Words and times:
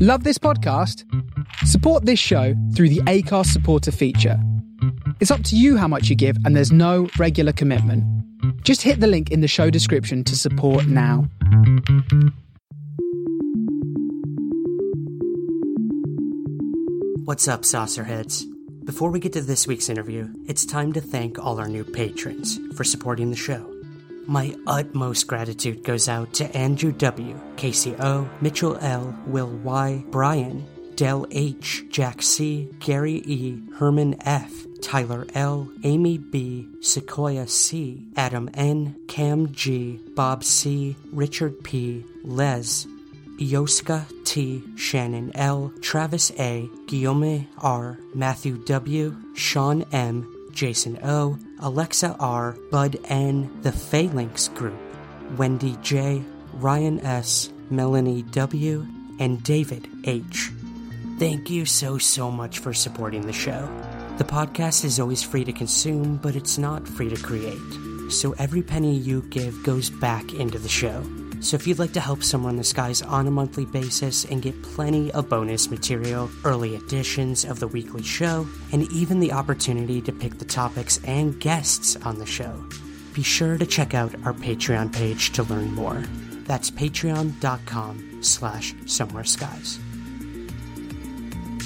Love 0.00 0.24
this 0.24 0.38
podcast? 0.38 1.04
Support 1.66 2.06
this 2.06 2.18
show 2.18 2.54
through 2.74 2.88
the 2.88 3.00
Acast 3.02 3.46
supporter 3.46 3.92
feature. 3.92 4.38
It's 5.20 5.30
up 5.30 5.44
to 5.44 5.56
you 5.56 5.76
how 5.76 5.86
much 5.86 6.08
you 6.08 6.16
give, 6.16 6.36
and 6.44 6.56
there's 6.56 6.72
no 6.72 7.08
regular 7.18 7.52
commitment. 7.52 8.04
Just 8.64 8.82
hit 8.82 9.00
the 9.00 9.06
link 9.06 9.30
in 9.30 9.40
the 9.40 9.48
show 9.48 9.70
description 9.70 10.24
to 10.24 10.36
support 10.36 10.86
now. 10.86 11.28
What's 17.24 17.46
up, 17.46 17.62
saucerheads? 17.62 18.44
Before 18.84 19.10
we 19.12 19.20
get 19.20 19.32
to 19.34 19.40
this 19.40 19.68
week's 19.68 19.88
interview, 19.88 20.32
it's 20.48 20.66
time 20.66 20.92
to 20.94 21.00
thank 21.00 21.38
all 21.38 21.60
our 21.60 21.68
new 21.68 21.84
patrons 21.84 22.58
for 22.76 22.82
supporting 22.82 23.30
the 23.30 23.36
show. 23.36 23.71
My 24.26 24.54
utmost 24.66 25.26
gratitude 25.26 25.82
goes 25.82 26.08
out 26.08 26.32
to 26.34 26.56
Andrew 26.56 26.92
W., 26.92 27.38
Casey 27.56 27.94
O., 27.98 28.28
Mitchell 28.40 28.78
L., 28.80 29.16
Will 29.26 29.48
Y., 29.48 30.04
Brian, 30.10 30.64
Dell 30.94 31.26
H., 31.30 31.84
Jack 31.90 32.22
C., 32.22 32.68
Gary 32.78 33.22
E., 33.24 33.60
Herman 33.74 34.16
F., 34.22 34.66
Tyler 34.80 35.26
L., 35.34 35.68
Amy 35.82 36.18
B., 36.18 36.68
Sequoia 36.80 37.48
C., 37.48 38.06
Adam 38.16 38.48
N., 38.54 38.94
Cam 39.08 39.52
G., 39.52 39.98
Bob 40.14 40.44
C., 40.44 40.96
Richard 41.12 41.64
P., 41.64 42.04
Les, 42.22 42.86
Yoska 43.38 44.06
T, 44.24 44.62
Shannon 44.76 45.32
L, 45.34 45.72
Travis 45.80 46.30
A, 46.38 46.68
Guillaume 46.86 47.48
R, 47.58 47.98
Matthew 48.14 48.58
W, 48.64 49.16
Sean 49.34 49.82
M, 49.92 50.48
Jason 50.52 50.98
O, 51.02 51.38
Alexa 51.62 52.16
R, 52.18 52.56
Bud 52.70 52.98
N, 53.04 53.50
the 53.62 53.72
Phalanx 53.72 54.48
Group, 54.48 54.78
Wendy 55.36 55.78
J, 55.80 56.22
Ryan 56.54 57.00
S, 57.00 57.50
Melanie 57.70 58.22
W, 58.22 58.86
and 59.18 59.42
David 59.42 59.88
H. 60.04 60.50
Thank 61.18 61.48
you 61.50 61.64
so, 61.64 61.98
so 61.98 62.30
much 62.30 62.58
for 62.58 62.74
supporting 62.74 63.26
the 63.26 63.32
show. 63.32 63.68
The 64.18 64.24
podcast 64.24 64.84
is 64.84 65.00
always 65.00 65.22
free 65.22 65.44
to 65.44 65.52
consume, 65.52 66.16
but 66.16 66.36
it's 66.36 66.58
not 66.58 66.86
free 66.86 67.08
to 67.08 67.22
create. 67.22 67.60
So 68.10 68.32
every 68.38 68.62
penny 68.62 68.96
you 68.96 69.22
give 69.30 69.62
goes 69.62 69.88
back 69.88 70.34
into 70.34 70.58
the 70.58 70.68
show. 70.68 71.02
So 71.42 71.56
if 71.56 71.66
you'd 71.66 71.80
like 71.80 71.92
to 71.94 72.00
help 72.00 72.22
Somewhere 72.22 72.50
in 72.50 72.56
the 72.56 72.62
Skies 72.62 73.02
on 73.02 73.26
a 73.26 73.30
monthly 73.30 73.66
basis 73.66 74.24
and 74.24 74.40
get 74.40 74.62
plenty 74.62 75.10
of 75.10 75.28
bonus 75.28 75.72
material, 75.72 76.30
early 76.44 76.76
editions 76.76 77.44
of 77.44 77.58
the 77.58 77.66
weekly 77.66 78.04
show, 78.04 78.46
and 78.70 78.90
even 78.92 79.18
the 79.18 79.32
opportunity 79.32 80.00
to 80.02 80.12
pick 80.12 80.38
the 80.38 80.44
topics 80.44 81.00
and 81.02 81.40
guests 81.40 81.96
on 81.96 82.20
the 82.20 82.26
show, 82.26 82.64
be 83.12 83.24
sure 83.24 83.58
to 83.58 83.66
check 83.66 83.92
out 83.92 84.14
our 84.24 84.32
Patreon 84.32 84.92
page 84.92 85.32
to 85.32 85.42
learn 85.42 85.74
more. 85.74 86.04
That's 86.46 86.70
patreon.com 86.70 88.22
slash 88.22 88.72
somewhere 88.86 89.24
skies. 89.24 89.80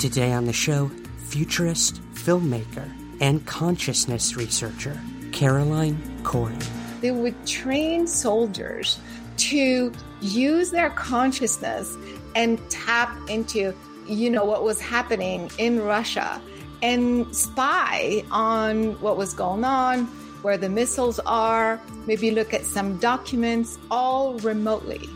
Today 0.00 0.32
on 0.32 0.46
the 0.46 0.54
show, 0.54 0.90
futurist, 1.18 2.00
filmmaker, 2.14 2.90
and 3.20 3.44
consciousness 3.44 4.36
researcher, 4.36 4.98
Caroline 5.32 6.00
Corey. 6.24 6.56
They 7.02 7.10
would 7.10 7.46
train 7.46 8.06
soldiers 8.06 8.98
to 9.38 9.92
use 10.20 10.70
their 10.70 10.90
consciousness 10.90 11.96
and 12.34 12.58
tap 12.70 13.16
into, 13.28 13.74
you 14.06 14.30
know, 14.30 14.44
what 14.44 14.62
was 14.62 14.80
happening 14.80 15.50
in 15.58 15.82
Russia 15.82 16.40
and 16.82 17.34
spy 17.34 18.24
on 18.30 19.00
what 19.00 19.16
was 19.16 19.32
going 19.32 19.64
on, 19.64 20.04
where 20.42 20.58
the 20.58 20.68
missiles 20.68 21.18
are, 21.20 21.80
maybe 22.06 22.30
look 22.30 22.52
at 22.54 22.64
some 22.64 22.98
documents, 22.98 23.78
all 23.90 24.34
remotely. 24.38 25.08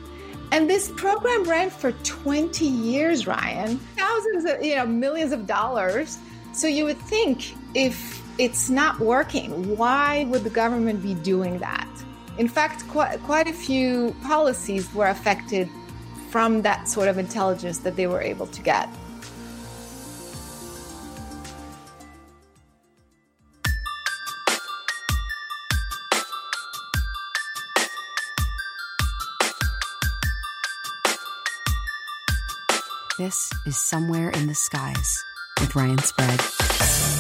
And 0.53 0.69
this 0.69 0.91
program 0.97 1.44
ran 1.44 1.70
for 1.70 1.92
20 1.92 2.64
years, 2.64 3.26
Ryan. 3.26 3.78
Thousands 3.97 4.44
of, 4.44 4.62
you 4.62 4.75
know, 4.75 4.86
millions 4.86 5.32
of 5.32 5.47
dollars. 5.47 6.19
So 6.53 6.66
you 6.66 6.84
would 6.84 6.98
think 6.98 7.54
if 7.75 8.20
it's 8.38 8.69
not 8.69 8.98
working, 8.98 9.76
why 9.76 10.25
would 10.25 10.42
the 10.42 10.50
government 10.50 11.03
be 11.03 11.14
doing 11.14 11.59
that? 11.59 11.86
In 12.40 12.48
fact, 12.48 12.88
quite, 12.88 13.22
quite 13.24 13.48
a 13.48 13.52
few 13.52 14.16
policies 14.22 14.90
were 14.94 15.08
affected 15.08 15.68
from 16.30 16.62
that 16.62 16.88
sort 16.88 17.06
of 17.06 17.18
intelligence 17.18 17.80
that 17.80 17.96
they 17.96 18.06
were 18.06 18.22
able 18.22 18.46
to 18.46 18.62
get. 18.62 18.88
This 33.18 33.50
is 33.66 33.76
Somewhere 33.76 34.30
in 34.30 34.46
the 34.46 34.54
Skies 34.54 35.22
with 35.60 35.76
Ryan 35.76 35.98
Sprague. 35.98 37.19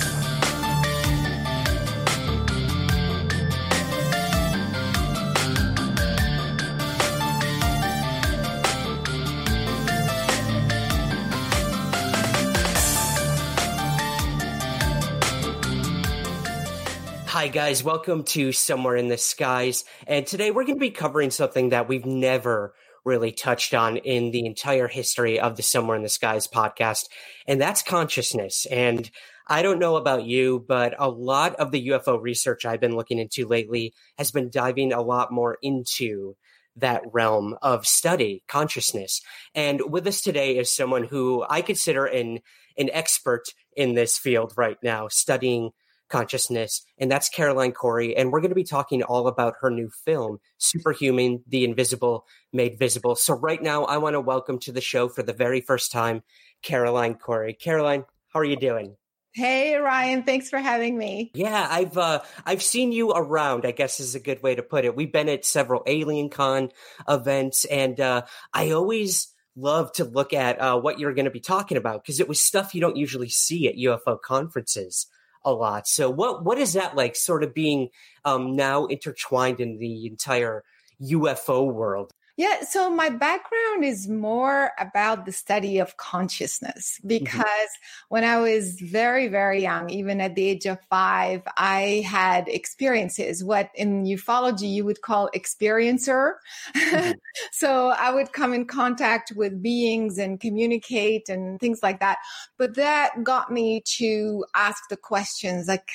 Hi, 17.40 17.48
guys. 17.48 17.82
Welcome 17.82 18.24
to 18.24 18.52
Somewhere 18.52 18.96
in 18.96 19.08
the 19.08 19.16
Skies. 19.16 19.86
And 20.06 20.26
today 20.26 20.50
we're 20.50 20.64
going 20.66 20.76
to 20.76 20.78
be 20.78 20.90
covering 20.90 21.30
something 21.30 21.70
that 21.70 21.88
we've 21.88 22.04
never 22.04 22.74
really 23.02 23.32
touched 23.32 23.72
on 23.72 23.96
in 23.96 24.30
the 24.30 24.44
entire 24.44 24.88
history 24.88 25.40
of 25.40 25.56
the 25.56 25.62
Somewhere 25.62 25.96
in 25.96 26.02
the 26.02 26.10
Skies 26.10 26.46
podcast, 26.46 27.08
and 27.46 27.58
that's 27.58 27.82
consciousness. 27.82 28.66
And 28.66 29.10
I 29.48 29.62
don't 29.62 29.78
know 29.78 29.96
about 29.96 30.26
you, 30.26 30.62
but 30.68 30.94
a 30.98 31.08
lot 31.08 31.56
of 31.56 31.70
the 31.70 31.88
UFO 31.88 32.20
research 32.20 32.66
I've 32.66 32.78
been 32.78 32.94
looking 32.94 33.18
into 33.18 33.48
lately 33.48 33.94
has 34.18 34.30
been 34.30 34.50
diving 34.50 34.92
a 34.92 35.00
lot 35.00 35.32
more 35.32 35.56
into 35.62 36.36
that 36.76 37.04
realm 37.10 37.56
of 37.62 37.86
study, 37.86 38.42
consciousness. 38.48 39.22
And 39.54 39.90
with 39.90 40.06
us 40.06 40.20
today 40.20 40.58
is 40.58 40.70
someone 40.70 41.04
who 41.04 41.46
I 41.48 41.62
consider 41.62 42.04
an 42.04 42.40
an 42.76 42.90
expert 42.92 43.44
in 43.74 43.94
this 43.94 44.18
field 44.18 44.52
right 44.58 44.76
now, 44.82 45.08
studying 45.08 45.70
consciousness, 46.10 46.84
and 46.98 47.10
that's 47.10 47.28
Caroline 47.28 47.72
Corey. 47.72 48.16
And 48.16 48.30
we're 48.30 48.40
going 48.40 48.50
to 48.50 48.54
be 48.54 48.64
talking 48.64 49.02
all 49.02 49.26
about 49.26 49.54
her 49.60 49.70
new 49.70 49.90
film, 50.04 50.38
Superhuman 50.58 51.42
The 51.46 51.64
Invisible 51.64 52.26
Made 52.52 52.78
Visible. 52.78 53.14
So, 53.14 53.34
right 53.34 53.62
now, 53.62 53.84
I 53.84 53.98
want 53.98 54.14
to 54.14 54.20
welcome 54.20 54.58
to 54.60 54.72
the 54.72 54.80
show 54.80 55.08
for 55.08 55.22
the 55.22 55.32
very 55.32 55.60
first 55.60 55.92
time, 55.92 56.22
Caroline 56.62 57.14
Corey. 57.14 57.54
Caroline, 57.54 58.04
how 58.32 58.40
are 58.40 58.44
you 58.44 58.56
doing? 58.56 58.96
Hey 59.32 59.76
Ryan, 59.76 60.24
thanks 60.24 60.50
for 60.50 60.58
having 60.58 60.98
me. 60.98 61.30
Yeah, 61.34 61.64
I've 61.70 61.96
uh, 61.96 62.22
I've 62.44 62.62
seen 62.62 62.90
you 62.90 63.12
around. 63.12 63.64
I 63.64 63.70
guess 63.70 64.00
is 64.00 64.16
a 64.16 64.20
good 64.20 64.42
way 64.42 64.56
to 64.56 64.62
put 64.62 64.84
it. 64.84 64.96
We've 64.96 65.12
been 65.12 65.28
at 65.28 65.44
several 65.44 65.84
Alien 65.86 66.30
Con 66.30 66.70
events, 67.08 67.64
and 67.64 68.00
uh, 68.00 68.22
I 68.52 68.72
always 68.72 69.32
love 69.54 69.92
to 69.92 70.04
look 70.04 70.32
at 70.32 70.60
uh, 70.60 70.80
what 70.80 70.98
you're 70.98 71.14
going 71.14 71.26
to 71.26 71.30
be 71.30 71.40
talking 71.40 71.76
about 71.76 72.02
because 72.02 72.18
it 72.18 72.28
was 72.28 72.40
stuff 72.40 72.74
you 72.74 72.80
don't 72.80 72.96
usually 72.96 73.28
see 73.28 73.68
at 73.68 73.76
UFO 73.76 74.20
conferences 74.20 75.06
a 75.44 75.52
lot. 75.52 75.88
So 75.88 76.10
what 76.10 76.44
what 76.44 76.58
is 76.58 76.74
that 76.74 76.96
like 76.96 77.16
sort 77.16 77.42
of 77.42 77.54
being 77.54 77.88
um, 78.24 78.56
now 78.56 78.86
intertwined 78.86 79.60
in 79.60 79.78
the 79.78 80.06
entire 80.06 80.64
UFO 81.02 81.72
world? 81.72 82.12
Yeah, 82.40 82.62
so 82.62 82.88
my 82.88 83.10
background 83.10 83.84
is 83.84 84.08
more 84.08 84.70
about 84.78 85.26
the 85.26 85.32
study 85.32 85.78
of 85.78 85.98
consciousness 85.98 86.98
Mm-hmm. 87.00 87.08
because 87.08 87.68
when 88.08 88.24
I 88.24 88.38
was 88.38 88.80
very, 88.80 89.28
very 89.28 89.60
young, 89.60 89.90
even 89.90 90.22
at 90.22 90.36
the 90.36 90.46
age 90.46 90.64
of 90.64 90.78
five, 90.88 91.42
I 91.58 92.02
had 92.06 92.48
experiences, 92.48 93.44
what 93.44 93.68
in 93.74 94.04
ufology 94.04 94.72
you 94.72 94.86
would 94.86 95.02
call 95.02 95.28
experiencer. 95.36 96.36
Mhm. 96.74 97.12
so 97.52 97.88
I 97.90 98.10
would 98.10 98.32
come 98.32 98.54
in 98.54 98.64
contact 98.64 99.32
with 99.36 99.62
beings 99.62 100.16
and 100.16 100.40
communicate 100.40 101.28
and 101.28 101.60
things 101.60 101.80
like 101.82 102.00
that. 102.00 102.16
But 102.56 102.76
that 102.76 103.22
got 103.22 103.52
me 103.52 103.82
to 103.98 104.46
ask 104.54 104.82
the 104.88 104.96
questions 104.96 105.68
like, 105.68 105.86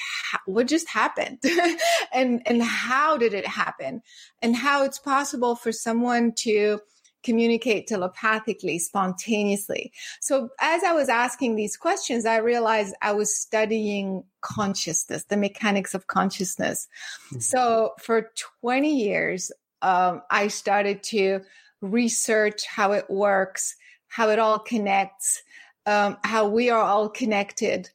what 0.45 0.68
just 0.68 0.89
happened? 0.89 1.39
and, 2.13 2.44
and 2.45 2.62
how 2.62 3.18
did 3.18 3.33
it 3.33 3.48
happen? 3.48 4.03
and 4.45 4.56
how 4.56 4.83
it's 4.83 5.00
possible 5.00 5.56
for 5.56 5.71
someone 5.71 6.31
to 6.37 6.79
communicate 7.25 7.87
telepathically, 7.87 8.77
spontaneously. 8.77 9.91
So 10.21 10.49
as 10.61 10.83
I 10.83 10.93
was 10.93 11.09
asking 11.09 11.55
these 11.55 11.75
questions, 11.75 12.25
I 12.25 12.37
realized 12.37 12.95
I 13.01 13.13
was 13.13 13.35
studying 13.35 14.23
consciousness, 14.41 15.25
the 15.25 15.35
mechanics 15.35 15.95
of 15.95 16.05
consciousness. 16.05 16.87
Mm-hmm. 17.27 17.39
So 17.39 17.93
for 17.99 18.31
20 18.61 18.95
years, 18.95 19.51
um, 19.81 20.21
I 20.29 20.49
started 20.49 21.01
to 21.03 21.41
research 21.81 22.65
how 22.67 22.91
it 22.91 23.09
works, 23.09 23.75
how 24.07 24.29
it 24.29 24.39
all 24.39 24.59
connects, 24.59 25.41
um, 25.88 26.17
how 26.23 26.47
we 26.47 26.69
are 26.69 26.81
all 26.81 27.09
connected. 27.09 27.89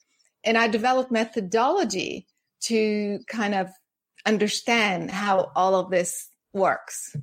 And 0.44 0.58
I 0.58 0.66
developed 0.66 1.12
methodology 1.12 2.26
to 2.62 3.20
kind 3.28 3.54
of 3.54 3.69
understand 4.26 5.10
how 5.10 5.52
all 5.54 5.76
of 5.76 5.90
this 5.90 6.28
works. 6.52 7.16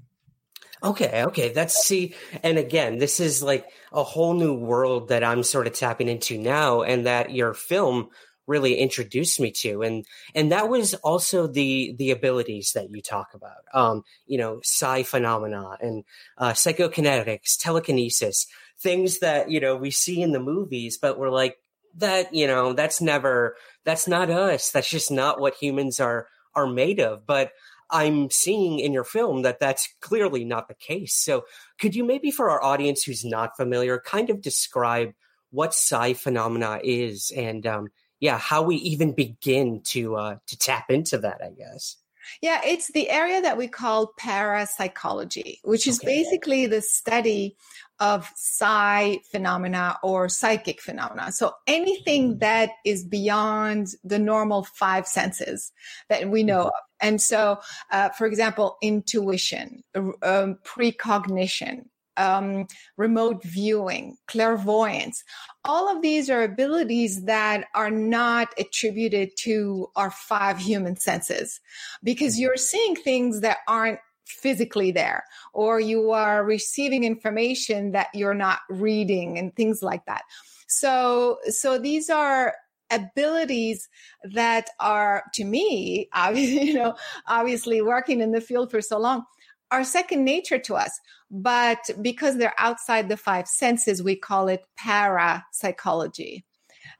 Okay, 0.83 1.24
okay. 1.25 1.51
That's 1.53 1.83
see, 1.85 2.13
and 2.44 2.57
again, 2.57 2.97
this 3.00 3.19
is 3.19 3.41
like 3.41 3.68
a 3.91 4.03
whole 4.03 4.33
new 4.35 4.53
world 4.53 5.09
that 5.09 5.24
I'm 5.24 5.44
sort 5.44 5.68
of 5.68 5.74
tapping 5.74 6.07
into 6.07 6.38
now, 6.38 6.83
and 6.83 7.06
that 7.07 7.31
your 7.31 7.53
film 7.53 8.09
really 8.47 8.75
introduced 8.75 9.39
me 9.41 9.51
to 9.51 9.81
and 9.83 10.06
and 10.33 10.53
that 10.53 10.69
was 10.69 10.94
also 10.95 11.47
the 11.47 11.94
the 11.97 12.12
abilities 12.12 12.71
that 12.74 12.89
you 12.89 13.01
talk 13.01 13.27
about 13.33 13.57
um 13.74 14.03
you 14.25 14.38
know 14.38 14.59
psi 14.63 15.03
phenomena 15.03 15.77
and 15.81 16.06
uh 16.38 16.51
psychokinetics 16.51 17.57
telekinesis 17.59 18.47
things 18.80 19.19
that 19.19 19.51
you 19.51 19.59
know 19.59 19.75
we 19.75 19.91
see 19.91 20.21
in 20.21 20.31
the 20.31 20.39
movies 20.39 20.97
but 20.97 21.19
we're 21.19 21.30
like 21.30 21.57
that 21.97 22.33
you 22.33 22.47
know 22.47 22.71
that's 22.71 23.01
never 23.01 23.56
that's 23.83 24.07
not 24.07 24.30
us 24.30 24.71
that's 24.71 24.89
just 24.89 25.12
not 25.12 25.41
what 25.41 25.56
humans 25.56 26.00
are 26.00 26.27
are 26.56 26.68
made 26.68 27.00
of 27.01 27.27
but 27.27 27.51
i'm 27.89 28.29
seeing 28.29 28.79
in 28.79 28.93
your 28.93 29.03
film 29.03 29.41
that 29.41 29.59
that's 29.59 29.89
clearly 30.01 30.43
not 30.43 30.67
the 30.67 30.73
case. 30.73 31.13
So 31.13 31.45
could 31.79 31.95
you 31.95 32.03
maybe 32.03 32.31
for 32.31 32.49
our 32.49 32.63
audience 32.63 33.03
who's 33.03 33.25
not 33.25 33.55
familiar 33.57 33.99
kind 33.99 34.29
of 34.29 34.41
describe 34.41 35.13
what 35.51 35.73
psi 35.73 36.13
phenomena 36.13 36.79
is 36.83 37.31
and 37.35 37.65
um 37.65 37.87
yeah 38.19 38.37
how 38.37 38.61
we 38.61 38.75
even 38.77 39.13
begin 39.13 39.81
to 39.85 40.15
uh 40.15 40.35
to 40.47 40.57
tap 40.57 40.89
into 40.89 41.17
that 41.19 41.41
i 41.43 41.49
guess 41.49 41.97
yeah, 42.41 42.62
it's 42.65 42.91
the 42.91 43.09
area 43.09 43.41
that 43.41 43.57
we 43.57 43.68
call 43.68 44.13
parapsychology, 44.18 45.59
which 45.63 45.88
is 45.88 46.00
okay. 46.00 46.07
basically 46.07 46.65
the 46.65 46.81
study 46.81 47.56
of 48.00 48.29
psi 48.35 49.19
phenomena 49.31 49.97
or 50.03 50.29
psychic 50.29 50.81
phenomena. 50.81 51.31
So 51.31 51.53
anything 51.65 52.31
mm-hmm. 52.31 52.39
that 52.39 52.71
is 52.85 53.03
beyond 53.03 53.88
the 54.03 54.19
normal 54.19 54.63
five 54.63 55.07
senses 55.07 55.71
that 56.09 56.29
we 56.29 56.44
know 56.44 56.59
mm-hmm. 56.59 56.68
of. 56.68 56.74
And 57.00 57.21
so, 57.21 57.59
uh, 57.91 58.09
for 58.09 58.25
example, 58.25 58.77
intuition, 58.81 59.83
um, 59.95 60.57
precognition, 60.63 61.89
um, 62.17 62.67
remote 62.97 63.43
viewing, 63.43 64.17
clairvoyance. 64.27 65.23
All 65.65 65.89
of 65.95 66.01
these 66.01 66.29
are 66.29 66.43
abilities 66.43 67.23
that 67.25 67.67
are 67.75 67.91
not 67.91 68.53
attributed 68.57 69.31
to 69.39 69.89
our 69.95 70.11
five 70.11 70.57
human 70.57 70.97
senses 70.97 71.59
because 72.03 72.33
mm-hmm. 72.33 72.41
you're 72.41 72.57
seeing 72.57 72.95
things 72.95 73.41
that 73.41 73.59
aren't 73.67 73.99
physically 74.25 74.91
there 74.91 75.23
or 75.53 75.79
you 75.79 76.11
are 76.11 76.43
receiving 76.43 77.03
information 77.03 77.91
that 77.91 78.07
you're 78.13 78.33
not 78.33 78.59
reading 78.69 79.37
and 79.37 79.55
things 79.55 79.81
like 79.81 80.05
that 80.05 80.23
so 80.67 81.37
so 81.47 81.79
these 81.79 82.09
are 82.09 82.53
abilities 82.91 83.87
that 84.23 84.69
are 84.79 85.23
to 85.33 85.45
me 85.45 86.09
you 86.33 86.73
know 86.73 86.95
obviously 87.27 87.81
working 87.81 88.19
in 88.19 88.31
the 88.31 88.41
field 88.41 88.69
for 88.69 88.81
so 88.81 88.97
long 88.99 89.23
are 89.71 89.83
second 89.83 90.23
nature 90.23 90.59
to 90.59 90.75
us 90.75 90.99
but 91.29 91.89
because 92.01 92.37
they're 92.37 92.53
outside 92.57 93.09
the 93.09 93.17
five 93.17 93.47
senses 93.47 94.01
we 94.01 94.15
call 94.15 94.47
it 94.47 94.63
parapsychology. 94.77 96.45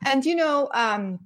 And 0.06 0.26
you 0.26 0.36
know 0.36 0.70
um 0.74 1.20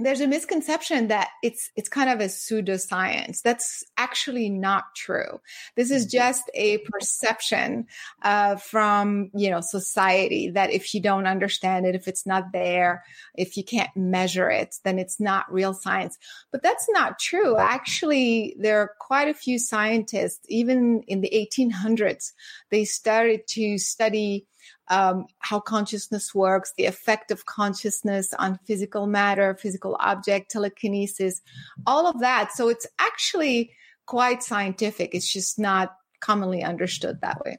there's 0.00 0.20
a 0.20 0.28
misconception 0.28 1.08
that 1.08 1.30
it's 1.42 1.70
it's 1.74 1.88
kind 1.88 2.08
of 2.08 2.20
a 2.20 2.24
pseudoscience. 2.24 3.42
That's 3.42 3.82
actually 3.96 4.48
not 4.48 4.94
true. 4.94 5.40
This 5.76 5.90
is 5.90 6.06
mm-hmm. 6.06 6.18
just 6.18 6.50
a 6.54 6.78
perception 6.78 7.86
uh, 8.22 8.56
from 8.56 9.30
you 9.34 9.50
know 9.50 9.60
society 9.60 10.50
that 10.50 10.70
if 10.70 10.94
you 10.94 11.00
don't 11.00 11.26
understand 11.26 11.86
it, 11.86 11.94
if 11.94 12.06
it's 12.06 12.26
not 12.26 12.52
there, 12.52 13.04
if 13.34 13.56
you 13.56 13.64
can't 13.64 13.94
measure 13.96 14.50
it, 14.50 14.76
then 14.84 14.98
it's 14.98 15.18
not 15.18 15.52
real 15.52 15.74
science. 15.74 16.16
But 16.52 16.62
that's 16.62 16.86
not 16.90 17.18
true. 17.18 17.56
Actually, 17.56 18.56
there 18.58 18.80
are 18.80 18.92
quite 19.00 19.28
a 19.28 19.34
few 19.34 19.58
scientists, 19.58 20.44
even 20.48 21.02
in 21.08 21.22
the 21.22 21.30
1800s, 21.30 22.32
they 22.70 22.84
started 22.84 23.46
to 23.48 23.78
study 23.78 24.46
um, 24.90 25.26
how 25.40 25.60
consciousness 25.60 26.34
works, 26.34 26.72
the 26.76 26.86
effect 26.86 27.30
of 27.30 27.46
consciousness 27.46 28.32
on 28.38 28.58
physical 28.66 29.06
matter, 29.06 29.54
physical 29.60 29.96
object, 30.00 30.50
telekinesis, 30.50 31.40
all 31.86 32.06
of 32.06 32.20
that. 32.20 32.52
So 32.52 32.68
it's 32.68 32.86
actually 32.98 33.72
quite 34.06 34.42
scientific. 34.42 35.14
It's 35.14 35.32
just 35.32 35.58
not 35.58 35.94
commonly 36.20 36.62
understood 36.62 37.20
that 37.20 37.44
way. 37.44 37.58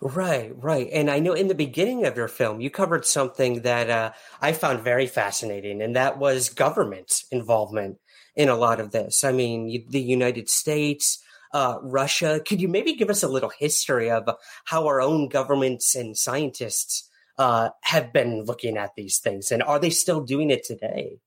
Right, 0.00 0.52
right. 0.56 0.88
And 0.92 1.10
I 1.10 1.18
know 1.18 1.32
in 1.32 1.48
the 1.48 1.54
beginning 1.54 2.04
of 2.04 2.16
your 2.16 2.28
film, 2.28 2.60
you 2.60 2.70
covered 2.70 3.04
something 3.04 3.62
that 3.62 3.90
uh, 3.90 4.12
I 4.40 4.52
found 4.52 4.82
very 4.82 5.06
fascinating, 5.06 5.82
and 5.82 5.96
that 5.96 6.18
was 6.18 6.48
government 6.50 7.22
involvement 7.30 7.98
in 8.36 8.48
a 8.48 8.56
lot 8.56 8.80
of 8.80 8.92
this. 8.92 9.24
I 9.24 9.32
mean, 9.32 9.84
the 9.88 10.00
United 10.00 10.48
States, 10.48 11.22
uh, 11.52 11.78
Russia. 11.82 12.40
Could 12.46 12.60
you 12.60 12.68
maybe 12.68 12.94
give 12.94 13.10
us 13.10 13.22
a 13.22 13.28
little 13.28 13.50
history 13.50 14.10
of 14.10 14.28
how 14.64 14.86
our 14.86 15.00
own 15.00 15.28
governments 15.28 15.94
and 15.94 16.16
scientists 16.16 17.08
uh, 17.38 17.70
have 17.82 18.12
been 18.12 18.44
looking 18.44 18.76
at 18.76 18.94
these 18.96 19.18
things, 19.18 19.52
and 19.52 19.62
are 19.62 19.78
they 19.78 19.90
still 19.90 20.20
doing 20.20 20.50
it 20.50 20.64
today? 20.64 21.18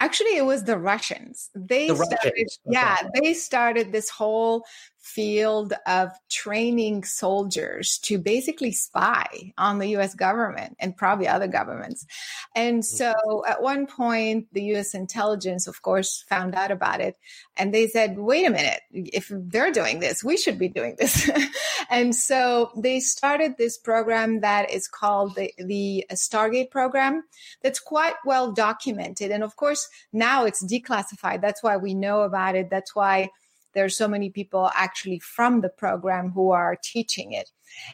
Actually, 0.00 0.36
it 0.36 0.44
was 0.44 0.64
the 0.64 0.76
Russians. 0.76 1.48
They 1.54 1.88
the 1.88 1.96
started, 1.96 2.16
Russians. 2.24 2.58
Okay. 2.66 2.74
yeah, 2.74 2.96
they 3.14 3.34
started 3.34 3.92
this 3.92 4.10
whole 4.10 4.64
field 5.00 5.72
of 5.86 6.10
training 6.28 7.04
soldiers 7.04 7.98
to 8.02 8.18
basically 8.18 8.70
spy 8.70 9.52
on 9.56 9.78
the 9.78 9.96
US 9.96 10.14
government 10.14 10.76
and 10.78 10.96
probably 10.96 11.26
other 11.26 11.48
governments. 11.48 12.06
And 12.54 12.82
mm-hmm. 12.82 12.96
so 12.96 13.44
at 13.48 13.62
one 13.62 13.86
point, 13.86 14.48
the 14.52 14.76
US 14.76 14.94
intelligence, 14.94 15.66
of 15.66 15.80
course, 15.82 16.24
found 16.28 16.54
out 16.54 16.70
about 16.70 17.00
it. 17.00 17.16
And 17.56 17.72
they 17.72 17.88
said, 17.88 18.18
wait 18.18 18.46
a 18.46 18.50
minute, 18.50 18.80
if 18.92 19.30
they're 19.30 19.72
doing 19.72 20.00
this, 20.00 20.22
we 20.22 20.36
should 20.36 20.58
be 20.58 20.68
doing 20.68 20.96
this. 20.98 21.30
and 21.90 22.14
so 22.14 22.70
they 22.76 23.00
started 23.00 23.56
this 23.56 23.78
program 23.78 24.40
that 24.40 24.70
is 24.70 24.86
called 24.86 25.34
the, 25.34 25.52
the 25.58 26.04
Stargate 26.12 26.70
program 26.70 27.24
that's 27.62 27.80
quite 27.80 28.14
well 28.24 28.52
documented. 28.52 29.30
And 29.30 29.42
of 29.42 29.56
course, 29.56 29.88
now 30.12 30.44
it's 30.44 30.64
declassified. 30.64 31.40
That's 31.40 31.62
why 31.62 31.78
we 31.78 31.94
know 31.94 32.22
about 32.22 32.54
it. 32.54 32.68
That's 32.70 32.94
why 32.94 33.30
there's 33.74 33.96
so 33.96 34.08
many 34.08 34.30
people 34.30 34.70
actually 34.74 35.18
from 35.18 35.60
the 35.60 35.68
program 35.68 36.30
who 36.30 36.50
are 36.50 36.76
teaching 36.82 37.32
it. 37.32 37.50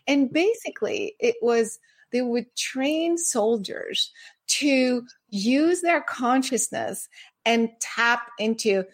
And 0.07 0.33
basically, 0.33 1.17
it 1.21 1.37
was 1.43 1.79
they 2.13 2.23
would 2.23 2.55
train 2.57 3.19
soldiers 3.19 4.13
to 4.47 5.07
use 5.29 5.81
their 5.81 6.01
consciousness 6.01 7.09
and 7.45 7.69
tap 7.81 8.31
into 8.39 8.85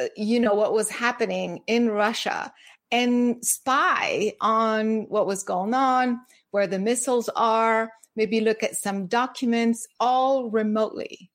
uh, 0.00 0.06
you 0.16 0.40
know 0.40 0.54
what 0.54 0.72
was 0.72 0.90
happening 0.90 1.62
in 1.66 1.90
Russia 1.90 2.52
and 2.90 3.44
spy 3.44 4.34
on 4.40 5.06
what 5.08 5.26
was 5.26 5.42
going 5.42 5.74
on, 5.74 6.20
where 6.52 6.66
the 6.66 6.78
missiles 6.78 7.28
are, 7.34 7.90
maybe 8.14 8.40
look 8.40 8.62
at 8.62 8.76
some 8.76 9.06
documents 9.06 9.86
all 9.98 10.48
remotely. 10.50 11.30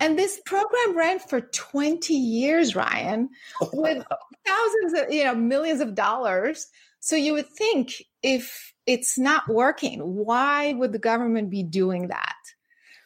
And 0.00 0.18
this 0.18 0.40
program 0.44 0.96
ran 0.96 1.18
for 1.18 1.40
20 1.40 2.12
years, 2.12 2.74
Ryan, 2.74 3.28
with 3.72 4.04
thousands 4.46 4.98
of, 4.98 5.12
you 5.12 5.24
know, 5.24 5.34
millions 5.34 5.80
of 5.80 5.94
dollars. 5.94 6.66
So 7.00 7.14
you 7.16 7.32
would 7.34 7.48
think 7.48 8.02
if 8.22 8.74
it's 8.86 9.18
not 9.18 9.48
working, 9.48 10.00
why 10.00 10.72
would 10.72 10.92
the 10.92 10.98
government 10.98 11.50
be 11.50 11.62
doing 11.62 12.08
that? 12.08 12.34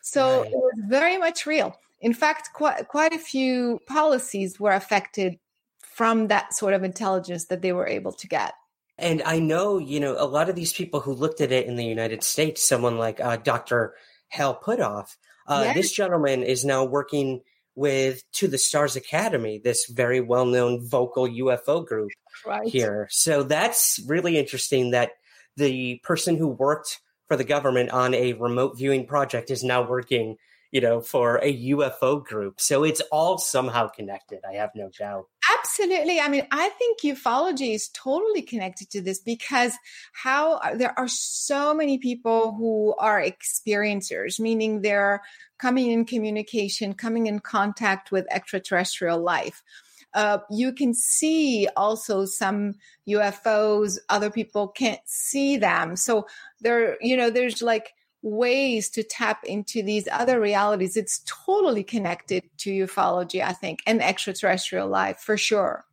So 0.02 0.42
right. 0.42 0.50
it 0.50 0.56
was 0.56 0.72
very 0.88 1.18
much 1.18 1.46
real. 1.46 1.78
In 2.00 2.14
fact, 2.14 2.50
quite, 2.54 2.88
quite 2.88 3.12
a 3.12 3.18
few 3.18 3.78
policies 3.86 4.58
were 4.58 4.72
affected 4.72 5.38
from 5.82 6.28
that 6.28 6.54
sort 6.54 6.72
of 6.72 6.82
intelligence 6.82 7.46
that 7.46 7.60
they 7.60 7.72
were 7.72 7.86
able 7.86 8.12
to 8.12 8.26
get. 8.26 8.54
And 8.96 9.22
I 9.24 9.38
know, 9.38 9.78
you 9.78 10.00
know, 10.00 10.14
a 10.18 10.24
lot 10.24 10.48
of 10.48 10.56
these 10.56 10.72
people 10.72 11.00
who 11.00 11.12
looked 11.12 11.40
at 11.40 11.52
it 11.52 11.66
in 11.66 11.76
the 11.76 11.84
United 11.84 12.22
States, 12.22 12.62
someone 12.62 12.98
like 12.98 13.20
uh, 13.20 13.36
Dr. 13.36 13.94
Hal 14.28 14.58
Puthoff, 14.58 15.16
uh, 15.50 15.62
yes. 15.64 15.74
This 15.74 15.92
gentleman 15.92 16.44
is 16.44 16.64
now 16.64 16.84
working 16.84 17.40
with 17.74 18.22
To 18.32 18.46
the 18.46 18.56
Stars 18.56 18.94
Academy, 18.94 19.60
this 19.62 19.86
very 19.86 20.20
well 20.20 20.46
known 20.46 20.88
vocal 20.88 21.26
UFO 21.26 21.84
group 21.84 22.10
right. 22.46 22.66
here. 22.66 23.08
So 23.10 23.42
that's 23.42 24.00
really 24.06 24.38
interesting 24.38 24.92
that 24.92 25.12
the 25.56 26.00
person 26.04 26.36
who 26.36 26.48
worked 26.48 27.00
for 27.26 27.36
the 27.36 27.44
government 27.44 27.90
on 27.90 28.14
a 28.14 28.32
remote 28.34 28.78
viewing 28.78 29.06
project 29.06 29.50
is 29.50 29.64
now 29.64 29.86
working 29.86 30.36
you 30.72 30.80
know, 30.80 31.00
for 31.00 31.36
a 31.42 31.70
UFO 31.70 32.24
group. 32.24 32.60
So 32.60 32.84
it's 32.84 33.00
all 33.10 33.38
somehow 33.38 33.88
connected. 33.88 34.40
I 34.48 34.54
have 34.54 34.70
no 34.74 34.90
doubt. 34.96 35.26
Absolutely. 35.58 36.20
I 36.20 36.28
mean, 36.28 36.46
I 36.50 36.68
think 36.70 37.00
ufology 37.00 37.74
is 37.74 37.88
totally 37.88 38.42
connected 38.42 38.90
to 38.90 39.00
this 39.00 39.18
because 39.18 39.74
how 40.12 40.54
uh, 40.54 40.76
there 40.76 40.96
are 40.96 41.08
so 41.08 41.74
many 41.74 41.98
people 41.98 42.54
who 42.54 42.94
are 42.98 43.20
experiencers, 43.20 44.38
meaning 44.38 44.82
they're 44.82 45.22
coming 45.58 45.90
in 45.90 46.04
communication, 46.04 46.94
coming 46.94 47.26
in 47.26 47.40
contact 47.40 48.12
with 48.12 48.26
extraterrestrial 48.30 49.20
life. 49.20 49.62
Uh, 50.14 50.38
you 50.50 50.72
can 50.72 50.94
see 50.94 51.68
also 51.76 52.24
some 52.24 52.74
UFOs, 53.08 53.98
other 54.08 54.30
people 54.30 54.68
can't 54.68 55.00
see 55.04 55.56
them. 55.56 55.96
So 55.96 56.26
there, 56.60 56.96
you 57.00 57.16
know, 57.16 57.30
there's 57.30 57.62
like 57.62 57.92
ways 58.22 58.90
to 58.90 59.02
tap 59.02 59.44
into 59.44 59.82
these 59.82 60.06
other 60.10 60.40
realities. 60.40 60.96
It's 60.96 61.22
totally 61.24 61.84
connected 61.84 62.44
to 62.58 62.70
ufology, 62.70 63.42
I 63.42 63.52
think, 63.52 63.80
and 63.86 64.02
extraterrestrial 64.02 64.88
life 64.88 65.18
for 65.18 65.36
sure. 65.36 65.84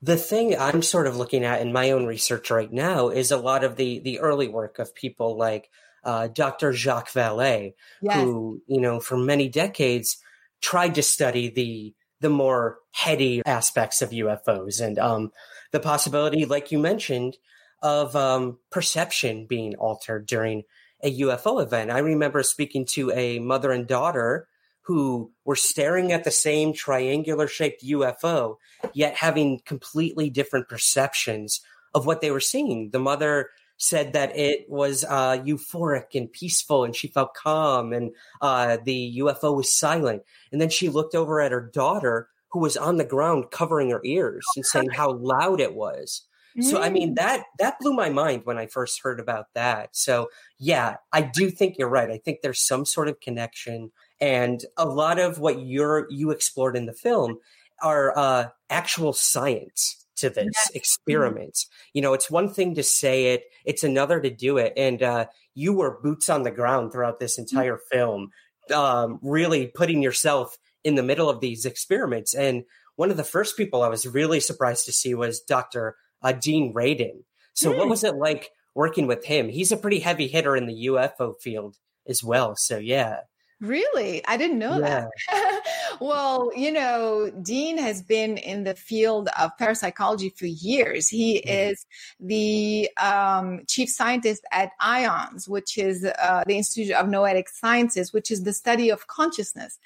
The 0.00 0.16
thing 0.16 0.56
I'm 0.58 0.82
sort 0.82 1.06
of 1.06 1.16
looking 1.16 1.44
at 1.44 1.60
in 1.60 1.72
my 1.72 1.90
own 1.90 2.06
research 2.06 2.50
right 2.50 2.72
now 2.72 3.08
is 3.08 3.30
a 3.30 3.36
lot 3.36 3.64
of 3.64 3.76
the 3.76 3.98
the 4.00 4.20
early 4.20 4.46
work 4.46 4.78
of 4.78 4.94
people 4.94 5.36
like 5.36 5.70
uh, 6.04 6.28
Dr. 6.28 6.72
Jacques 6.72 7.10
Vallée, 7.10 7.74
yes. 8.00 8.16
who 8.16 8.62
you 8.66 8.80
know 8.80 9.00
for 9.00 9.16
many 9.16 9.48
decades 9.48 10.18
tried 10.60 10.94
to 10.94 11.02
study 11.02 11.48
the 11.48 11.94
the 12.20 12.30
more 12.30 12.78
heady 12.92 13.42
aspects 13.44 14.02
of 14.02 14.10
UFOs 14.10 14.80
and 14.80 14.98
um, 14.98 15.32
the 15.72 15.80
possibility, 15.80 16.44
like 16.44 16.72
you 16.72 16.78
mentioned, 16.78 17.36
of 17.82 18.16
um, 18.16 18.58
perception 18.70 19.46
being 19.46 19.76
altered 19.76 20.26
during 20.26 20.64
a 21.02 21.20
UFO 21.20 21.62
event. 21.62 21.90
I 21.90 21.98
remember 21.98 22.42
speaking 22.42 22.84
to 22.86 23.10
a 23.12 23.38
mother 23.38 23.72
and 23.72 23.86
daughter 23.86 24.48
who 24.82 25.30
were 25.44 25.56
staring 25.56 26.12
at 26.12 26.24
the 26.24 26.30
same 26.30 26.72
triangular 26.72 27.46
shaped 27.46 27.84
UFO, 27.84 28.56
yet 28.94 29.14
having 29.14 29.60
completely 29.66 30.30
different 30.30 30.68
perceptions 30.68 31.60
of 31.94 32.06
what 32.06 32.20
they 32.20 32.30
were 32.30 32.40
seeing. 32.40 32.90
The 32.90 32.98
mother 32.98 33.50
said 33.76 34.12
that 34.12 34.36
it 34.36 34.68
was 34.68 35.04
uh, 35.04 35.38
euphoric 35.44 36.14
and 36.14 36.32
peaceful, 36.32 36.84
and 36.84 36.96
she 36.96 37.08
felt 37.08 37.34
calm, 37.34 37.92
and 37.92 38.12
uh, 38.40 38.78
the 38.84 39.18
UFO 39.18 39.54
was 39.56 39.72
silent. 39.72 40.22
And 40.52 40.60
then 40.60 40.70
she 40.70 40.88
looked 40.88 41.14
over 41.14 41.40
at 41.40 41.52
her 41.52 41.70
daughter, 41.72 42.28
who 42.50 42.60
was 42.60 42.76
on 42.76 42.96
the 42.96 43.04
ground 43.04 43.50
covering 43.50 43.90
her 43.90 44.00
ears 44.04 44.44
and 44.56 44.64
saying 44.64 44.90
how 44.90 45.12
loud 45.12 45.60
it 45.60 45.74
was. 45.74 46.22
So 46.60 46.80
I 46.80 46.90
mean 46.90 47.12
mm. 47.12 47.16
that 47.16 47.44
that 47.58 47.78
blew 47.80 47.92
my 47.92 48.10
mind 48.10 48.42
when 48.44 48.58
I 48.58 48.66
first 48.66 49.00
heard 49.02 49.20
about 49.20 49.46
that. 49.54 49.90
So 49.92 50.28
yeah, 50.58 50.96
I 51.12 51.22
do 51.22 51.50
think 51.50 51.76
you're 51.78 51.88
right. 51.88 52.10
I 52.10 52.18
think 52.18 52.40
there's 52.42 52.66
some 52.66 52.84
sort 52.84 53.08
of 53.08 53.20
connection 53.20 53.90
and 54.20 54.64
a 54.76 54.86
lot 54.86 55.18
of 55.18 55.38
what 55.38 55.60
you're 55.60 56.06
you 56.10 56.30
explored 56.30 56.76
in 56.76 56.86
the 56.86 56.92
film 56.92 57.38
are 57.82 58.16
uh, 58.16 58.48
actual 58.70 59.12
science 59.12 60.04
to 60.16 60.30
this 60.30 60.46
yes. 60.46 60.70
experiment. 60.74 61.54
Mm-hmm. 61.54 61.90
You 61.94 62.02
know, 62.02 62.12
it's 62.12 62.30
one 62.30 62.52
thing 62.52 62.74
to 62.74 62.82
say 62.82 63.34
it, 63.34 63.44
it's 63.64 63.84
another 63.84 64.20
to 64.20 64.30
do 64.30 64.58
it. 64.58 64.72
And 64.76 65.02
uh, 65.02 65.26
you 65.54 65.72
were 65.72 66.00
boots 66.02 66.28
on 66.28 66.42
the 66.42 66.50
ground 66.50 66.92
throughout 66.92 67.20
this 67.20 67.38
mm-hmm. 67.38 67.56
entire 67.56 67.76
mm-hmm. 67.76 67.96
film, 67.96 68.30
um, 68.74 69.18
really 69.22 69.68
putting 69.68 70.02
yourself 70.02 70.56
in 70.84 70.96
the 70.96 71.02
middle 71.02 71.30
of 71.30 71.40
these 71.40 71.64
experiments. 71.64 72.34
And 72.34 72.64
one 72.96 73.10
of 73.10 73.16
the 73.16 73.24
first 73.24 73.56
people 73.56 73.82
I 73.82 73.88
was 73.88 74.06
really 74.06 74.40
surprised 74.40 74.86
to 74.86 74.92
see 74.92 75.14
was 75.14 75.40
Dr 75.40 75.96
uh, 76.22 76.32
Dean 76.32 76.72
Radin. 76.74 77.24
So, 77.54 77.72
mm. 77.72 77.76
what 77.76 77.84
hmm. 77.84 77.90
was 77.90 78.04
it 78.04 78.14
like 78.14 78.50
working 78.74 79.06
with 79.06 79.24
him? 79.24 79.48
He's 79.48 79.72
a 79.72 79.76
pretty 79.76 80.00
heavy 80.00 80.28
hitter 80.28 80.56
in 80.56 80.66
the 80.66 80.86
UFO 80.86 81.34
field 81.40 81.76
as 82.06 82.22
well. 82.22 82.54
So, 82.56 82.78
yeah. 82.78 83.20
Really? 83.60 84.24
I 84.24 84.36
didn't 84.36 84.60
know 84.60 84.78
yeah. 84.78 85.06
that. 85.30 85.62
well, 86.00 86.52
you 86.54 86.70
know, 86.70 87.28
Dean 87.42 87.76
has 87.78 88.02
been 88.02 88.36
in 88.36 88.62
the 88.62 88.76
field 88.76 89.28
of 89.36 89.50
parapsychology 89.58 90.30
for 90.30 90.46
years. 90.46 91.08
He 91.08 91.40
mm-hmm. 91.40 91.70
is 91.70 91.86
the 92.20 92.88
um, 93.02 93.62
chief 93.66 93.88
scientist 93.88 94.44
at 94.52 94.70
IONS, 94.80 95.48
which 95.48 95.76
is 95.76 96.04
uh, 96.04 96.44
the 96.46 96.56
Institute 96.56 96.94
of 96.94 97.08
Noetic 97.08 97.48
Sciences, 97.48 98.12
which 98.12 98.30
is 98.30 98.44
the 98.44 98.52
study 98.52 98.90
of 98.90 99.08
consciousness. 99.08 99.78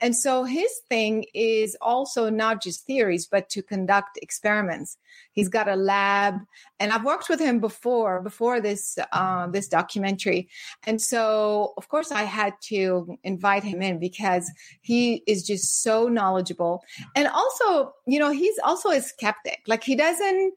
And 0.00 0.14
so 0.14 0.44
his 0.44 0.70
thing 0.88 1.26
is 1.34 1.76
also 1.80 2.30
not 2.30 2.62
just 2.62 2.86
theories, 2.86 3.26
but 3.26 3.48
to 3.50 3.62
conduct 3.62 4.18
experiments. 4.22 4.98
He's 5.32 5.48
got 5.48 5.68
a 5.68 5.76
lab, 5.76 6.36
and 6.80 6.92
I've 6.92 7.04
worked 7.04 7.28
with 7.28 7.40
him 7.40 7.60
before, 7.60 8.22
before 8.22 8.60
this 8.60 8.98
uh, 9.12 9.48
this 9.48 9.68
documentary. 9.68 10.48
And 10.86 11.00
so, 11.00 11.74
of 11.76 11.88
course, 11.88 12.10
I 12.10 12.22
had 12.22 12.54
to 12.64 13.18
invite 13.22 13.64
him 13.64 13.82
in 13.82 13.98
because 13.98 14.50
he 14.80 15.22
is 15.26 15.46
just 15.46 15.82
so 15.82 16.08
knowledgeable, 16.08 16.82
and 17.14 17.28
also, 17.28 17.92
you 18.06 18.18
know, 18.18 18.30
he's 18.30 18.58
also 18.64 18.90
a 18.90 19.00
skeptic. 19.00 19.60
Like 19.66 19.84
he 19.84 19.96
doesn't 19.96 20.54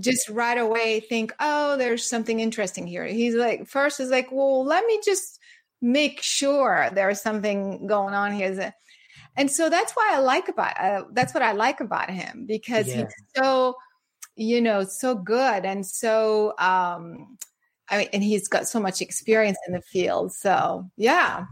just 0.00 0.28
right 0.28 0.58
away 0.58 1.00
think, 1.00 1.34
oh, 1.38 1.76
there's 1.76 2.08
something 2.08 2.40
interesting 2.40 2.86
here. 2.86 3.04
He's 3.04 3.34
like, 3.34 3.66
first 3.68 4.00
is 4.00 4.10
like, 4.10 4.32
well, 4.32 4.64
let 4.64 4.86
me 4.86 5.00
just 5.04 5.38
make 5.82 6.22
sure 6.22 6.88
there's 6.92 7.20
something 7.20 7.86
going 7.86 8.14
on 8.14 8.32
here. 8.32 8.72
And 9.36 9.50
so 9.50 9.68
that's 9.68 9.92
why 9.92 10.12
I 10.14 10.18
like 10.20 10.48
about 10.48 10.80
uh, 10.80 11.04
that's 11.12 11.34
what 11.34 11.42
I 11.42 11.52
like 11.52 11.80
about 11.80 12.10
him 12.10 12.46
because 12.46 12.88
yeah. 12.88 12.96
he's 12.96 13.14
so 13.36 13.76
you 14.36 14.60
know 14.60 14.84
so 14.84 15.14
good 15.14 15.64
and 15.64 15.86
so 15.86 16.54
um 16.58 17.38
I 17.88 17.98
mean 17.98 18.08
and 18.12 18.22
he's 18.22 18.48
got 18.48 18.68
so 18.68 18.80
much 18.80 19.00
experience 19.00 19.58
in 19.66 19.72
the 19.72 19.82
field. 19.82 20.32
So 20.32 20.90
yeah. 20.96 21.46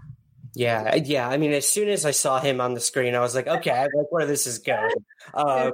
Yeah, 0.56 0.94
yeah. 0.94 1.28
I 1.28 1.36
mean, 1.36 1.52
as 1.52 1.68
soon 1.68 1.88
as 1.88 2.04
I 2.04 2.12
saw 2.12 2.38
him 2.38 2.60
on 2.60 2.74
the 2.74 2.80
screen, 2.80 3.16
I 3.16 3.20
was 3.20 3.34
like, 3.34 3.48
okay, 3.48 3.72
I 3.72 3.82
like 3.82 4.10
where 4.10 4.24
this 4.24 4.46
is 4.46 4.60
going. 4.60 4.92
Uh, 5.32 5.72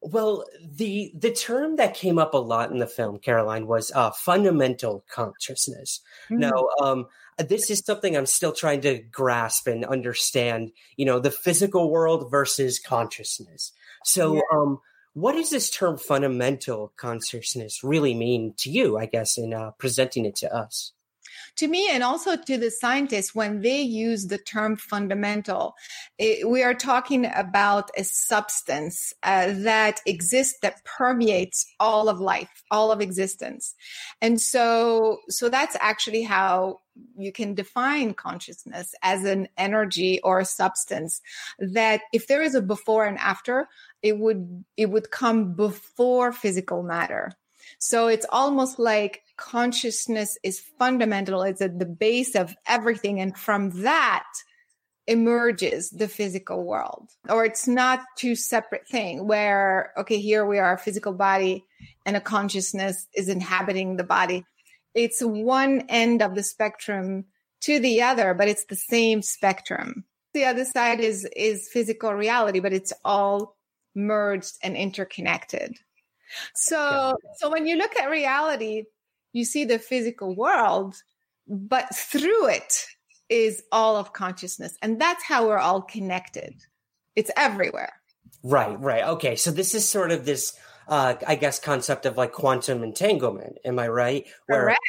well, 0.00 0.44
the 0.62 1.12
the 1.16 1.30
term 1.30 1.76
that 1.76 1.94
came 1.94 2.18
up 2.18 2.34
a 2.34 2.38
lot 2.38 2.70
in 2.70 2.78
the 2.78 2.86
film, 2.86 3.18
Caroline, 3.18 3.66
was 3.66 3.92
uh, 3.94 4.10
fundamental 4.10 5.04
consciousness. 5.10 6.00
Mm-hmm. 6.30 6.38
Now, 6.40 6.68
um, 6.82 7.06
this 7.38 7.70
is 7.70 7.80
something 7.80 8.16
I'm 8.16 8.26
still 8.26 8.52
trying 8.52 8.80
to 8.82 8.98
grasp 8.98 9.66
and 9.66 9.84
understand. 9.84 10.72
You 10.96 11.06
know, 11.06 11.18
the 11.18 11.30
physical 11.30 11.90
world 11.90 12.30
versus 12.30 12.78
consciousness. 12.78 13.72
So, 14.04 14.34
yeah. 14.36 14.40
um, 14.52 14.80
what 15.20 15.34
does 15.34 15.50
this 15.50 15.68
term 15.68 15.98
fundamental 15.98 16.92
consciousness 16.96 17.82
really 17.82 18.14
mean 18.14 18.54
to 18.58 18.70
you? 18.70 18.96
I 18.96 19.06
guess 19.06 19.36
in 19.36 19.52
uh, 19.52 19.72
presenting 19.72 20.24
it 20.24 20.36
to 20.36 20.54
us 20.54 20.92
to 21.58 21.68
me 21.68 21.88
and 21.90 22.02
also 22.02 22.36
to 22.36 22.56
the 22.56 22.70
scientists 22.70 23.34
when 23.34 23.60
they 23.60 23.80
use 23.80 24.26
the 24.26 24.38
term 24.38 24.76
fundamental 24.76 25.74
it, 26.18 26.48
we 26.48 26.62
are 26.62 26.74
talking 26.74 27.30
about 27.34 27.90
a 27.96 28.04
substance 28.04 29.12
uh, 29.22 29.52
that 29.58 30.00
exists 30.06 30.58
that 30.62 30.84
permeates 30.84 31.66
all 31.78 32.08
of 32.08 32.20
life 32.20 32.58
all 32.70 32.92
of 32.92 33.00
existence. 33.00 33.74
And 34.20 34.40
so 34.40 35.18
so 35.28 35.48
that's 35.48 35.76
actually 35.80 36.22
how 36.22 36.80
you 37.16 37.32
can 37.32 37.54
define 37.54 38.14
consciousness 38.14 38.94
as 39.02 39.24
an 39.24 39.48
energy 39.56 40.20
or 40.22 40.40
a 40.40 40.44
substance 40.44 41.20
that 41.58 42.02
if 42.12 42.26
there 42.26 42.42
is 42.42 42.54
a 42.54 42.62
before 42.62 43.06
and 43.06 43.18
after 43.18 43.68
it 44.02 44.18
would 44.18 44.64
it 44.76 44.90
would 44.90 45.10
come 45.10 45.54
before 45.54 46.32
physical 46.32 46.82
matter 46.82 47.32
so 47.78 48.08
it's 48.08 48.26
almost 48.28 48.78
like 48.78 49.22
consciousness 49.36 50.36
is 50.42 50.60
fundamental. 50.78 51.42
It's 51.42 51.62
at 51.62 51.78
the 51.78 51.86
base 51.86 52.34
of 52.34 52.54
everything. 52.66 53.20
And 53.20 53.36
from 53.36 53.82
that 53.82 54.26
emerges 55.06 55.88
the 55.90 56.08
physical 56.08 56.64
world. 56.64 57.08
Or 57.28 57.44
it's 57.44 57.66
not 57.66 58.00
two 58.16 58.34
separate 58.34 58.86
things 58.88 59.22
where, 59.22 59.92
okay, 59.96 60.20
here 60.20 60.44
we 60.44 60.58
are 60.58 60.74
a 60.74 60.78
physical 60.78 61.12
body 61.12 61.64
and 62.04 62.16
a 62.16 62.20
consciousness 62.20 63.06
is 63.14 63.28
inhabiting 63.28 63.96
the 63.96 64.04
body. 64.04 64.44
It's 64.94 65.20
one 65.20 65.84
end 65.88 66.20
of 66.20 66.34
the 66.34 66.42
spectrum 66.42 67.26
to 67.62 67.78
the 67.78 68.02
other, 68.02 68.34
but 68.34 68.48
it's 68.48 68.64
the 68.66 68.76
same 68.76 69.22
spectrum. 69.22 70.04
The 70.34 70.44
other 70.44 70.64
side 70.64 71.00
is 71.00 71.26
is 71.34 71.68
physical 71.72 72.12
reality, 72.12 72.60
but 72.60 72.72
it's 72.72 72.92
all 73.04 73.56
merged 73.94 74.56
and 74.62 74.76
interconnected. 74.76 75.78
So 76.54 77.16
so 77.36 77.50
when 77.50 77.66
you 77.66 77.76
look 77.76 77.96
at 77.96 78.10
reality, 78.10 78.84
you 79.32 79.44
see 79.44 79.64
the 79.64 79.78
physical 79.78 80.34
world, 80.34 80.96
but 81.46 81.94
through 81.94 82.48
it 82.48 82.86
is 83.28 83.62
all 83.72 83.96
of 83.96 84.12
consciousness. 84.12 84.76
And 84.82 85.00
that's 85.00 85.24
how 85.24 85.46
we're 85.46 85.58
all 85.58 85.82
connected. 85.82 86.54
It's 87.14 87.30
everywhere. 87.36 87.92
Right, 88.42 88.78
right. 88.80 89.04
Okay. 89.04 89.36
So 89.36 89.50
this 89.50 89.74
is 89.74 89.88
sort 89.88 90.12
of 90.12 90.24
this 90.24 90.56
uh, 90.88 91.14
I 91.26 91.34
guess, 91.34 91.58
concept 91.58 92.06
of 92.06 92.16
like 92.16 92.32
quantum 92.32 92.82
entanglement. 92.82 93.58
Am 93.64 93.78
I 93.78 93.88
right? 93.88 94.26
Where 94.46 94.62
Correct. 94.62 94.80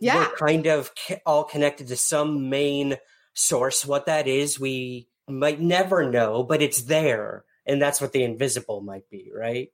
Yeah. 0.00 0.18
We're 0.28 0.36
kind 0.36 0.66
of 0.66 0.90
all 1.24 1.44
connected 1.44 1.88
to 1.88 1.96
some 1.96 2.50
main 2.50 2.96
source. 3.34 3.86
What 3.86 4.06
that 4.06 4.26
is, 4.26 4.58
we 4.58 5.08
might 5.28 5.60
never 5.60 6.10
know, 6.10 6.42
but 6.42 6.62
it's 6.62 6.82
there. 6.82 7.44
And 7.64 7.80
that's 7.80 8.00
what 8.00 8.12
the 8.12 8.24
invisible 8.24 8.80
might 8.80 9.08
be, 9.08 9.30
right? 9.34 9.70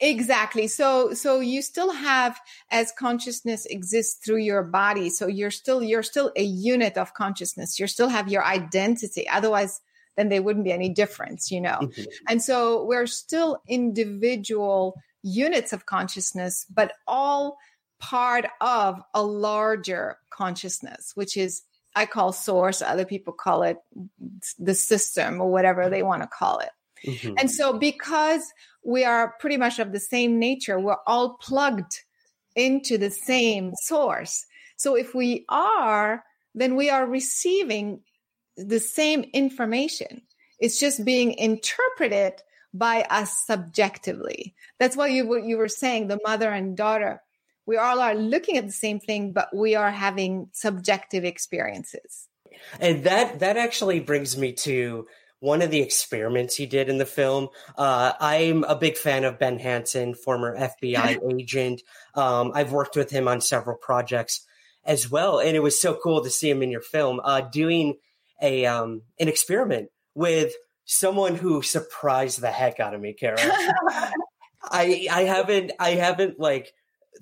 Exactly. 0.00 0.68
So 0.68 1.14
so 1.14 1.40
you 1.40 1.62
still 1.62 1.92
have 1.92 2.38
as 2.70 2.92
consciousness 2.98 3.66
exists 3.66 4.24
through 4.24 4.38
your 4.38 4.62
body. 4.62 5.10
So 5.10 5.26
you're 5.26 5.50
still 5.50 5.82
you're 5.82 6.02
still 6.02 6.32
a 6.36 6.42
unit 6.42 6.96
of 6.96 7.14
consciousness. 7.14 7.78
You 7.78 7.86
still 7.86 8.08
have 8.08 8.28
your 8.28 8.44
identity. 8.44 9.28
Otherwise 9.28 9.80
then 10.16 10.28
there 10.28 10.42
wouldn't 10.42 10.64
be 10.64 10.72
any 10.72 10.88
difference, 10.88 11.50
you 11.50 11.60
know. 11.60 11.78
Mm-hmm. 11.82 12.02
And 12.28 12.42
so 12.42 12.84
we're 12.84 13.06
still 13.06 13.58
individual 13.68 14.94
units 15.22 15.72
of 15.72 15.86
consciousness, 15.86 16.64
but 16.72 16.92
all 17.06 17.58
part 17.98 18.46
of 18.60 19.00
a 19.14 19.22
larger 19.22 20.18
consciousness, 20.30 21.12
which 21.14 21.36
is 21.36 21.62
I 21.94 22.04
call 22.04 22.32
source, 22.32 22.82
other 22.82 23.06
people 23.06 23.32
call 23.32 23.62
it 23.62 23.78
the 24.58 24.74
system 24.74 25.40
or 25.40 25.50
whatever 25.50 25.88
they 25.88 26.02
want 26.02 26.22
to 26.22 26.28
call 26.28 26.58
it. 26.58 26.68
Mm-hmm. 27.04 27.34
And 27.38 27.50
so 27.50 27.78
because 27.78 28.42
we 28.84 29.04
are 29.04 29.34
pretty 29.40 29.56
much 29.56 29.78
of 29.78 29.92
the 29.92 30.00
same 30.00 30.38
nature, 30.38 30.78
we're 30.78 30.96
all 31.06 31.34
plugged 31.40 32.02
into 32.54 32.98
the 32.98 33.10
same 33.10 33.72
source. 33.82 34.46
So 34.76 34.94
if 34.94 35.14
we 35.14 35.44
are, 35.48 36.24
then 36.54 36.76
we 36.76 36.90
are 36.90 37.06
receiving 37.06 38.00
the 38.56 38.80
same 38.80 39.26
information. 39.34 40.22
It's 40.58 40.80
just 40.80 41.04
being 41.04 41.32
interpreted 41.34 42.34
by 42.72 43.02
us 43.02 43.44
subjectively. 43.46 44.54
That's 44.78 44.96
why 44.96 45.08
you 45.08 45.44
you 45.44 45.56
were 45.56 45.68
saying 45.68 46.08
the 46.08 46.20
mother 46.24 46.50
and 46.50 46.76
daughter. 46.76 47.22
We 47.66 47.76
all 47.76 48.00
are 48.00 48.14
looking 48.14 48.56
at 48.56 48.66
the 48.66 48.72
same 48.72 49.00
thing, 49.00 49.32
but 49.32 49.54
we 49.54 49.74
are 49.74 49.90
having 49.90 50.48
subjective 50.52 51.24
experiences. 51.24 52.28
And 52.80 53.04
that 53.04 53.40
that 53.40 53.56
actually 53.56 54.00
brings 54.00 54.36
me 54.36 54.52
to 54.52 55.06
one 55.46 55.62
of 55.62 55.70
the 55.70 55.80
experiments 55.80 56.56
he 56.56 56.66
did 56.66 56.88
in 56.88 56.98
the 56.98 57.06
film. 57.06 57.48
Uh, 57.78 58.12
I'm 58.18 58.64
a 58.64 58.74
big 58.74 58.96
fan 58.96 59.22
of 59.22 59.38
Ben 59.38 59.60
Hansen, 59.60 60.14
former 60.14 60.58
FBI 60.58 61.20
agent. 61.40 61.82
Um, 62.16 62.50
I've 62.52 62.72
worked 62.72 62.96
with 62.96 63.10
him 63.10 63.28
on 63.28 63.40
several 63.40 63.76
projects 63.76 64.44
as 64.84 65.08
well, 65.08 65.38
and 65.38 65.54
it 65.56 65.62
was 65.62 65.80
so 65.80 65.94
cool 66.02 66.24
to 66.24 66.30
see 66.30 66.50
him 66.50 66.64
in 66.64 66.72
your 66.72 66.80
film 66.80 67.20
uh, 67.22 67.42
doing 67.42 67.94
a 68.42 68.66
um, 68.66 69.02
an 69.20 69.28
experiment 69.28 69.90
with 70.16 70.52
someone 70.84 71.36
who 71.36 71.62
surprised 71.62 72.40
the 72.40 72.50
heck 72.50 72.80
out 72.80 72.92
of 72.92 73.00
me, 73.00 73.12
Kara. 73.12 73.38
I 74.64 75.06
I 75.12 75.22
haven't 75.22 75.70
I 75.78 75.90
haven't 75.90 76.40
like 76.40 76.72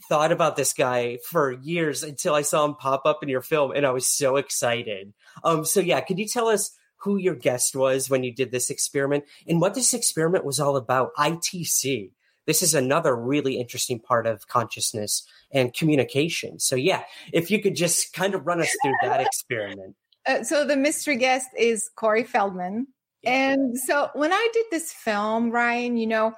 thought 0.09 0.33
about 0.33 0.57
this 0.57 0.73
guy 0.73 1.19
for 1.28 1.52
years 1.52 2.02
until 2.02 2.35
I 2.35 2.40
saw 2.40 2.64
him 2.64 2.75
pop 2.75 3.02
up 3.04 3.23
in 3.23 3.28
your 3.28 3.43
film, 3.43 3.73
and 3.73 3.85
I 3.85 3.90
was 3.90 4.09
so 4.09 4.37
excited. 4.37 5.12
Um, 5.45 5.66
so 5.66 5.81
yeah, 5.81 6.00
could 6.00 6.19
you 6.19 6.26
tell 6.26 6.49
us 6.49 6.71
who 6.97 7.17
your 7.17 7.35
guest 7.35 7.77
was 7.77 8.09
when 8.09 8.25
you 8.25 8.33
did 8.33 8.51
this 8.51 8.71
experiment 8.71 9.25
and 9.47 9.61
what 9.61 9.75
this 9.75 9.95
experiment 9.95 10.45
was 10.45 10.61
all 10.61 10.77
about? 10.77 11.15
ITC. 11.19 12.11
This 12.47 12.63
is 12.63 12.75
another 12.75 13.17
really 13.17 13.59
interesting 13.59 13.99
part 13.99 14.27
of 14.27 14.47
consciousness 14.49 15.27
and 15.51 15.73
communication. 15.73 16.59
So 16.59 16.77
yeah, 16.77 17.05
if 17.33 17.51
you 17.51 17.61
could 17.63 17.75
just 17.75 18.13
kind 18.13 18.35
of 18.35 18.47
run 18.47 18.61
us 18.61 18.75
through 18.83 18.95
that 19.03 19.21
experiment. 19.27 19.97
Uh, 20.27 20.43
so 20.43 20.67
the 20.67 20.77
mystery 20.77 21.17
guest 21.17 21.49
is 21.59 21.91
Corey 21.97 22.25
Feldman. 22.25 22.87
And 23.27 23.79
so 23.79 24.11
when 24.15 24.33
I 24.33 24.49
did 24.53 24.67
this 24.71 24.93
film, 24.93 25.51
Ryan, 25.51 25.97
you 25.97 26.07
know, 26.07 26.35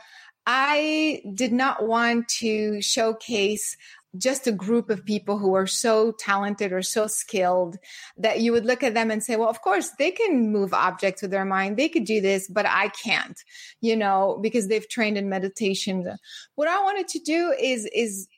I 0.46 1.22
did 1.34 1.52
not 1.52 1.86
want 1.86 2.28
to 2.38 2.80
showcase 2.80 3.76
just 4.18 4.46
a 4.46 4.52
group 4.52 4.90
of 4.90 5.04
people 5.04 5.38
who 5.38 5.54
are 5.54 5.66
so 5.66 6.12
talented 6.12 6.72
or 6.72 6.82
so 6.82 7.06
skilled 7.06 7.76
that 8.16 8.40
you 8.40 8.52
would 8.52 8.64
look 8.64 8.82
at 8.82 8.94
them 8.94 9.10
and 9.10 9.22
say, 9.22 9.36
well, 9.36 9.48
of 9.48 9.62
course, 9.62 9.90
they 9.98 10.10
can 10.10 10.52
move 10.52 10.72
objects 10.74 11.22
with 11.22 11.30
their 11.30 11.44
mind. 11.44 11.76
They 11.76 11.88
could 11.88 12.04
do 12.04 12.20
this, 12.20 12.48
but 12.48 12.66
I 12.66 12.88
can't, 12.88 13.38
you 13.80 13.96
know, 13.96 14.38
because 14.42 14.68
they've 14.68 14.88
trained 14.88 15.18
in 15.18 15.28
meditation. 15.28 16.16
What 16.54 16.68
I 16.68 16.82
wanted 16.82 17.08
to 17.08 17.18
do 17.18 17.54
is, 17.58 17.88
is 17.94 18.28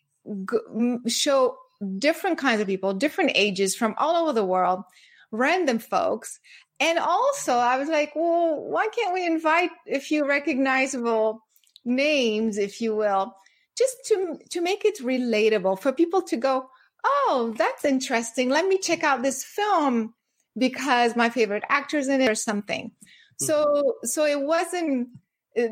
show 1.06 1.56
different 1.98 2.38
kinds 2.38 2.60
of 2.60 2.66
people, 2.66 2.94
different 2.94 3.32
ages 3.34 3.74
from 3.74 3.94
all 3.98 4.16
over 4.16 4.32
the 4.32 4.44
world, 4.44 4.82
random 5.30 5.78
folks. 5.78 6.40
And 6.80 6.98
also, 6.98 7.54
I 7.54 7.76
was 7.76 7.88
like, 7.88 8.14
well, 8.14 8.62
why 8.62 8.88
can't 8.88 9.14
we 9.14 9.26
invite 9.26 9.70
a 9.86 9.98
few 9.98 10.26
recognizable 10.26 11.42
names, 11.84 12.58
if 12.58 12.80
you 12.80 12.94
will, 12.94 13.34
just 13.78 13.96
to 14.06 14.38
to 14.50 14.60
make 14.60 14.84
it 14.84 14.98
relatable 14.98 15.78
for 15.78 15.92
people 15.92 16.22
to 16.22 16.36
go, 16.36 16.68
oh, 17.04 17.54
that's 17.56 17.84
interesting. 17.84 18.50
Let 18.50 18.66
me 18.66 18.78
check 18.78 19.04
out 19.04 19.22
this 19.22 19.44
film 19.44 20.14
because 20.56 21.14
my 21.14 21.30
favorite 21.30 21.62
actor's 21.68 22.08
in 22.08 22.20
it 22.20 22.28
or 22.28 22.34
something. 22.34 22.90
Mm-hmm. 22.90 23.44
So 23.46 23.94
so 24.02 24.24
it 24.24 24.40
wasn't 24.40 25.08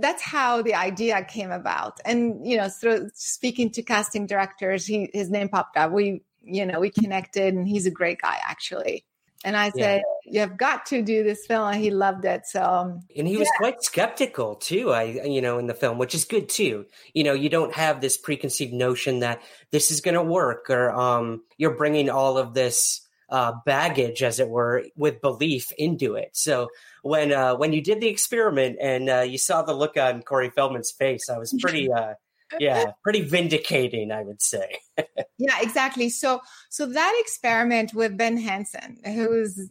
that's 0.00 0.22
how 0.22 0.62
the 0.62 0.74
idea 0.74 1.22
came 1.24 1.50
about. 1.50 2.00
And 2.04 2.46
you 2.46 2.56
know, 2.56 2.68
through 2.68 3.10
speaking 3.14 3.70
to 3.70 3.82
casting 3.82 4.26
directors, 4.26 4.86
he 4.86 5.10
his 5.12 5.30
name 5.30 5.48
popped 5.48 5.76
up. 5.76 5.92
We 5.92 6.22
you 6.42 6.64
know 6.64 6.80
we 6.80 6.90
connected, 6.90 7.54
and 7.54 7.66
he's 7.66 7.86
a 7.86 7.90
great 7.90 8.20
guy 8.20 8.38
actually. 8.46 9.04
And 9.44 9.56
I 9.56 9.70
said, 9.70 10.02
yeah. 10.24 10.32
"You 10.32 10.40
have 10.40 10.56
got 10.56 10.86
to 10.86 11.02
do 11.02 11.22
this 11.22 11.46
film," 11.46 11.68
and 11.68 11.80
he 11.80 11.90
loved 11.90 12.24
it. 12.24 12.46
So, 12.46 12.62
um, 12.62 13.00
and 13.16 13.28
he 13.28 13.36
was 13.36 13.48
yeah. 13.52 13.58
quite 13.58 13.82
skeptical 13.82 14.56
too. 14.56 14.92
I, 14.92 15.02
you 15.24 15.40
know, 15.40 15.58
in 15.58 15.66
the 15.66 15.74
film, 15.74 15.98
which 15.98 16.14
is 16.14 16.24
good 16.24 16.48
too. 16.48 16.86
You 17.14 17.24
know, 17.24 17.32
you 17.32 17.48
don't 17.48 17.74
have 17.74 18.00
this 18.00 18.16
preconceived 18.16 18.72
notion 18.72 19.20
that 19.20 19.42
this 19.70 19.90
is 19.90 20.00
going 20.00 20.14
to 20.14 20.22
work, 20.22 20.70
or 20.70 20.90
um, 20.90 21.42
you're 21.58 21.76
bringing 21.76 22.10
all 22.10 22.38
of 22.38 22.54
this 22.54 23.06
uh, 23.28 23.52
baggage, 23.64 24.22
as 24.22 24.40
it 24.40 24.48
were, 24.48 24.84
with 24.96 25.20
belief 25.20 25.72
into 25.78 26.14
it. 26.14 26.30
So 26.32 26.68
when 27.02 27.32
uh, 27.32 27.56
when 27.56 27.72
you 27.72 27.82
did 27.82 28.00
the 28.00 28.08
experiment 28.08 28.78
and 28.80 29.08
uh, 29.08 29.20
you 29.20 29.38
saw 29.38 29.62
the 29.62 29.74
look 29.74 29.96
on 29.96 30.22
Corey 30.22 30.50
Feldman's 30.50 30.90
face, 30.90 31.28
I 31.28 31.38
was 31.38 31.54
pretty. 31.60 31.92
Uh, 31.92 32.14
yeah 32.58 32.92
pretty 33.02 33.22
vindicating 33.22 34.10
i 34.12 34.22
would 34.22 34.40
say 34.40 34.78
yeah 35.38 35.60
exactly 35.60 36.08
so 36.08 36.40
so 36.68 36.86
that 36.86 37.16
experiment 37.20 37.92
with 37.94 38.16
ben 38.16 38.36
hansen 38.36 38.98
who's 39.04 39.70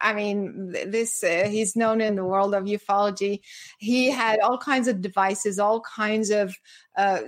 I 0.00 0.12
mean, 0.12 0.72
this 0.72 1.24
uh, 1.24 1.48
he's 1.48 1.74
known 1.74 2.00
in 2.00 2.16
the 2.16 2.24
world 2.24 2.54
of 2.54 2.64
ufology. 2.64 3.40
He 3.78 4.10
had 4.10 4.40
all 4.40 4.58
kinds 4.58 4.88
of 4.88 5.00
devices, 5.00 5.58
all 5.58 5.80
kinds 5.80 6.30
of 6.30 6.54
uh, 6.96 7.20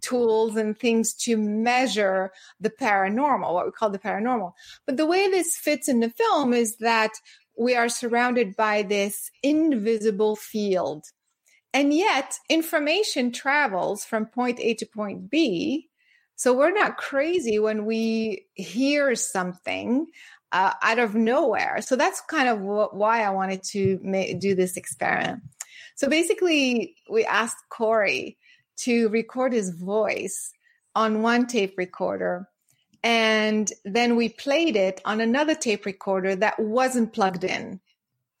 tools 0.00 0.56
and 0.56 0.78
things 0.78 1.12
to 1.14 1.36
measure 1.36 2.30
the 2.60 2.70
paranormal, 2.70 3.52
what 3.52 3.66
we 3.66 3.72
call 3.72 3.90
the 3.90 3.98
paranormal. 3.98 4.52
But 4.86 4.96
the 4.96 5.06
way 5.06 5.28
this 5.28 5.56
fits 5.56 5.88
in 5.88 6.00
the 6.00 6.10
film 6.10 6.52
is 6.52 6.76
that 6.76 7.12
we 7.58 7.74
are 7.74 7.88
surrounded 7.88 8.56
by 8.56 8.82
this 8.82 9.30
invisible 9.42 10.36
field 10.36 11.04
and 11.74 11.92
yet, 11.92 12.38
information 12.48 13.32
travels 13.32 14.04
from 14.04 14.26
point 14.26 14.60
A 14.60 14.74
to 14.74 14.86
point 14.86 15.28
B. 15.28 15.90
So 16.36 16.54
we're 16.56 16.72
not 16.72 16.96
crazy 16.96 17.58
when 17.58 17.84
we 17.84 18.46
hear 18.54 19.16
something 19.16 20.06
uh, 20.52 20.72
out 20.80 21.00
of 21.00 21.16
nowhere. 21.16 21.82
So 21.82 21.96
that's 21.96 22.20
kind 22.20 22.48
of 22.48 22.60
why 22.60 23.22
I 23.22 23.30
wanted 23.30 23.64
to 23.72 23.98
ma- 24.02 24.38
do 24.38 24.54
this 24.54 24.76
experiment. 24.76 25.42
So 25.96 26.08
basically, 26.08 26.94
we 27.10 27.24
asked 27.24 27.58
Corey 27.70 28.38
to 28.78 29.08
record 29.08 29.52
his 29.52 29.70
voice 29.70 30.52
on 30.94 31.22
one 31.22 31.46
tape 31.46 31.74
recorder. 31.76 32.48
And 33.02 33.70
then 33.84 34.14
we 34.14 34.28
played 34.28 34.76
it 34.76 35.00
on 35.04 35.20
another 35.20 35.56
tape 35.56 35.86
recorder 35.86 36.36
that 36.36 36.58
wasn't 36.60 37.12
plugged 37.12 37.42
in. 37.42 37.80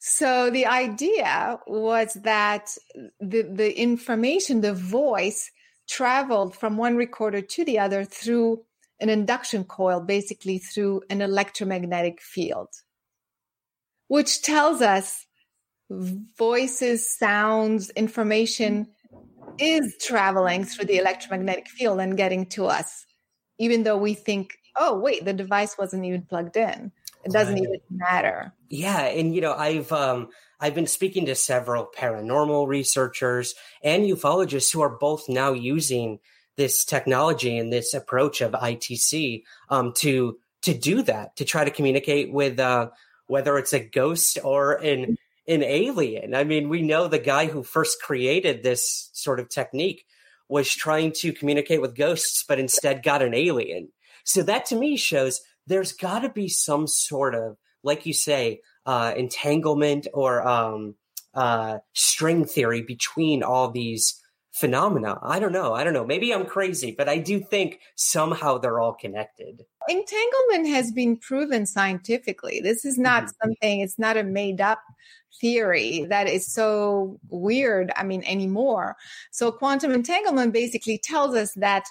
So 0.06 0.50
the 0.50 0.66
idea 0.66 1.58
was 1.66 2.12
that 2.24 2.76
the, 3.20 3.40
the 3.40 3.72
information, 3.80 4.60
the 4.60 4.74
voice 4.74 5.50
traveled 5.88 6.54
from 6.54 6.76
one 6.76 6.96
recorder 6.96 7.40
to 7.40 7.64
the 7.64 7.78
other 7.78 8.04
through 8.04 8.66
an 9.00 9.08
induction 9.08 9.64
coil, 9.64 10.00
basically 10.00 10.58
through 10.58 11.04
an 11.08 11.22
electromagnetic 11.22 12.20
field, 12.20 12.68
which 14.08 14.42
tells 14.42 14.82
us 14.82 15.24
voices, 15.88 17.16
sounds, 17.16 17.88
information 17.96 18.88
is 19.58 19.96
traveling 20.02 20.64
through 20.64 20.84
the 20.84 20.98
electromagnetic 20.98 21.66
field 21.66 21.98
and 21.98 22.18
getting 22.18 22.44
to 22.44 22.66
us, 22.66 23.06
even 23.58 23.84
though 23.84 23.96
we 23.96 24.12
think, 24.12 24.52
oh, 24.76 24.98
wait, 24.98 25.24
the 25.24 25.32
device 25.32 25.78
wasn't 25.78 26.04
even 26.04 26.20
plugged 26.20 26.58
in. 26.58 26.92
It 27.24 27.32
doesn't 27.32 27.58
even 27.58 27.80
matter. 27.90 28.52
Yeah, 28.68 29.00
and 29.00 29.34
you 29.34 29.40
know, 29.40 29.54
I've 29.54 29.90
um 29.92 30.28
I've 30.60 30.74
been 30.74 30.86
speaking 30.86 31.26
to 31.26 31.34
several 31.34 31.88
paranormal 31.96 32.66
researchers 32.66 33.54
and 33.82 34.04
ufologists 34.04 34.72
who 34.72 34.82
are 34.82 34.96
both 34.96 35.28
now 35.28 35.52
using 35.52 36.20
this 36.56 36.84
technology 36.84 37.58
and 37.58 37.72
this 37.72 37.94
approach 37.94 38.40
of 38.40 38.52
ITC 38.52 39.42
um, 39.68 39.92
to 39.96 40.38
to 40.62 40.74
do 40.74 41.02
that 41.02 41.36
to 41.36 41.44
try 41.44 41.64
to 41.64 41.70
communicate 41.70 42.32
with 42.32 42.58
uh, 42.58 42.88
whether 43.26 43.58
it's 43.58 43.72
a 43.72 43.80
ghost 43.80 44.38
or 44.42 44.74
an 44.74 45.16
an 45.46 45.62
alien. 45.62 46.34
I 46.34 46.44
mean, 46.44 46.68
we 46.68 46.82
know 46.82 47.08
the 47.08 47.18
guy 47.18 47.46
who 47.46 47.62
first 47.62 48.00
created 48.00 48.62
this 48.62 49.10
sort 49.12 49.40
of 49.40 49.48
technique 49.48 50.06
was 50.48 50.72
trying 50.72 51.12
to 51.12 51.32
communicate 51.32 51.80
with 51.80 51.96
ghosts, 51.96 52.44
but 52.46 52.58
instead 52.58 53.02
got 53.02 53.22
an 53.22 53.34
alien. 53.34 53.88
So 54.24 54.42
that 54.42 54.66
to 54.66 54.76
me 54.76 54.96
shows 54.96 55.42
there's 55.66 55.92
got 55.92 56.20
to 56.20 56.28
be 56.28 56.48
some 56.48 56.86
sort 56.86 57.34
of, 57.34 57.56
like 57.82 58.06
you 58.06 58.12
say, 58.14 58.60
uh, 58.86 59.12
entanglement 59.16 60.06
or 60.12 60.46
um, 60.46 60.94
uh, 61.34 61.78
string 61.92 62.44
theory 62.44 62.82
between 62.82 63.42
all 63.42 63.70
these 63.70 64.20
phenomena. 64.52 65.18
I 65.20 65.40
don't 65.40 65.52
know. 65.52 65.74
I 65.74 65.82
don't 65.82 65.94
know. 65.94 66.04
Maybe 66.04 66.32
I'm 66.32 66.46
crazy, 66.46 66.94
but 66.96 67.08
I 67.08 67.18
do 67.18 67.40
think 67.40 67.80
somehow 67.96 68.58
they're 68.58 68.78
all 68.78 68.94
connected. 68.94 69.64
Entanglement 69.88 70.68
has 70.68 70.92
been 70.92 71.16
proven 71.16 71.66
scientifically. 71.66 72.60
This 72.62 72.84
is 72.84 72.96
not 72.96 73.24
mm-hmm. 73.24 73.30
something, 73.42 73.80
it's 73.80 73.98
not 73.98 74.16
a 74.16 74.22
made 74.22 74.60
up 74.60 74.80
theory 75.40 76.06
that 76.08 76.28
is 76.28 76.46
so 76.46 77.18
weird, 77.28 77.92
I 77.96 78.04
mean, 78.04 78.22
anymore. 78.24 78.96
So 79.32 79.50
quantum 79.50 79.90
entanglement 79.90 80.52
basically 80.52 80.98
tells 80.98 81.34
us 81.34 81.52
that 81.54 81.84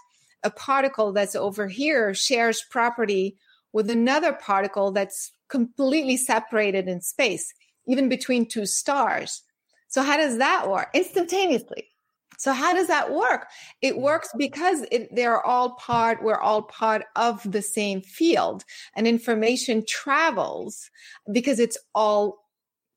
a 0.44 0.50
particle 0.50 1.12
that's 1.12 1.36
over 1.36 1.68
here 1.68 2.14
shares 2.14 2.64
property 2.70 3.36
with 3.74 3.90
another 3.90 4.34
particle 4.34 4.92
that's 4.92 5.34
completely 5.50 6.18
separated 6.18 6.88
in 6.88 7.02
space, 7.02 7.54
even 7.88 8.08
between 8.08 8.48
two 8.48 8.66
stars. 8.66 9.44
So 9.90 10.02
how 10.02 10.18
does 10.18 10.38
that 10.38 10.70
work? 10.70 10.90
Instantaneously. 10.94 11.90
So 12.38 12.52
how 12.52 12.74
does 12.74 12.88
that 12.88 13.14
work? 13.14 13.48
It 13.82 13.96
mm. 13.96 14.02
works 14.02 14.30
because 14.38 14.86
it, 14.92 15.14
they're 15.16 15.42
all 15.42 15.76
part, 15.76 16.24
we're 16.24 16.40
all 16.40 16.64
part 16.64 17.04
of 17.16 17.40
the 17.50 17.62
same 17.62 18.02
field 18.02 18.64
and 18.96 19.08
information 19.08 19.84
travels 19.88 20.90
because 21.32 21.60
it's 21.60 21.78
all 21.96 22.43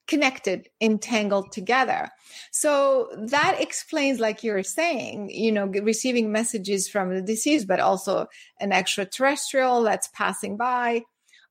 connected, 0.07 0.69
entangled 0.81 1.53
together. 1.53 2.09
So 2.53 3.09
that 3.29 3.61
explains, 3.61 4.21
like 4.21 4.45
you're 4.45 4.63
saying, 4.63 5.31
you 5.31 5.53
know, 5.53 5.67
receiving 5.67 6.33
messages 6.33 6.89
from 6.89 7.15
the 7.15 7.23
deceased, 7.23 7.67
but 7.67 7.81
also 7.81 8.27
an 8.61 8.73
extraterrestrial 8.73 9.83
that's 9.83 10.09
passing 10.15 10.57
by 10.57 11.03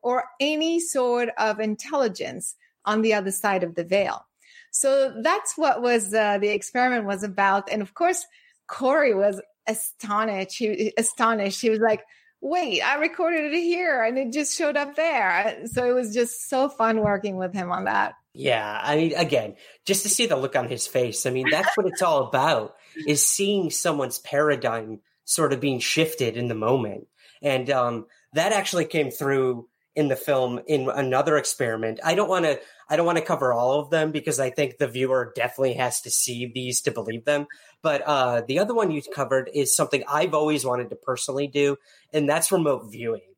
or 0.01 0.25
any 0.39 0.79
sort 0.79 1.29
of 1.37 1.59
intelligence 1.59 2.55
on 2.85 3.01
the 3.01 3.13
other 3.13 3.31
side 3.31 3.63
of 3.63 3.75
the 3.75 3.83
veil. 3.83 4.25
So 4.71 5.13
that's 5.21 5.57
what 5.57 5.81
was 5.81 6.13
uh, 6.13 6.37
the 6.37 6.49
experiment 6.49 7.05
was 7.05 7.23
about. 7.23 7.71
And 7.71 7.81
of 7.81 7.93
course, 7.93 8.25
Corey 8.67 9.13
was 9.13 9.41
astonished. 9.67 10.57
He 10.57 10.93
astonished. 10.97 11.61
He 11.61 11.69
was 11.69 11.79
like, 11.79 12.03
wait, 12.41 12.81
I 12.81 12.95
recorded 12.97 13.53
it 13.53 13.59
here 13.59 14.03
and 14.03 14.17
it 14.17 14.31
just 14.31 14.55
showed 14.55 14.77
up 14.77 14.95
there. 14.95 15.65
So 15.65 15.89
it 15.89 15.93
was 15.93 16.13
just 16.13 16.49
so 16.49 16.69
fun 16.69 17.01
working 17.01 17.37
with 17.37 17.53
him 17.53 17.71
on 17.71 17.85
that. 17.85 18.13
Yeah, 18.35 18.81
I 18.83 18.95
mean, 18.97 19.13
again, 19.15 19.55
just 19.85 20.03
to 20.03 20.09
see 20.09 20.25
the 20.25 20.35
look 20.35 20.55
on 20.55 20.67
his 20.67 20.87
face. 20.87 21.25
I 21.25 21.29
mean, 21.29 21.49
that's 21.49 21.75
what 21.77 21.87
it's 21.87 22.01
all 22.01 22.27
about: 22.27 22.75
is 23.07 23.25
seeing 23.25 23.69
someone's 23.69 24.19
paradigm 24.19 24.99
sort 25.23 25.53
of 25.53 25.61
being 25.61 25.79
shifted 25.79 26.37
in 26.37 26.47
the 26.47 26.55
moment, 26.55 27.07
and 27.41 27.69
um, 27.69 28.05
that 28.33 28.51
actually 28.51 28.85
came 28.85 29.09
through 29.09 29.67
in 29.95 30.09
the 30.09 30.15
film 30.15 30.59
in 30.67 30.89
another 30.89 31.37
experiment. 31.37 31.99
I 32.03 32.15
don't 32.15 32.27
want 32.27 32.45
to 32.45 32.59
I 32.89 32.97
don't 32.97 33.05
want 33.05 33.17
to 33.17 33.23
cover 33.23 33.53
all 33.53 33.79
of 33.79 33.89
them 33.89 34.11
because 34.11 34.39
I 34.39 34.49
think 34.49 34.77
the 34.77 34.87
viewer 34.87 35.31
definitely 35.35 35.75
has 35.75 36.01
to 36.01 36.11
see 36.11 36.51
these 36.53 36.81
to 36.81 36.91
believe 36.91 37.25
them. 37.25 37.47
But 37.81 38.01
uh, 38.01 38.41
the 38.47 38.59
other 38.59 38.75
one 38.75 38.91
you 38.91 39.01
covered 39.01 39.49
is 39.53 39.75
something 39.75 40.03
I've 40.07 40.33
always 40.33 40.65
wanted 40.65 40.89
to 40.89 40.95
personally 40.97 41.47
do, 41.47 41.77
and 42.11 42.29
that's 42.29 42.51
remote 42.51 42.91
viewing. 42.91 43.33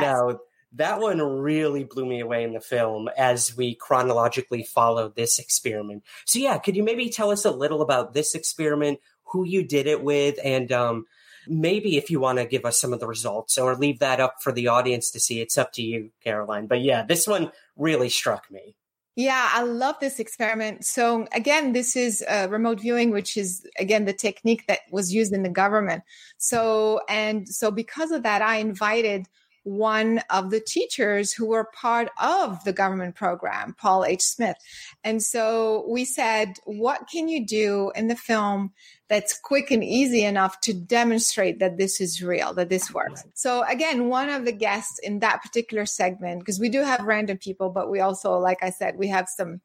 Now 0.00 0.38
that 0.74 1.00
one 1.00 1.20
really 1.20 1.84
blew 1.84 2.06
me 2.06 2.20
away 2.20 2.44
in 2.44 2.52
the 2.52 2.60
film 2.60 3.08
as 3.16 3.56
we 3.56 3.74
chronologically 3.74 4.62
followed 4.62 5.14
this 5.14 5.38
experiment. 5.38 6.02
So 6.24 6.38
yeah, 6.38 6.58
could 6.58 6.76
you 6.76 6.82
maybe 6.82 7.10
tell 7.10 7.30
us 7.30 7.44
a 7.44 7.50
little 7.50 7.82
about 7.82 8.14
this 8.14 8.34
experiment, 8.34 9.00
who 9.24 9.44
you 9.44 9.62
did 9.64 9.86
it 9.86 10.02
with, 10.02 10.38
and 10.42 10.72
um, 10.72 11.06
maybe 11.46 11.96
if 11.96 12.10
you 12.10 12.20
want 12.20 12.38
to 12.38 12.46
give 12.46 12.64
us 12.64 12.80
some 12.80 12.92
of 12.92 13.00
the 13.00 13.06
results 13.06 13.58
or 13.58 13.76
leave 13.76 13.98
that 13.98 14.20
up 14.20 14.42
for 14.42 14.52
the 14.52 14.68
audience 14.68 15.10
to 15.10 15.20
see, 15.20 15.40
it's 15.40 15.58
up 15.58 15.72
to 15.72 15.82
you, 15.82 16.10
Caroline. 16.22 16.66
But 16.66 16.80
yeah, 16.80 17.02
this 17.02 17.26
one 17.26 17.52
really 17.76 18.08
struck 18.08 18.50
me. 18.50 18.76
Yeah, 19.14 19.50
I 19.52 19.62
love 19.62 19.96
this 20.00 20.18
experiment. 20.18 20.86
So 20.86 21.26
again, 21.32 21.74
this 21.74 21.96
is 21.96 22.24
uh, 22.26 22.46
remote 22.48 22.80
viewing, 22.80 23.10
which 23.10 23.36
is 23.36 23.66
again 23.78 24.06
the 24.06 24.14
technique 24.14 24.66
that 24.68 24.80
was 24.90 25.12
used 25.12 25.34
in 25.34 25.42
the 25.42 25.50
government. 25.50 26.02
So 26.38 27.02
and 27.10 27.46
so 27.46 27.70
because 27.70 28.10
of 28.10 28.22
that, 28.22 28.40
I 28.40 28.56
invited 28.56 29.26
one 29.64 30.20
of 30.28 30.50
the 30.50 30.60
teachers 30.60 31.32
who 31.32 31.46
were 31.46 31.68
part 31.72 32.08
of 32.20 32.62
the 32.64 32.72
government 32.72 33.14
program, 33.14 33.74
Paul 33.78 34.04
H. 34.04 34.22
Smith. 34.22 34.56
And 35.04 35.22
so 35.22 35.86
we 35.88 36.04
said, 36.04 36.54
what 36.64 37.08
can 37.10 37.28
you 37.28 37.46
do 37.46 37.92
in 37.94 38.08
the 38.08 38.16
film 38.16 38.72
that's 39.08 39.38
quick 39.38 39.70
and 39.70 39.84
easy 39.84 40.24
enough 40.24 40.60
to 40.62 40.72
demonstrate 40.72 41.60
that 41.60 41.76
this 41.78 42.00
is 42.00 42.22
real, 42.22 42.54
that 42.54 42.70
this 42.70 42.92
works? 42.92 43.22
So 43.34 43.62
again, 43.68 44.08
one 44.08 44.28
of 44.28 44.44
the 44.44 44.52
guests 44.52 44.98
in 44.98 45.20
that 45.20 45.42
particular 45.42 45.86
segment, 45.86 46.40
because 46.40 46.58
we 46.58 46.68
do 46.68 46.80
have 46.80 47.04
random 47.04 47.38
people, 47.38 47.70
but 47.70 47.90
we 47.90 48.00
also, 48.00 48.38
like 48.38 48.62
I 48.62 48.70
said, 48.70 48.96
we 48.96 49.08
have 49.08 49.28
some, 49.28 49.60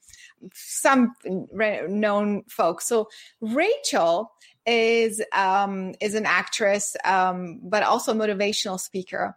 some 0.53 1.15
known 1.23 2.43
folks. 2.47 2.85
So 2.87 3.09
Rachel 3.41 4.31
is 4.67 5.23
um, 5.33 5.95
is 6.01 6.13
an 6.13 6.25
actress, 6.25 6.97
um, 7.05 7.61
but 7.63 7.83
also 7.83 8.11
a 8.11 8.15
motivational 8.15 8.77
speaker. 8.77 9.35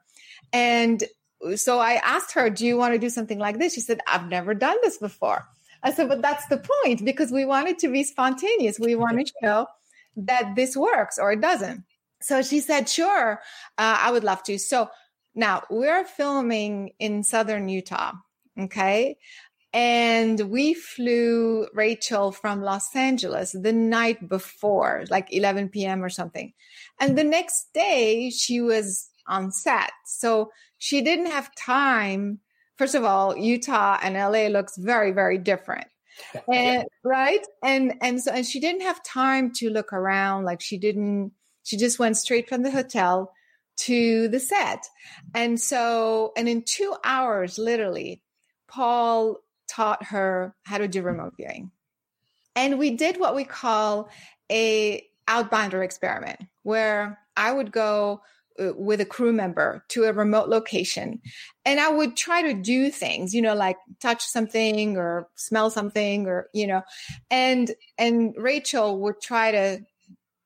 And 0.53 1.05
so 1.57 1.79
I 1.79 1.95
asked 1.95 2.33
her, 2.35 2.51
Do 2.51 2.67
you 2.67 2.77
want 2.77 2.95
to 2.95 2.99
do 2.99 3.11
something 3.11 3.39
like 3.39 3.59
this? 3.59 3.75
She 3.75 3.81
said, 3.81 4.01
I've 4.07 4.29
never 4.29 4.55
done 4.55 4.77
this 4.83 4.99
before. 4.99 5.47
I 5.83 5.93
said, 5.93 6.09
But 6.09 6.23
that's 6.23 6.47
the 6.47 6.63
point 6.83 7.05
because 7.05 7.31
we 7.31 7.45
want 7.45 7.69
it 7.69 7.79
to 7.81 7.89
be 7.89 8.05
spontaneous. 8.05 8.79
We 8.79 8.95
want 8.95 9.27
to 9.27 9.33
show 9.43 9.67
that 10.17 10.55
this 10.57 10.77
works 10.77 11.19
or 11.19 11.33
it 11.33 11.41
doesn't. 11.41 11.85
So 12.21 12.43
she 12.43 12.61
said, 12.61 12.89
Sure, 12.89 13.41
uh, 13.79 13.99
I 14.01 14.13
would 14.13 14.25
love 14.25 14.43
to. 14.45 14.59
So 14.59 14.91
now 15.35 15.63
we're 15.71 16.05
filming 16.05 16.93
in 16.99 17.23
southern 17.23 17.69
Utah. 17.69 18.13
Okay. 18.59 19.17
And 19.73 20.41
we 20.51 20.75
flew 20.75 21.69
Rachel 21.73 22.33
from 22.33 22.63
Los 22.63 22.95
Angeles 22.97 23.53
the 23.53 23.73
night 23.73 24.29
before, 24.29 25.05
like 25.11 25.29
11 25.31 25.69
p.m. 25.69 26.03
or 26.03 26.09
something. 26.09 26.53
And 26.99 27.17
the 27.17 27.23
next 27.23 27.73
day 27.73 28.31
she 28.31 28.61
was 28.61 29.10
on 29.31 29.53
set. 29.53 29.93
So 30.05 30.51
she 30.79 31.01
didn't 31.01 31.27
have 31.27 31.55
time. 31.55 32.41
First 32.77 32.95
of 32.95 33.05
all, 33.05 33.37
Utah 33.37 33.99
and 34.03 34.15
LA 34.15 34.49
looks 34.49 34.77
very, 34.77 35.13
very 35.13 35.39
different. 35.39 35.87
And 36.53 36.85
right. 37.05 37.47
And 37.65 37.95
and 38.03 38.21
so 38.21 38.33
and 38.33 38.45
she 38.45 38.61
didn't 38.61 38.83
have 38.83 39.03
time 39.03 39.53
to 39.55 39.71
look 39.71 39.93
around. 39.93 40.45
Like 40.45 40.61
she 40.61 40.77
didn't, 40.77 41.33
she 41.63 41.77
just 41.79 41.99
went 41.99 42.17
straight 42.17 42.49
from 42.49 42.63
the 42.63 42.71
hotel 42.71 43.33
to 43.79 44.29
the 44.29 44.41
set. 44.41 44.87
And 45.35 45.59
so, 45.59 46.33
and 46.37 46.49
in 46.49 46.63
two 46.63 46.95
hours, 47.03 47.59
literally, 47.59 48.23
Paul 48.69 49.39
taught 49.69 50.05
her 50.07 50.55
how 50.65 50.79
to 50.79 50.89
do 50.89 51.03
remote 51.03 51.35
viewing. 51.37 51.71
And 52.57 52.79
we 52.79 52.91
did 52.91 53.19
what 53.19 53.35
we 53.35 53.45
call 53.45 54.11
a 54.51 55.03
outbounder 55.29 55.83
experiment 55.85 56.41
where 56.63 57.19
I 57.37 57.53
would 57.53 57.73
go 57.73 58.21
uh, 58.61 58.73
with 58.77 59.01
a 59.01 59.07
crew 59.07 59.33
member 59.33 59.85
to 59.89 60.05
a 60.05 60.13
remote 60.13 60.49
location 60.49 61.21
and 61.65 61.81
i 61.81 61.89
would 61.91 62.17
try 62.17 62.43
to 62.43 62.55
do 62.55 62.91
things 62.91 63.35
you 63.35 63.43
know 63.43 63.55
like 63.55 63.77
touch 64.01 64.23
something 64.23 64.97
or 64.97 65.29
smell 65.35 65.71
something 65.71 66.27
or 66.27 66.49
you 66.53 66.67
know 66.67 66.83
and 67.31 67.73
and 67.99 68.35
rachel 68.37 69.01
would 69.01 69.21
try 69.21 69.51
to 69.51 69.81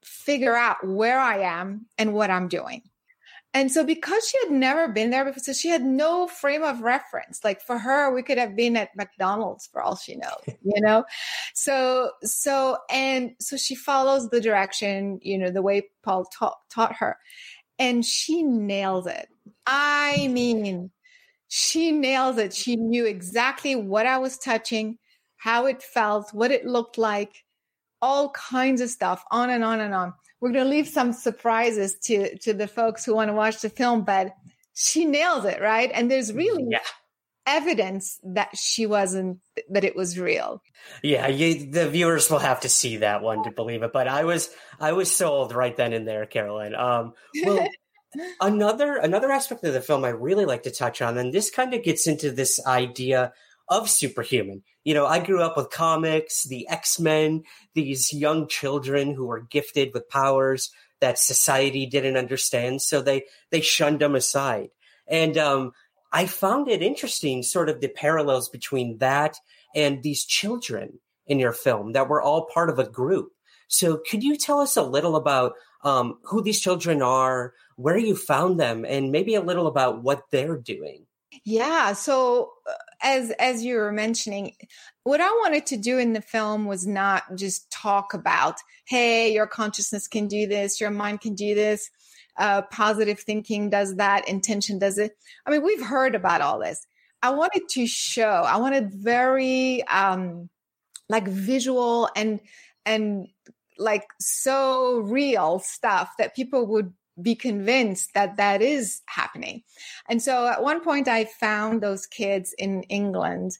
figure 0.02 0.54
out 0.54 0.86
where 0.86 1.18
i 1.18 1.38
am 1.38 1.86
and 1.98 2.12
what 2.12 2.30
i'm 2.30 2.48
doing 2.48 2.82
and 3.54 3.70
so 3.70 3.84
because 3.84 4.28
she 4.28 4.36
had 4.42 4.50
never 4.50 4.88
been 4.88 5.10
there 5.10 5.24
before, 5.24 5.40
so 5.40 5.52
she 5.52 5.68
had 5.68 5.84
no 5.84 6.26
frame 6.26 6.64
of 6.64 6.80
reference. 6.80 7.44
Like 7.44 7.62
for 7.62 7.78
her, 7.78 8.12
we 8.12 8.24
could 8.24 8.36
have 8.36 8.56
been 8.56 8.76
at 8.76 8.96
McDonald's 8.96 9.68
for 9.68 9.80
all 9.80 9.94
she 9.94 10.16
knows, 10.16 10.40
you 10.46 10.80
know? 10.82 11.04
So, 11.54 12.10
so, 12.24 12.78
and 12.90 13.36
so 13.38 13.56
she 13.56 13.76
follows 13.76 14.28
the 14.28 14.40
direction, 14.40 15.20
you 15.22 15.38
know, 15.38 15.50
the 15.50 15.62
way 15.62 15.88
Paul 16.02 16.24
taught, 16.36 16.58
taught 16.68 16.96
her 16.96 17.16
and 17.78 18.04
she 18.04 18.42
nails 18.42 19.06
it. 19.06 19.28
I 19.66 20.28
mean, 20.28 20.90
she 21.48 21.92
nails 21.92 22.38
it. 22.38 22.52
She 22.54 22.76
knew 22.76 23.06
exactly 23.06 23.74
what 23.76 24.06
I 24.06 24.18
was 24.18 24.38
touching, 24.38 24.98
how 25.36 25.66
it 25.66 25.82
felt, 25.82 26.32
what 26.32 26.50
it 26.50 26.66
looked 26.66 26.98
like, 26.98 27.44
all 28.02 28.30
kinds 28.30 28.80
of 28.80 28.90
stuff, 28.90 29.24
on 29.30 29.50
and 29.50 29.64
on 29.64 29.80
and 29.80 29.94
on. 29.94 30.12
We're 30.40 30.52
going 30.52 30.64
to 30.64 30.70
leave 30.70 30.88
some 30.88 31.12
surprises 31.12 31.98
to 32.04 32.36
to 32.38 32.52
the 32.52 32.66
folks 32.66 33.04
who 33.04 33.14
want 33.14 33.28
to 33.28 33.34
watch 33.34 33.60
the 33.60 33.70
film, 33.70 34.04
but 34.04 34.34
she 34.74 35.04
nails 35.04 35.44
it, 35.44 35.60
right? 35.60 35.90
And 35.94 36.10
there's 36.10 36.32
really 36.32 36.66
yeah 36.68 36.80
evidence 37.46 38.18
that 38.24 38.56
she 38.56 38.86
wasn't 38.86 39.38
that 39.70 39.84
it 39.84 39.94
was 39.94 40.18
real. 40.18 40.62
Yeah 41.02 41.28
you, 41.28 41.70
the 41.70 41.88
viewers 41.88 42.30
will 42.30 42.38
have 42.38 42.60
to 42.60 42.68
see 42.68 42.98
that 42.98 43.22
one 43.22 43.44
to 43.44 43.50
believe 43.50 43.82
it 43.82 43.92
but 43.92 44.08
i 44.08 44.24
was 44.24 44.50
i 44.80 44.92
was 44.92 45.14
sold 45.14 45.54
right 45.54 45.76
then 45.76 45.92
and 45.92 46.06
there 46.06 46.26
caroline 46.26 46.74
um 46.74 47.12
well 47.44 47.66
another 48.40 48.96
another 48.96 49.30
aspect 49.30 49.64
of 49.64 49.72
the 49.72 49.80
film 49.80 50.04
i 50.04 50.08
really 50.08 50.44
like 50.44 50.62
to 50.62 50.70
touch 50.70 51.02
on 51.02 51.18
and 51.18 51.32
this 51.32 51.50
kind 51.50 51.74
of 51.74 51.82
gets 51.82 52.06
into 52.06 52.30
this 52.30 52.64
idea 52.66 53.32
of 53.68 53.88
superhuman. 53.88 54.62
You 54.84 54.94
know 54.94 55.06
i 55.06 55.18
grew 55.18 55.42
up 55.42 55.56
with 55.56 55.70
comics 55.70 56.44
the 56.44 56.68
x-men 56.68 57.42
these 57.74 58.12
young 58.12 58.46
children 58.48 59.14
who 59.14 59.26
were 59.26 59.40
gifted 59.40 59.92
with 59.94 60.08
powers 60.08 60.70
that 61.04 61.18
society 61.18 61.86
didn't 61.86 62.16
understand 62.16 62.80
so 62.80 63.02
they 63.02 63.24
they 63.50 63.60
shunned 63.60 64.00
them 64.00 64.14
aside. 64.14 64.70
And 65.06 65.36
um 65.36 65.72
I 66.14 66.26
found 66.26 66.68
it 66.68 66.80
interesting, 66.80 67.42
sort 67.42 67.68
of 67.68 67.80
the 67.80 67.88
parallels 67.88 68.48
between 68.48 68.98
that 68.98 69.36
and 69.74 70.00
these 70.02 70.24
children 70.24 71.00
in 71.26 71.40
your 71.40 71.52
film 71.52 71.92
that 71.92 72.08
were 72.08 72.22
all 72.22 72.48
part 72.54 72.70
of 72.70 72.78
a 72.78 72.88
group. 72.88 73.32
So, 73.66 74.00
could 74.08 74.22
you 74.22 74.36
tell 74.36 74.60
us 74.60 74.76
a 74.76 74.82
little 74.82 75.16
about 75.16 75.54
um, 75.82 76.18
who 76.22 76.40
these 76.40 76.60
children 76.60 77.02
are, 77.02 77.52
where 77.76 77.98
you 77.98 78.14
found 78.14 78.60
them, 78.60 78.84
and 78.84 79.10
maybe 79.10 79.34
a 79.34 79.40
little 79.40 79.66
about 79.66 80.04
what 80.04 80.22
they're 80.30 80.56
doing? 80.56 81.06
Yeah. 81.44 81.94
So, 81.94 82.52
uh, 82.68 82.74
as 83.02 83.32
as 83.32 83.64
you 83.64 83.76
were 83.76 83.90
mentioning, 83.90 84.52
what 85.02 85.20
I 85.20 85.28
wanted 85.28 85.66
to 85.66 85.76
do 85.76 85.98
in 85.98 86.12
the 86.12 86.22
film 86.22 86.66
was 86.66 86.86
not 86.86 87.24
just 87.34 87.70
talk 87.72 88.14
about, 88.14 88.56
hey, 88.86 89.32
your 89.32 89.48
consciousness 89.48 90.06
can 90.06 90.28
do 90.28 90.46
this, 90.46 90.80
your 90.80 90.92
mind 90.92 91.22
can 91.22 91.34
do 91.34 91.56
this, 91.56 91.90
uh, 92.36 92.62
positive 92.62 93.20
thinking 93.20 93.70
does 93.70 93.96
that, 93.96 94.28
intention 94.28 94.78
does 94.78 94.98
it. 94.98 95.16
I 95.46 95.50
mean, 95.50 95.62
we've 95.62 95.84
heard 95.84 96.14
about 96.14 96.40
all 96.40 96.58
this. 96.58 96.86
I 97.22 97.30
wanted 97.30 97.68
to 97.70 97.86
show. 97.86 98.28
I 98.28 98.58
wanted 98.58 98.92
very 98.92 99.82
um, 99.88 100.50
like 101.08 101.26
visual 101.26 102.08
and 102.14 102.40
and 102.84 103.28
like 103.78 104.06
so 104.20 104.98
real 104.98 105.58
stuff 105.58 106.10
that 106.18 106.36
people 106.36 106.66
would 106.66 106.92
be 107.20 107.34
convinced 107.34 108.12
that 108.14 108.36
that 108.36 108.60
is 108.60 109.00
happening. 109.06 109.62
And 110.08 110.20
so 110.20 110.48
at 110.48 110.62
one 110.62 110.80
point, 110.82 111.08
I 111.08 111.24
found 111.24 111.80
those 111.80 112.06
kids 112.06 112.54
in 112.58 112.82
England 112.84 113.52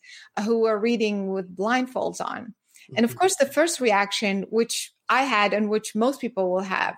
who 0.45 0.61
were 0.61 0.79
reading 0.79 1.33
with 1.33 1.57
blindfolds 1.57 2.21
on. 2.21 2.55
And 2.97 3.05
of 3.05 3.11
mm-hmm. 3.11 3.21
course, 3.21 3.37
the 3.37 3.47
first 3.47 3.81
reaction, 3.81 4.45
which 4.51 4.93
I 5.09 5.23
had 5.23 5.53
and 5.53 5.71
which 5.71 5.95
most 5.95 6.21
people 6.21 6.51
will 6.51 6.63
have, 6.63 6.97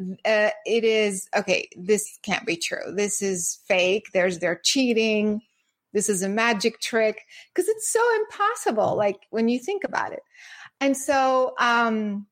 uh, 0.00 0.50
it 0.64 0.84
is 0.84 1.28
okay, 1.36 1.68
this 1.76 2.18
can't 2.22 2.46
be 2.46 2.56
true. 2.56 2.92
This 2.94 3.22
is 3.22 3.60
fake. 3.66 4.06
There's, 4.12 4.38
they're 4.38 4.60
cheating. 4.62 5.40
This 5.92 6.08
is 6.08 6.22
a 6.22 6.28
magic 6.28 6.80
trick 6.80 7.22
because 7.52 7.68
it's 7.68 7.90
so 7.90 8.02
impossible. 8.16 8.96
Like 8.96 9.20
when 9.30 9.48
you 9.48 9.58
think 9.58 9.84
about 9.84 10.12
it. 10.12 10.20
And 10.80 10.96
so, 10.96 11.54
um, 11.58 12.26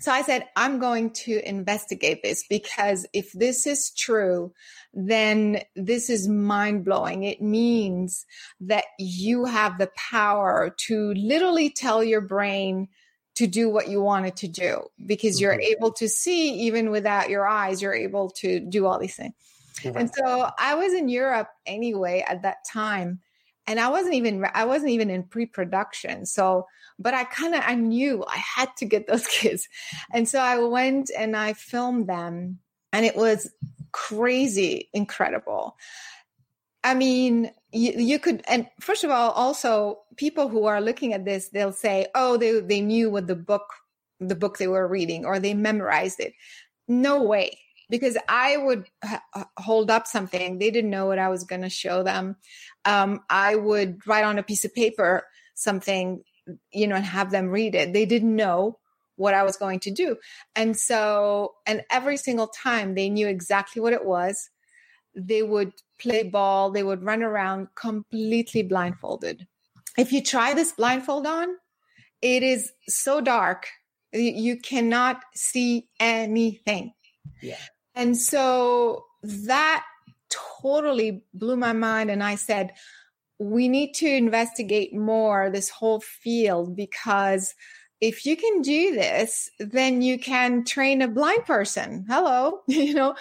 so 0.00 0.10
I 0.10 0.22
said, 0.22 0.48
I'm 0.56 0.78
going 0.78 1.10
to 1.10 1.46
investigate 1.46 2.22
this 2.22 2.44
because 2.48 3.06
if 3.12 3.32
this 3.32 3.66
is 3.66 3.90
true, 3.90 4.52
then 4.94 5.60
this 5.76 6.08
is 6.08 6.26
mind 6.26 6.84
blowing. 6.84 7.24
It 7.24 7.42
means 7.42 8.24
that 8.60 8.84
you 8.98 9.44
have 9.44 9.78
the 9.78 9.90
power 9.96 10.74
to 10.86 11.12
literally 11.14 11.68
tell 11.70 12.02
your 12.02 12.22
brain 12.22 12.88
to 13.36 13.46
do 13.46 13.68
what 13.68 13.88
you 13.88 14.00
wanted 14.00 14.36
to 14.36 14.48
do 14.48 14.82
because 15.04 15.40
you're 15.40 15.52
mm-hmm. 15.52 15.76
able 15.76 15.92
to 15.92 16.08
see 16.08 16.54
even 16.60 16.90
without 16.90 17.30
your 17.30 17.46
eyes, 17.46 17.82
you're 17.82 17.94
able 17.94 18.30
to 18.30 18.60
do 18.60 18.86
all 18.86 18.98
these 18.98 19.16
things. 19.16 19.34
Mm-hmm. 19.78 19.98
And 19.98 20.10
so 20.14 20.50
I 20.58 20.76
was 20.76 20.92
in 20.92 21.08
Europe 21.08 21.48
anyway 21.66 22.24
at 22.26 22.42
that 22.42 22.58
time 22.70 23.20
and 23.66 23.80
I 23.80 23.88
wasn't 23.88 24.14
even 24.14 24.44
I 24.54 24.64
wasn't 24.64 24.90
even 24.90 25.10
in 25.10 25.24
pre-production. 25.24 26.26
So, 26.26 26.66
but 26.98 27.14
I 27.14 27.24
kind 27.24 27.54
of 27.54 27.62
I 27.64 27.74
knew 27.74 28.24
I 28.26 28.36
had 28.36 28.70
to 28.78 28.84
get 28.84 29.06
those 29.06 29.26
kids. 29.26 29.68
And 30.12 30.28
so 30.28 30.38
I 30.38 30.58
went 30.58 31.10
and 31.16 31.36
I 31.36 31.54
filmed 31.54 32.08
them 32.08 32.58
and 32.92 33.04
it 33.04 33.16
was 33.16 33.50
crazy 33.92 34.90
incredible. 34.92 35.76
I 36.82 36.94
mean, 36.94 37.50
you, 37.74 37.92
you 37.96 38.18
could 38.18 38.42
and 38.48 38.68
first 38.80 39.04
of 39.04 39.10
all 39.10 39.30
also 39.32 40.00
people 40.16 40.48
who 40.48 40.64
are 40.66 40.80
looking 40.80 41.12
at 41.12 41.24
this 41.24 41.48
they'll 41.48 41.72
say, 41.72 42.06
"Oh, 42.14 42.36
they 42.36 42.60
they 42.60 42.80
knew 42.80 43.10
what 43.10 43.26
the 43.26 43.36
book 43.36 43.64
the 44.20 44.36
book 44.36 44.58
they 44.58 44.68
were 44.68 44.86
reading 44.86 45.24
or 45.24 45.38
they 45.38 45.54
memorized 45.54 46.20
it." 46.20 46.32
No 46.86 47.22
way 47.22 47.58
because 47.90 48.16
I 48.28 48.56
would 48.56 48.86
hold 49.58 49.90
up 49.90 50.06
something. 50.06 50.58
They 50.58 50.70
didn't 50.70 50.90
know 50.90 51.06
what 51.06 51.18
I 51.18 51.28
was 51.28 51.44
going 51.44 51.62
to 51.62 51.70
show 51.70 52.02
them. 52.02 52.36
Um, 52.84 53.20
I 53.28 53.56
would 53.56 54.06
write 54.06 54.24
on 54.24 54.38
a 54.38 54.42
piece 54.42 54.64
of 54.64 54.74
paper 54.74 55.26
something, 55.54 56.22
you 56.72 56.86
know, 56.86 56.96
and 56.96 57.04
have 57.04 57.30
them 57.30 57.48
read 57.48 57.74
it. 57.74 57.92
They 57.92 58.06
didn't 58.06 58.34
know 58.34 58.78
what 59.16 59.34
I 59.34 59.44
was 59.44 59.56
going 59.56 59.80
to 59.80 59.90
do. 59.90 60.16
And 60.56 60.76
so, 60.76 61.54
and 61.66 61.82
every 61.90 62.16
single 62.16 62.48
time 62.48 62.94
they 62.94 63.08
knew 63.08 63.28
exactly 63.28 63.80
what 63.80 63.92
it 63.92 64.04
was. 64.04 64.50
They 65.16 65.42
would 65.42 65.72
play 65.98 66.22
ball, 66.24 66.70
they 66.70 66.82
would 66.82 67.02
run 67.02 67.22
around 67.22 67.68
completely 67.74 68.62
blindfolded. 68.62 69.46
If 69.96 70.12
you 70.12 70.22
try 70.22 70.54
this 70.54 70.72
blindfold 70.72 71.26
on, 71.26 71.48
it 72.20 72.42
is 72.42 72.72
so 72.88 73.20
dark, 73.20 73.68
you 74.12 74.56
cannot 74.58 75.22
see 75.34 75.88
anything. 76.00 76.92
Yeah. 77.40 77.58
And 77.94 78.16
so 78.16 79.04
that 79.22 79.84
totally 80.30 81.22
blew 81.32 81.56
my 81.56 81.72
mind. 81.72 82.10
And 82.10 82.22
I 82.22 82.34
said, 82.34 82.72
we 83.38 83.68
need 83.68 83.94
to 83.94 84.08
investigate 84.08 84.94
more 84.94 85.50
this 85.50 85.68
whole 85.68 86.00
field 86.00 86.76
because 86.76 87.54
if 88.00 88.26
you 88.26 88.36
can 88.36 88.62
do 88.62 88.94
this, 88.94 89.48
then 89.58 90.02
you 90.02 90.18
can 90.18 90.64
train 90.64 91.02
a 91.02 91.08
blind 91.08 91.44
person. 91.44 92.04
Hello, 92.08 92.60
you 92.68 92.94
know, 92.94 93.14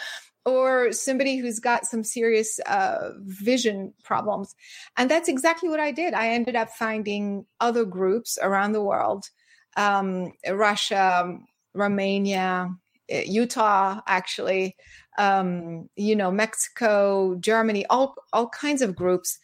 or 0.46 0.92
somebody 0.92 1.38
who's 1.38 1.60
got 1.60 1.86
some 1.86 2.04
serious 2.04 2.60
uh, 2.66 3.12
vision 3.20 3.94
problems. 4.04 4.56
And 4.98 5.10
that's 5.10 5.30
exactly 5.30 5.70
what 5.70 5.80
I 5.80 5.92
did. 5.92 6.14
I 6.14 6.30
ended 6.30 6.56
up 6.56 6.70
finding 6.72 7.46
other 7.60 7.86
groups 7.86 8.38
around 8.42 8.74
the 8.74 8.84
world, 8.84 9.30
um, 9.78 10.34
Russia, 10.50 11.38
Romania, 11.74 12.70
Eh, 13.10 13.26
Utah, 13.28 14.02
actually, 14.08 14.76
um, 15.18 15.90
you 15.96 16.16
know, 16.16 16.32
Mexico, 16.32 17.36
Germany, 17.36 17.86
all 17.88 18.16
all 18.32 18.50
kinds 18.50 18.82
of 18.82 18.96
groups. 18.96 19.40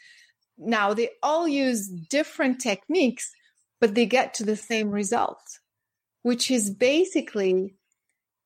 Now 0.57 0.93
they 0.93 1.09
all 1.21 1.47
use 1.47 1.87
different 1.87 2.59
techniques, 2.59 3.31
but 3.79 3.95
they 3.95 4.05
get 4.05 4.33
to 4.35 4.43
the 4.45 4.55
same 4.55 4.89
result, 4.91 5.59
which 6.23 6.49
is 6.49 6.69
basically 6.69 7.75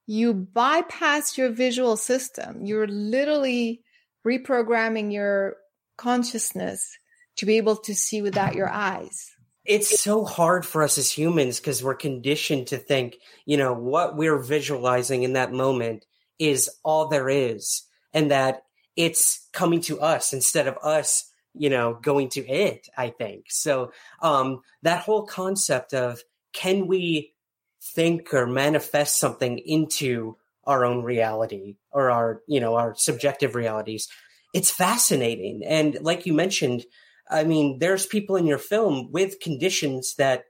you 0.06 0.34
bypass 0.34 1.38
your 1.38 1.50
visual 1.50 1.98
system. 1.98 2.66
You're 2.66 2.88
literally 2.88 3.82
reprogramming 4.26 5.12
your 5.12 5.58
consciousness 5.98 6.98
to 7.38 7.46
be 7.46 7.58
able 7.58 7.78
to 7.78 7.96
see 7.96 8.22
without 8.22 8.56
your 8.56 8.70
eyes 8.70 9.34
it's 9.66 10.02
so 10.02 10.26
hard 10.26 10.66
for 10.66 10.84
us 10.84 10.98
as 10.98 11.10
humans 11.10 11.60
because 11.60 11.84
we're 11.84 11.96
conditioned 11.96 12.68
to 12.68 12.78
think, 12.78 13.18
you 13.46 13.58
know, 13.58 13.74
what 13.74 14.18
we're 14.18 14.39
visualizing 14.39 15.24
in 15.24 15.34
that 15.34 15.54
moment 15.54 16.06
is 16.38 16.70
all 16.84 17.08
there 17.08 17.30
is, 17.30 17.84
and 18.13 18.32
that 18.32 18.63
it's 18.96 19.48
coming 19.54 19.82
to 19.82 20.02
us 20.02 20.34
instead 20.34 20.68
of 20.68 20.78
us, 20.84 21.32
you 21.54 21.70
know, 21.70 21.98
going 22.02 22.30
to 22.30 22.46
it. 22.46 22.89
I 22.98 23.10
think 23.10 23.46
so. 23.50 23.94
Um, 24.22 24.62
that 24.82 25.04
whole 25.04 25.26
concept 25.26 25.94
of 25.94 26.22
can 26.52 26.88
we 26.88 27.33
think 27.96 28.34
or 28.34 28.48
manifest 28.48 29.19
something 29.19 29.58
into 29.60 30.38
our 30.65 30.86
own 30.86 31.04
reality 31.04 31.76
or 31.91 32.10
our, 32.10 32.41
you 32.48 32.60
know, 32.60 32.76
our 32.76 32.96
subjective 32.96 33.56
realities. 33.56 34.08
It's 34.54 34.72
fascinating, 34.72 35.63
and 35.65 35.98
like 36.02 36.26
you 36.26 36.34
mentioned, 36.34 36.86
I 37.30 37.43
mean, 37.43 37.80
there's 37.80 38.06
people 38.06 38.36
in 38.36 38.46
your 38.46 38.58
film 38.60 39.12
with 39.12 39.39
conditions 39.39 40.15
that, 40.15 40.43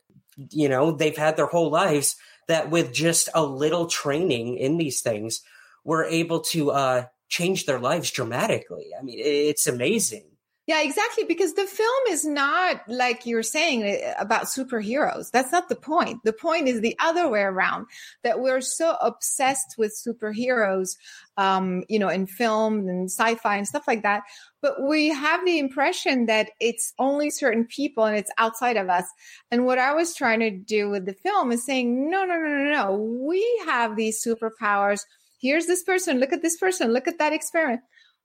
you 0.49 0.67
know, 0.67 0.91
they've 0.91 1.15
had 1.15 1.37
their 1.37 1.45
whole 1.45 1.71
lives 1.71 2.15
that 2.47 2.69
with 2.69 2.93
just 2.93 3.29
a 3.33 3.43
little 3.43 3.87
training 3.87 4.57
in 4.57 4.77
these 4.77 5.01
things 5.01 5.41
were 5.85 6.03
able 6.03 6.41
to 6.41 6.71
uh, 6.71 7.05
change 7.29 7.65
their 7.65 7.79
lives 7.79 8.11
dramatically. 8.11 8.87
I 8.99 9.03
mean, 9.03 9.17
it's 9.19 9.67
amazing. 9.67 10.25
Yeah, 10.65 10.81
exactly. 10.81 11.25
Because 11.25 11.55
the 11.55 11.65
film 11.65 12.03
is 12.07 12.23
not 12.23 12.87
like 12.87 13.25
you're 13.25 13.43
saying 13.43 13.83
eh, 13.83 14.13
about 14.17 14.45
superheroes. 14.45 15.29
That's 15.29 15.51
not 15.51 15.67
the 15.67 15.75
point. 15.75 16.23
The 16.23 16.31
point 16.31 16.69
is 16.69 16.79
the 16.79 16.95
other 17.01 17.27
way 17.27 17.41
around 17.41 17.87
that 18.23 18.39
we're 18.39 18.61
so 18.61 18.95
obsessed 19.01 19.75
with 19.77 19.93
superheroes, 19.93 20.95
um, 21.35 21.83
you 21.89 21.99
know, 21.99 22.07
in 22.07 22.27
film 22.27 22.87
and 22.87 23.11
sci 23.11 23.35
fi 23.35 23.57
and 23.57 23.67
stuff 23.67 23.83
like 23.87 24.03
that. 24.03 24.23
But 24.61 24.81
we 24.81 25.09
have 25.09 25.43
the 25.43 25.59
impression 25.59 26.27
that 26.27 26.51
it's 26.61 26.93
only 26.97 27.29
certain 27.29 27.65
people 27.65 28.05
and 28.05 28.15
it's 28.15 28.31
outside 28.37 28.77
of 28.77 28.87
us. 28.87 29.05
And 29.51 29.65
what 29.65 29.79
I 29.79 29.93
was 29.93 30.15
trying 30.15 30.39
to 30.39 30.49
do 30.49 30.89
with 30.89 31.05
the 31.05 31.13
film 31.13 31.51
is 31.51 31.65
saying, 31.65 32.09
no, 32.09 32.23
no, 32.23 32.35
no, 32.37 32.47
no, 32.47 32.71
no. 32.71 32.95
We 32.95 33.45
have 33.65 33.97
these 33.97 34.23
superpowers. 34.23 35.01
Here's 35.41 35.65
this 35.65 35.83
person. 35.83 36.21
Look 36.21 36.31
at 36.31 36.41
this 36.41 36.55
person. 36.55 36.93
Look 36.93 37.09
at 37.09 37.19
that 37.19 37.33
experiment. 37.33 37.81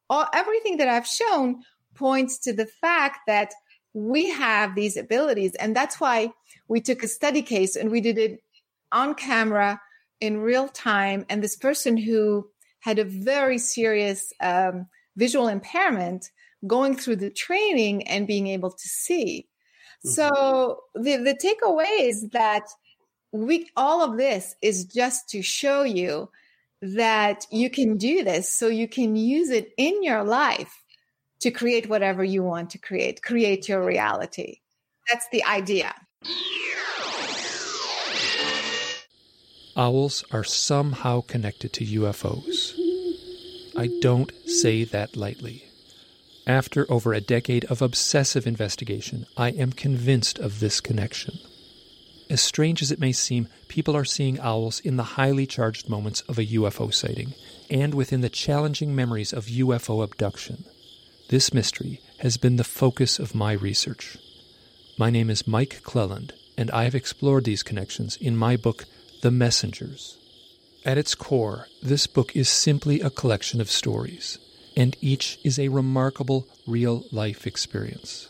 All 0.08 0.26
everything 0.32 0.76
that 0.76 0.88
I've 0.88 1.06
shown 1.06 1.64
points 1.98 2.38
to 2.38 2.52
the 2.52 2.66
fact 2.66 3.20
that 3.26 3.52
we 3.92 4.30
have 4.30 4.74
these 4.74 4.96
abilities. 4.96 5.54
And 5.56 5.74
that's 5.74 6.00
why 6.00 6.32
we 6.68 6.80
took 6.80 7.02
a 7.02 7.08
study 7.08 7.42
case 7.42 7.76
and 7.76 7.90
we 7.90 8.00
did 8.00 8.18
it 8.18 8.42
on 8.92 9.14
camera 9.14 9.80
in 10.20 10.38
real 10.38 10.68
time. 10.68 11.26
And 11.28 11.42
this 11.42 11.56
person 11.56 11.96
who 11.96 12.48
had 12.80 12.98
a 12.98 13.04
very 13.04 13.58
serious 13.58 14.32
um, 14.40 14.86
visual 15.16 15.48
impairment 15.48 16.30
going 16.66 16.96
through 16.96 17.16
the 17.16 17.30
training 17.30 18.06
and 18.06 18.26
being 18.26 18.46
able 18.46 18.70
to 18.70 18.88
see. 18.88 19.48
Mm-hmm. 20.04 20.10
So 20.10 20.80
the, 20.94 21.16
the 21.16 21.34
takeaway 21.34 22.08
is 22.08 22.28
that 22.30 22.64
we 23.32 23.68
all 23.76 24.02
of 24.02 24.16
this 24.16 24.54
is 24.62 24.84
just 24.84 25.28
to 25.30 25.42
show 25.42 25.82
you 25.82 26.30
that 26.80 27.46
you 27.50 27.68
can 27.68 27.96
do 27.96 28.22
this 28.22 28.48
so 28.48 28.68
you 28.68 28.88
can 28.88 29.16
use 29.16 29.50
it 29.50 29.72
in 29.76 30.02
your 30.02 30.22
life 30.22 30.82
to 31.40 31.50
create 31.50 31.88
whatever 31.88 32.24
you 32.24 32.42
want 32.42 32.70
to 32.70 32.78
create, 32.78 33.22
create 33.22 33.68
your 33.68 33.84
reality. 33.84 34.60
That's 35.10 35.28
the 35.30 35.44
idea. 35.44 35.94
owls 39.78 40.24
are 40.32 40.42
somehow 40.42 41.20
connected 41.20 41.72
to 41.72 41.84
UFOs. 41.84 42.74
I 43.76 43.88
don't 44.00 44.32
say 44.44 44.82
that 44.82 45.16
lightly. 45.16 45.64
After 46.48 46.90
over 46.90 47.12
a 47.12 47.20
decade 47.20 47.64
of 47.66 47.80
obsessive 47.80 48.46
investigation, 48.46 49.26
I 49.36 49.50
am 49.50 49.70
convinced 49.70 50.40
of 50.40 50.58
this 50.58 50.80
connection. 50.80 51.38
As 52.28 52.40
strange 52.40 52.82
as 52.82 52.90
it 52.90 52.98
may 52.98 53.12
seem, 53.12 53.48
people 53.68 53.96
are 53.96 54.04
seeing 54.04 54.40
owls 54.40 54.80
in 54.80 54.96
the 54.96 55.14
highly 55.14 55.46
charged 55.46 55.88
moments 55.88 56.22
of 56.22 56.38
a 56.38 56.46
UFO 56.46 56.92
sighting 56.92 57.34
and 57.70 57.94
within 57.94 58.20
the 58.20 58.28
challenging 58.28 58.96
memories 58.96 59.32
of 59.32 59.46
UFO 59.46 60.02
abduction. 60.02 60.64
This 61.28 61.52
mystery 61.52 62.00
has 62.20 62.38
been 62.38 62.56
the 62.56 62.64
focus 62.64 63.18
of 63.18 63.34
my 63.34 63.52
research. 63.52 64.16
My 64.98 65.10
name 65.10 65.28
is 65.28 65.46
Mike 65.46 65.82
Clelland, 65.82 66.32
and 66.56 66.70
I 66.70 66.84
have 66.84 66.94
explored 66.94 67.44
these 67.44 67.62
connections 67.62 68.16
in 68.16 68.34
my 68.34 68.56
book, 68.56 68.86
The 69.20 69.30
Messengers. 69.30 70.16
At 70.86 70.96
its 70.96 71.14
core, 71.14 71.66
this 71.82 72.06
book 72.06 72.34
is 72.34 72.48
simply 72.48 73.02
a 73.02 73.10
collection 73.10 73.60
of 73.60 73.70
stories, 73.70 74.38
and 74.74 74.96
each 75.02 75.38
is 75.44 75.58
a 75.58 75.68
remarkable 75.68 76.48
real 76.66 77.04
life 77.12 77.46
experience. 77.46 78.28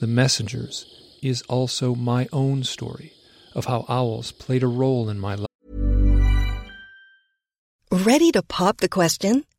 The 0.00 0.06
Messengers 0.06 0.86
is 1.20 1.42
also 1.42 1.94
my 1.94 2.28
own 2.32 2.64
story 2.64 3.12
of 3.54 3.66
how 3.66 3.84
owls 3.90 4.32
played 4.32 4.62
a 4.62 4.68
role 4.68 5.10
in 5.10 5.20
my 5.20 5.34
life. 5.34 5.46
Ready 7.92 8.32
to 8.32 8.42
pop 8.42 8.78
the 8.78 8.88
question? 8.88 9.44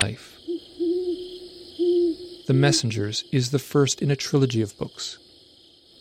Life. 0.00 0.38
The 2.46 2.54
Messengers 2.54 3.24
is 3.32 3.50
the 3.50 3.58
first 3.58 4.02
in 4.02 4.10
a 4.10 4.16
trilogy 4.16 4.62
of 4.62 4.76
books. 4.78 5.18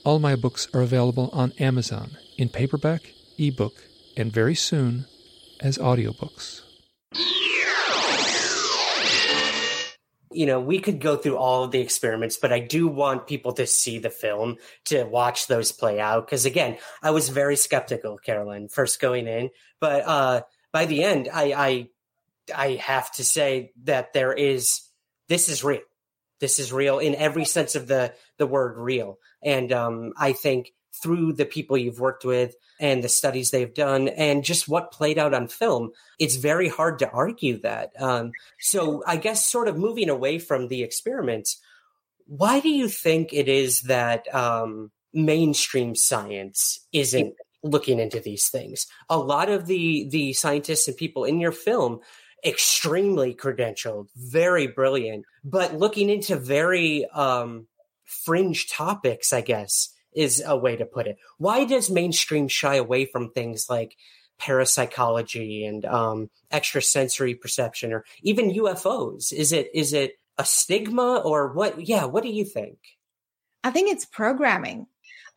All 0.03 0.19
my 0.19 0.35
books 0.35 0.67
are 0.73 0.81
available 0.81 1.29
on 1.33 1.51
Amazon 1.59 2.11
in 2.37 2.49
paperback, 2.49 3.13
ebook, 3.37 3.73
and 4.17 4.31
very 4.31 4.55
soon 4.55 5.05
as 5.59 5.77
audiobooks. 5.77 6.61
you 10.33 10.45
know, 10.45 10.59
we 10.59 10.79
could 10.79 10.99
go 10.99 11.17
through 11.17 11.37
all 11.37 11.63
of 11.63 11.71
the 11.71 11.79
experiments, 11.79 12.37
but 12.37 12.53
I 12.53 12.59
do 12.59 12.87
want 12.87 13.27
people 13.27 13.53
to 13.53 13.67
see 13.67 13.99
the 13.99 14.09
film 14.09 14.57
to 14.85 15.03
watch 15.03 15.47
those 15.47 15.71
play 15.71 15.99
out. 15.99 16.25
Because 16.25 16.45
again, 16.45 16.77
I 17.03 17.11
was 17.11 17.29
very 17.29 17.55
skeptical, 17.55 18.17
Carolyn, 18.17 18.69
first 18.69 19.01
going 19.01 19.27
in, 19.27 19.49
but 19.79 20.03
uh, 20.07 20.41
by 20.71 20.85
the 20.85 21.03
end, 21.03 21.29
I, 21.31 21.53
I 21.53 21.87
I 22.55 22.73
have 22.75 23.11
to 23.13 23.23
say 23.23 23.71
that 23.83 24.13
there 24.13 24.33
is 24.33 24.81
this 25.27 25.49
is 25.49 25.63
real. 25.63 25.81
This 26.39 26.57
is 26.59 26.73
real 26.73 26.99
in 26.99 27.15
every 27.15 27.45
sense 27.45 27.75
of 27.75 27.87
the 27.87 28.13
the 28.37 28.47
word 28.47 28.77
real, 28.77 29.19
and 29.43 29.71
um, 29.71 30.13
I 30.17 30.33
think 30.33 30.73
through 31.01 31.33
the 31.33 31.45
people 31.45 31.77
you've 31.77 31.99
worked 31.99 32.25
with 32.25 32.55
and 32.79 33.03
the 33.03 33.09
studies 33.09 33.51
they've 33.51 33.73
done 33.73 34.07
and 34.09 34.43
just 34.43 34.67
what 34.67 34.91
played 34.91 35.17
out 35.17 35.33
on 35.33 35.47
film, 35.47 35.91
it's 36.19 36.35
very 36.35 36.67
hard 36.67 36.99
to 36.99 37.09
argue 37.09 37.59
that. 37.61 37.91
Um, 37.99 38.31
so 38.59 39.03
I 39.07 39.17
guess 39.17 39.45
sort 39.45 39.67
of 39.67 39.77
moving 39.77 40.09
away 40.09 40.37
from 40.39 40.67
the 40.67 40.83
experiments, 40.83 41.59
why 42.25 42.59
do 42.59 42.69
you 42.69 42.87
think 42.87 43.33
it 43.33 43.47
is 43.47 43.81
that 43.81 44.33
um, 44.33 44.91
mainstream 45.13 45.95
science 45.95 46.85
isn't 46.91 47.35
looking 47.63 47.99
into 47.99 48.19
these 48.19 48.49
things? 48.49 48.87
A 49.09 49.17
lot 49.17 49.49
of 49.49 49.67
the 49.67 50.07
the 50.09 50.33
scientists 50.33 50.87
and 50.87 50.97
people 50.97 51.23
in 51.23 51.39
your 51.39 51.51
film 51.51 51.99
extremely 52.43 53.33
credentialed, 53.35 54.07
very 54.15 54.67
brilliant, 54.67 55.25
but 55.43 55.75
looking 55.75 56.09
into 56.09 56.35
very 56.35 57.05
um, 57.05 57.67
fringe 58.03 58.69
topics, 58.69 59.33
I 59.33 59.41
guess 59.41 59.89
is 60.13 60.43
a 60.45 60.57
way 60.57 60.75
to 60.75 60.85
put 60.85 61.07
it. 61.07 61.17
Why 61.37 61.63
does 61.65 61.89
mainstream 61.89 62.47
shy 62.47 62.75
away 62.75 63.05
from 63.05 63.31
things 63.31 63.69
like 63.69 63.95
parapsychology 64.39 65.65
and 65.65 65.85
um, 65.85 66.29
extrasensory 66.51 67.35
perception, 67.35 67.93
or 67.93 68.05
even 68.21 68.51
UFOs? 68.51 69.31
Is 69.31 69.51
it 69.51 69.69
is 69.73 69.93
it 69.93 70.17
a 70.37 70.45
stigma, 70.45 71.17
or 71.23 71.53
what? 71.53 71.87
Yeah, 71.87 72.05
what 72.05 72.23
do 72.23 72.29
you 72.29 72.45
think? 72.45 72.77
I 73.63 73.71
think 73.71 73.91
it's 73.91 74.05
programming. 74.05 74.87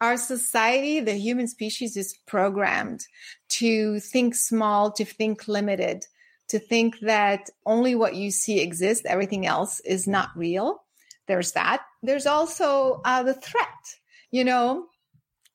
Our 0.00 0.16
society, 0.16 1.00
the 1.00 1.14
human 1.14 1.46
species, 1.46 1.96
is 1.96 2.18
programmed 2.26 3.06
to 3.50 4.00
think 4.00 4.34
small, 4.34 4.90
to 4.92 5.04
think 5.04 5.46
limited, 5.46 6.04
to 6.48 6.58
think 6.58 7.00
that 7.00 7.50
only 7.66 7.94
what 7.94 8.14
you 8.14 8.30
see 8.30 8.60
exists, 8.60 9.04
everything 9.06 9.46
else 9.46 9.80
is 9.80 10.06
not 10.06 10.30
real. 10.36 10.82
There's 11.26 11.52
that. 11.52 11.82
There's 12.02 12.26
also 12.26 13.00
uh, 13.04 13.22
the 13.22 13.34
threat 13.34 13.68
you 14.34 14.42
know 14.42 14.86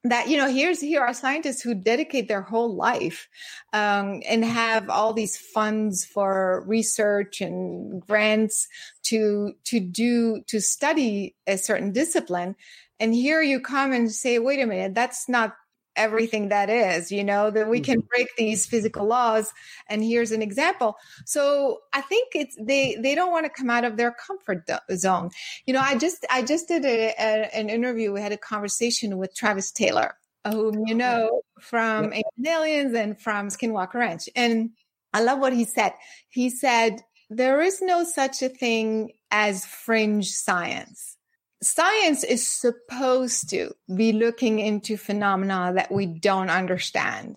that 0.05 0.29
you 0.29 0.37
know 0.37 0.49
here's 0.49 0.79
here 0.79 1.01
are 1.01 1.13
scientists 1.13 1.61
who 1.61 1.75
dedicate 1.75 2.29
their 2.29 2.41
whole 2.41 2.73
life 2.73 3.27
um, 3.73 4.21
and 4.25 4.45
have 4.45 4.89
all 4.89 5.11
these 5.11 5.37
funds 5.37 6.05
for 6.05 6.63
research 6.65 7.41
and 7.41 8.01
grants 8.07 8.69
to 9.03 9.51
to 9.65 9.81
do 9.81 10.41
to 10.47 10.61
study 10.61 11.35
a 11.45 11.57
certain 11.57 11.91
discipline 11.91 12.55
and 13.01 13.13
here 13.13 13.41
you 13.41 13.59
come 13.59 13.91
and 13.91 14.09
say 14.09 14.39
wait 14.39 14.61
a 14.61 14.65
minute 14.65 14.95
that's 14.95 15.27
not 15.27 15.53
everything 15.99 16.49
that 16.49 16.69
is 16.69 17.11
you 17.11 17.23
know 17.23 17.51
that 17.51 17.69
we 17.69 17.79
can 17.79 17.99
mm-hmm. 17.99 18.07
break 18.07 18.35
these 18.37 18.65
physical 18.65 19.05
laws. 19.05 19.53
And 19.87 20.03
here's 20.03 20.31
an 20.31 20.41
example. 20.41 20.95
So 21.25 21.79
i 21.93 22.01
think 22.01 22.29
it's 22.33 22.55
they 22.59 22.95
they 22.95 23.13
don't 23.13 23.31
want 23.31 23.45
to 23.45 23.49
come 23.49 23.69
out 23.69 23.83
of 23.83 23.97
their 23.97 24.11
comfort 24.11 24.67
zone. 24.95 25.29
You 25.65 25.73
know 25.73 25.81
i 25.81 25.97
just 25.97 26.25
i 26.31 26.41
just 26.41 26.67
did 26.67 26.85
a, 26.85 27.13
a, 27.19 27.55
an 27.55 27.69
interview. 27.69 28.13
We 28.13 28.21
had 28.21 28.31
a 28.31 28.37
conversation 28.37 29.17
with 29.17 29.35
travis 29.35 29.71
taylor 29.71 30.15
whom 30.47 30.87
you 30.87 30.95
know 30.95 31.41
from 31.59 32.13
yep. 32.13 32.23
aliens 32.47 32.93
and 32.95 33.19
from 33.21 33.49
skinwalker 33.49 33.95
ranch. 33.95 34.29
And 34.35 34.71
i 35.13 35.21
love 35.21 35.39
what 35.39 35.53
he 35.53 35.65
said. 35.65 35.93
He 36.29 36.49
said 36.49 37.01
there 37.29 37.61
is 37.61 37.81
no 37.81 38.03
such 38.03 38.41
a 38.41 38.49
thing 38.49 39.11
as 39.29 39.65
fringe 39.65 40.29
science 40.31 41.18
science 41.61 42.23
is 42.23 42.47
supposed 42.47 43.49
to 43.49 43.73
be 43.93 44.13
looking 44.13 44.59
into 44.59 44.97
phenomena 44.97 45.73
that 45.75 45.91
we 45.91 46.05
don't 46.05 46.49
understand 46.49 47.35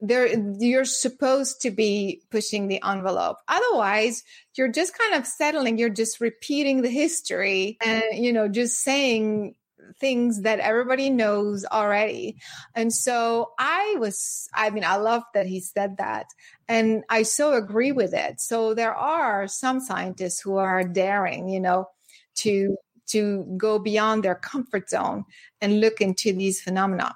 there 0.00 0.26
you're 0.58 0.84
supposed 0.84 1.60
to 1.60 1.70
be 1.70 2.22
pushing 2.30 2.68
the 2.68 2.82
envelope 2.84 3.36
otherwise 3.48 4.24
you're 4.56 4.72
just 4.72 4.96
kind 4.96 5.14
of 5.14 5.26
settling 5.26 5.78
you're 5.78 5.88
just 5.90 6.20
repeating 6.20 6.82
the 6.82 6.88
history 6.88 7.76
and 7.84 8.02
you 8.12 8.32
know 8.32 8.48
just 8.48 8.80
saying 8.80 9.54
things 9.98 10.42
that 10.42 10.60
everybody 10.60 11.10
knows 11.10 11.64
already. 11.64 12.36
And 12.74 12.92
so 12.92 13.52
I 13.58 13.96
was, 13.98 14.48
I 14.54 14.70
mean, 14.70 14.84
I 14.84 14.96
love 14.96 15.22
that 15.34 15.46
he 15.46 15.60
said 15.60 15.96
that. 15.98 16.26
And 16.68 17.04
I 17.08 17.22
so 17.22 17.54
agree 17.54 17.92
with 17.92 18.14
it. 18.14 18.40
So 18.40 18.74
there 18.74 18.94
are 18.94 19.48
some 19.48 19.80
scientists 19.80 20.40
who 20.40 20.56
are 20.56 20.84
daring, 20.84 21.48
you 21.48 21.60
know, 21.60 21.88
to 22.36 22.76
to 23.10 23.44
go 23.56 23.78
beyond 23.78 24.24
their 24.24 24.34
comfort 24.34 24.90
zone 24.90 25.24
and 25.60 25.80
look 25.80 26.00
into 26.00 26.32
these 26.32 26.60
phenomena. 26.60 27.14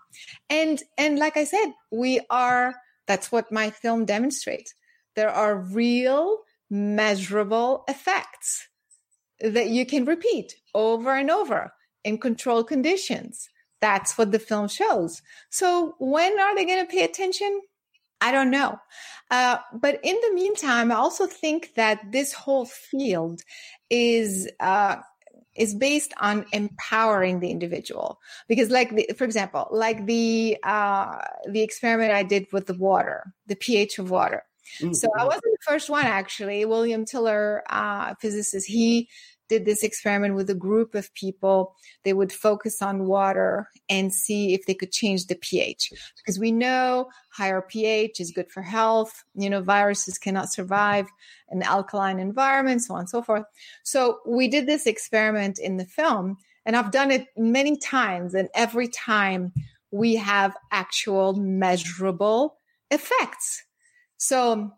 And 0.50 0.82
and 0.98 1.18
like 1.18 1.36
I 1.36 1.44
said, 1.44 1.72
we 1.90 2.20
are 2.30 2.74
that's 3.06 3.30
what 3.30 3.52
my 3.52 3.70
film 3.70 4.04
demonstrates. 4.04 4.74
There 5.16 5.30
are 5.30 5.56
real 5.56 6.38
measurable 6.70 7.84
effects 7.88 8.68
that 9.40 9.68
you 9.68 9.84
can 9.86 10.04
repeat 10.04 10.54
over 10.74 11.14
and 11.14 11.30
over 11.30 11.72
in 12.04 12.18
controlled 12.18 12.68
conditions. 12.68 13.48
That's 13.80 14.16
what 14.16 14.32
the 14.32 14.38
film 14.38 14.68
shows. 14.68 15.22
So 15.50 15.94
when 15.98 16.38
are 16.40 16.54
they 16.54 16.64
going 16.64 16.84
to 16.84 16.90
pay 16.90 17.04
attention? 17.04 17.60
I 18.20 18.32
don't 18.32 18.50
know. 18.50 18.78
Uh, 19.30 19.58
but 19.72 20.00
in 20.02 20.16
the 20.22 20.32
meantime, 20.32 20.90
I 20.90 20.94
also 20.94 21.26
think 21.26 21.74
that 21.76 22.00
this 22.10 22.32
whole 22.32 22.64
field 22.64 23.42
is 23.90 24.48
uh, 24.60 24.96
is 25.56 25.74
based 25.74 26.12
on 26.20 26.44
empowering 26.52 27.40
the 27.40 27.50
individual. 27.50 28.20
Because 28.48 28.70
like 28.70 28.94
the, 28.94 29.10
for 29.16 29.24
example 29.24 29.68
like 29.70 30.06
the 30.06 30.56
uh 30.64 31.18
the 31.48 31.62
experiment 31.62 32.12
i 32.12 32.22
did 32.22 32.46
with 32.52 32.66
the 32.66 32.74
water 32.74 33.32
the 33.46 33.56
ph 33.56 33.98
of 33.98 34.10
water. 34.10 34.44
Mm-hmm. 34.80 34.94
so 34.94 35.08
i 35.18 35.24
wasn't 35.24 35.44
the 35.44 35.58
first 35.62 35.90
one 35.90 36.04
actually. 36.06 36.64
William 36.64 37.04
tiller 37.04 37.62
uh 37.70 38.14
physicist 38.20 38.66
he 38.66 39.08
did 39.48 39.64
this 39.64 39.82
experiment 39.82 40.34
with 40.34 40.48
a 40.50 40.54
group 40.54 40.94
of 40.94 41.12
people. 41.14 41.74
They 42.04 42.12
would 42.12 42.32
focus 42.32 42.80
on 42.80 43.06
water 43.06 43.68
and 43.88 44.12
see 44.12 44.54
if 44.54 44.66
they 44.66 44.74
could 44.74 44.92
change 44.92 45.26
the 45.26 45.34
pH 45.34 45.90
because 46.16 46.38
we 46.38 46.52
know 46.52 47.08
higher 47.30 47.62
pH 47.62 48.20
is 48.20 48.30
good 48.30 48.50
for 48.50 48.62
health. 48.62 49.24
You 49.34 49.50
know, 49.50 49.60
viruses 49.60 50.18
cannot 50.18 50.52
survive 50.52 51.06
in 51.50 51.62
alkaline 51.62 52.18
environment, 52.18 52.82
so 52.82 52.94
on 52.94 53.00
and 53.00 53.08
so 53.08 53.22
forth. 53.22 53.44
So 53.82 54.20
we 54.26 54.48
did 54.48 54.66
this 54.66 54.86
experiment 54.86 55.58
in 55.58 55.76
the 55.76 55.86
film 55.86 56.38
and 56.66 56.76
I've 56.76 56.90
done 56.90 57.10
it 57.10 57.26
many 57.36 57.76
times 57.76 58.34
and 58.34 58.48
every 58.54 58.88
time 58.88 59.52
we 59.90 60.16
have 60.16 60.56
actual 60.72 61.34
measurable 61.34 62.56
effects. 62.90 63.62
So 64.16 64.72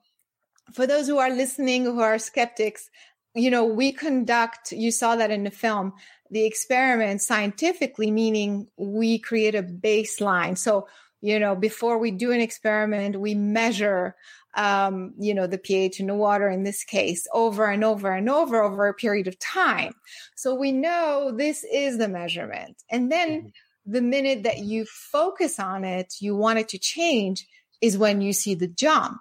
for 0.72 0.86
those 0.86 1.06
who 1.06 1.18
are 1.18 1.30
listening 1.30 1.84
who 1.84 2.00
are 2.00 2.18
skeptics, 2.18 2.90
you 3.37 3.51
know, 3.51 3.64
we 3.64 3.93
conduct, 3.93 4.72
you 4.72 4.91
saw 4.91 5.14
that 5.16 5.30
in 5.30 5.45
the 5.45 5.51
film, 5.51 5.93
the 6.30 6.47
experiment 6.47 7.20
scientifically, 7.20 8.11
meaning 8.11 8.66
we 8.76 9.18
create 9.18 9.55
a 9.55 9.62
baseline. 9.62 10.57
So, 10.57 10.89
you 11.20 11.39
know, 11.39 11.55
before 11.55 11.99
we 11.99 12.11
do 12.11 12.32
an 12.32 12.41
experiment, 12.41 13.20
we 13.20 13.34
measure, 13.34 14.16
um, 14.55 15.12
you 15.18 15.34
know, 15.34 15.47
the 15.47 15.59
pH 15.59 16.01
in 16.01 16.07
the 16.07 16.14
water 16.14 16.49
in 16.49 16.62
this 16.62 16.82
case 16.82 17.28
over 17.32 17.66
and 17.66 17.84
over 17.84 18.11
and 18.11 18.30
over 18.30 18.62
over 18.62 18.89
a 18.89 18.95
period 18.95 19.28
of 19.28 19.39
time. 19.39 19.93
So 20.34 20.55
we 20.55 20.72
know 20.72 21.32
this 21.37 21.62
is 21.70 21.99
the 21.99 22.09
measurement. 22.09 22.82
And 22.91 23.12
then 23.12 23.28
mm-hmm. 23.28 23.93
the 23.93 24.03
minute 24.03 24.45
that 24.45 24.61
you 24.61 24.87
focus 24.87 25.61
on 25.61 25.84
it, 25.84 26.14
you 26.20 26.34
want 26.34 26.59
it 26.59 26.70
to 26.70 26.78
change 26.78 27.47
is 27.82 27.99
when 27.99 28.22
you 28.22 28.32
see 28.32 28.55
the 28.55 28.68
jump. 28.68 29.18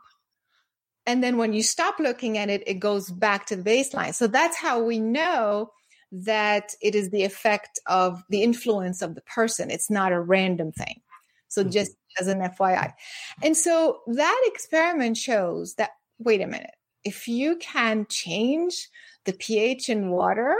And 1.08 1.24
then 1.24 1.38
when 1.38 1.54
you 1.54 1.62
stop 1.62 2.00
looking 2.00 2.38
at 2.38 2.50
it, 2.50 2.64
it 2.66 2.76
goes 2.76 3.12
back 3.12 3.46
to 3.48 3.56
the 3.56 3.64
baseline. 3.64 4.14
So 4.14 4.28
that's 4.28 4.58
how 4.58 4.82
we 4.82 5.00
know 5.00 5.72
that 6.12 6.74
it 6.82 6.96
is 6.96 7.10
the 7.10 7.24
effect 7.24 7.80
of 7.86 8.24
the 8.30 8.42
influence 8.42 9.02
of 9.02 9.16
the 9.16 9.22
person. 9.22 9.70
It's 9.70 9.90
not 9.90 10.12
a 10.12 10.20
random 10.20 10.72
thing. 10.72 11.02
So 11.48 11.62
mm-hmm. 11.62 11.72
just 11.72 11.96
as 12.20 12.28
an 12.28 12.40
FYI. 12.40 12.94
And 13.44 13.56
so 13.56 14.00
that 14.08 14.42
experiment 14.46 15.18
shows 15.18 15.76
that, 15.76 15.92
wait 16.18 16.42
a 16.42 16.48
minute, 16.48 16.76
if 17.04 17.28
you 17.28 17.58
can 17.58 18.08
change 18.10 18.90
the 19.26 19.34
pH 19.34 19.90
in 19.90 20.10
water 20.10 20.56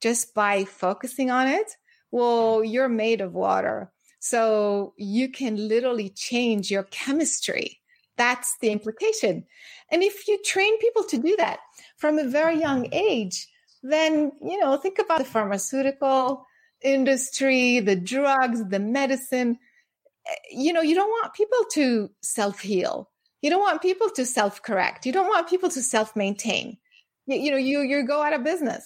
just 0.00 0.34
by 0.34 0.64
focusing 0.64 1.30
on 1.30 1.48
it, 1.48 1.76
well, 2.10 2.64
you're 2.64 2.88
made 2.88 3.20
of 3.20 3.34
water. 3.34 3.92
So 4.20 4.94
you 4.96 5.30
can 5.30 5.68
literally 5.68 6.10
change 6.10 6.70
your 6.70 6.84
chemistry 6.84 7.81
that's 8.16 8.56
the 8.60 8.70
implication. 8.70 9.44
And 9.90 10.02
if 10.02 10.28
you 10.28 10.38
train 10.42 10.78
people 10.78 11.04
to 11.04 11.18
do 11.18 11.36
that 11.36 11.60
from 11.96 12.18
a 12.18 12.24
very 12.24 12.58
young 12.58 12.88
age, 12.92 13.48
then, 13.82 14.32
you 14.40 14.58
know, 14.58 14.76
think 14.76 14.98
about 14.98 15.18
the 15.18 15.24
pharmaceutical 15.24 16.46
industry, 16.82 17.80
the 17.80 17.96
drugs, 17.96 18.62
the 18.68 18.78
medicine. 18.78 19.58
Eh, 20.26 20.34
you 20.52 20.72
know, 20.72 20.82
you 20.82 20.94
don't 20.94 21.08
want 21.08 21.34
people 21.34 21.64
to 21.72 22.10
self 22.22 22.60
heal. 22.60 23.10
You 23.40 23.50
don't 23.50 23.60
want 23.60 23.82
people 23.82 24.08
to 24.10 24.24
self 24.24 24.62
correct. 24.62 25.06
You 25.06 25.12
don't 25.12 25.28
want 25.28 25.48
people 25.48 25.68
to 25.70 25.82
self 25.82 26.14
maintain. 26.14 26.78
You, 27.26 27.38
you, 27.38 27.50
know, 27.50 27.56
you 27.56 27.80
you 27.80 28.06
go 28.06 28.22
out 28.22 28.32
of 28.32 28.44
business. 28.44 28.84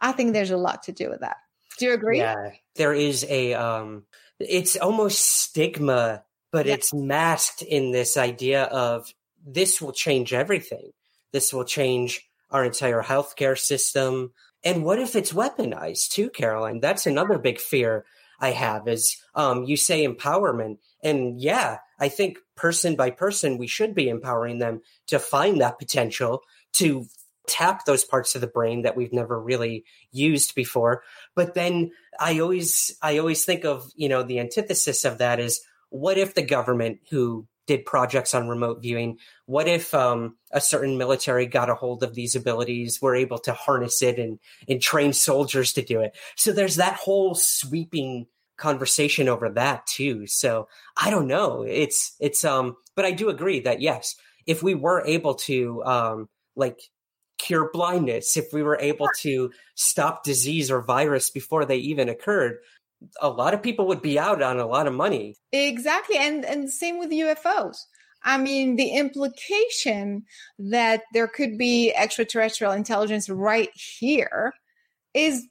I 0.00 0.12
think 0.12 0.32
there's 0.32 0.50
a 0.50 0.56
lot 0.56 0.84
to 0.84 0.92
do 0.92 1.10
with 1.10 1.20
that. 1.20 1.36
Do 1.78 1.86
you 1.86 1.92
agree? 1.92 2.18
Yeah, 2.18 2.52
there 2.76 2.94
is 2.94 3.26
a 3.28 3.54
um 3.54 4.04
it's 4.40 4.76
almost 4.76 5.20
stigma 5.20 6.24
but 6.50 6.66
yeah. 6.66 6.74
it's 6.74 6.94
masked 6.94 7.62
in 7.62 7.92
this 7.92 8.16
idea 8.16 8.64
of 8.64 9.12
this 9.46 9.80
will 9.80 9.92
change 9.92 10.32
everything. 10.32 10.92
This 11.32 11.52
will 11.52 11.64
change 11.64 12.28
our 12.50 12.64
entire 12.64 13.02
healthcare 13.02 13.58
system. 13.58 14.32
And 14.64 14.84
what 14.84 14.98
if 14.98 15.14
it's 15.14 15.32
weaponized 15.32 16.10
too, 16.10 16.30
Caroline? 16.30 16.80
That's 16.80 17.06
another 17.06 17.38
big 17.38 17.60
fear 17.60 18.04
I 18.40 18.50
have 18.50 18.88
is 18.88 19.16
um, 19.34 19.64
you 19.64 19.76
say 19.76 20.06
empowerment. 20.06 20.78
And 21.02 21.40
yeah, 21.40 21.78
I 21.98 22.08
think 22.08 22.38
person 22.56 22.96
by 22.96 23.10
person, 23.10 23.58
we 23.58 23.66
should 23.66 23.94
be 23.94 24.08
empowering 24.08 24.58
them 24.58 24.80
to 25.08 25.18
find 25.18 25.60
that 25.60 25.78
potential 25.78 26.42
to 26.74 27.06
tap 27.46 27.84
those 27.84 28.04
parts 28.04 28.34
of 28.34 28.40
the 28.40 28.46
brain 28.46 28.82
that 28.82 28.96
we've 28.96 29.12
never 29.12 29.40
really 29.40 29.84
used 30.12 30.54
before. 30.54 31.02
But 31.34 31.54
then 31.54 31.92
I 32.20 32.40
always, 32.40 32.96
I 33.02 33.18
always 33.18 33.44
think 33.44 33.64
of, 33.64 33.90
you 33.96 34.08
know, 34.08 34.22
the 34.22 34.38
antithesis 34.38 35.04
of 35.04 35.18
that 35.18 35.40
is 35.40 35.60
what 35.90 36.18
if 36.18 36.34
the 36.34 36.42
government 36.42 36.98
who 37.10 37.46
did 37.66 37.84
projects 37.84 38.34
on 38.34 38.48
remote 38.48 38.80
viewing 38.80 39.18
what 39.46 39.68
if 39.68 39.94
um, 39.94 40.36
a 40.52 40.60
certain 40.60 40.98
military 40.98 41.46
got 41.46 41.70
a 41.70 41.74
hold 41.74 42.02
of 42.02 42.14
these 42.14 42.34
abilities 42.34 43.00
were 43.00 43.14
able 43.14 43.38
to 43.38 43.52
harness 43.52 44.02
it 44.02 44.18
and, 44.18 44.38
and 44.68 44.80
train 44.80 45.12
soldiers 45.12 45.74
to 45.74 45.82
do 45.82 46.00
it? 46.00 46.16
So 46.36 46.52
there's 46.52 46.76
that 46.76 46.94
whole 46.94 47.34
sweeping 47.34 48.26
conversation 48.56 49.28
over 49.28 49.50
that 49.50 49.86
too. 49.86 50.26
So 50.26 50.68
i 50.96 51.10
don't 51.10 51.28
know. 51.28 51.62
It's 51.62 52.14
it's 52.20 52.44
um 52.44 52.76
but 52.96 53.04
i 53.04 53.12
do 53.12 53.28
agree 53.28 53.60
that 53.60 53.80
yes 53.80 54.16
if 54.46 54.62
we 54.62 54.74
were 54.74 55.06
able 55.06 55.34
to 55.34 55.84
um 55.84 56.28
like 56.56 56.80
cure 57.38 57.70
blindness 57.72 58.36
if 58.36 58.52
we 58.52 58.64
were 58.64 58.78
able 58.80 59.08
to 59.20 59.52
stop 59.76 60.24
disease 60.24 60.72
or 60.72 60.82
virus 60.82 61.30
before 61.30 61.64
they 61.64 61.76
even 61.76 62.08
occurred 62.08 62.58
a 63.20 63.28
lot 63.28 63.54
of 63.54 63.62
people 63.62 63.86
would 63.86 64.02
be 64.02 64.18
out 64.18 64.42
on 64.42 64.58
a 64.58 64.66
lot 64.66 64.86
of 64.86 64.94
money. 64.94 65.36
Exactly. 65.52 66.16
And 66.16 66.44
and 66.44 66.70
same 66.70 66.98
with 66.98 67.10
UFOs. 67.10 67.76
I 68.24 68.36
mean, 68.36 68.76
the 68.76 68.90
implication 68.90 70.24
that 70.58 71.02
there 71.12 71.28
could 71.28 71.56
be 71.56 71.92
extraterrestrial 71.94 72.72
intelligence 72.72 73.28
right 73.28 73.70
here 73.74 74.52
is 75.14 75.46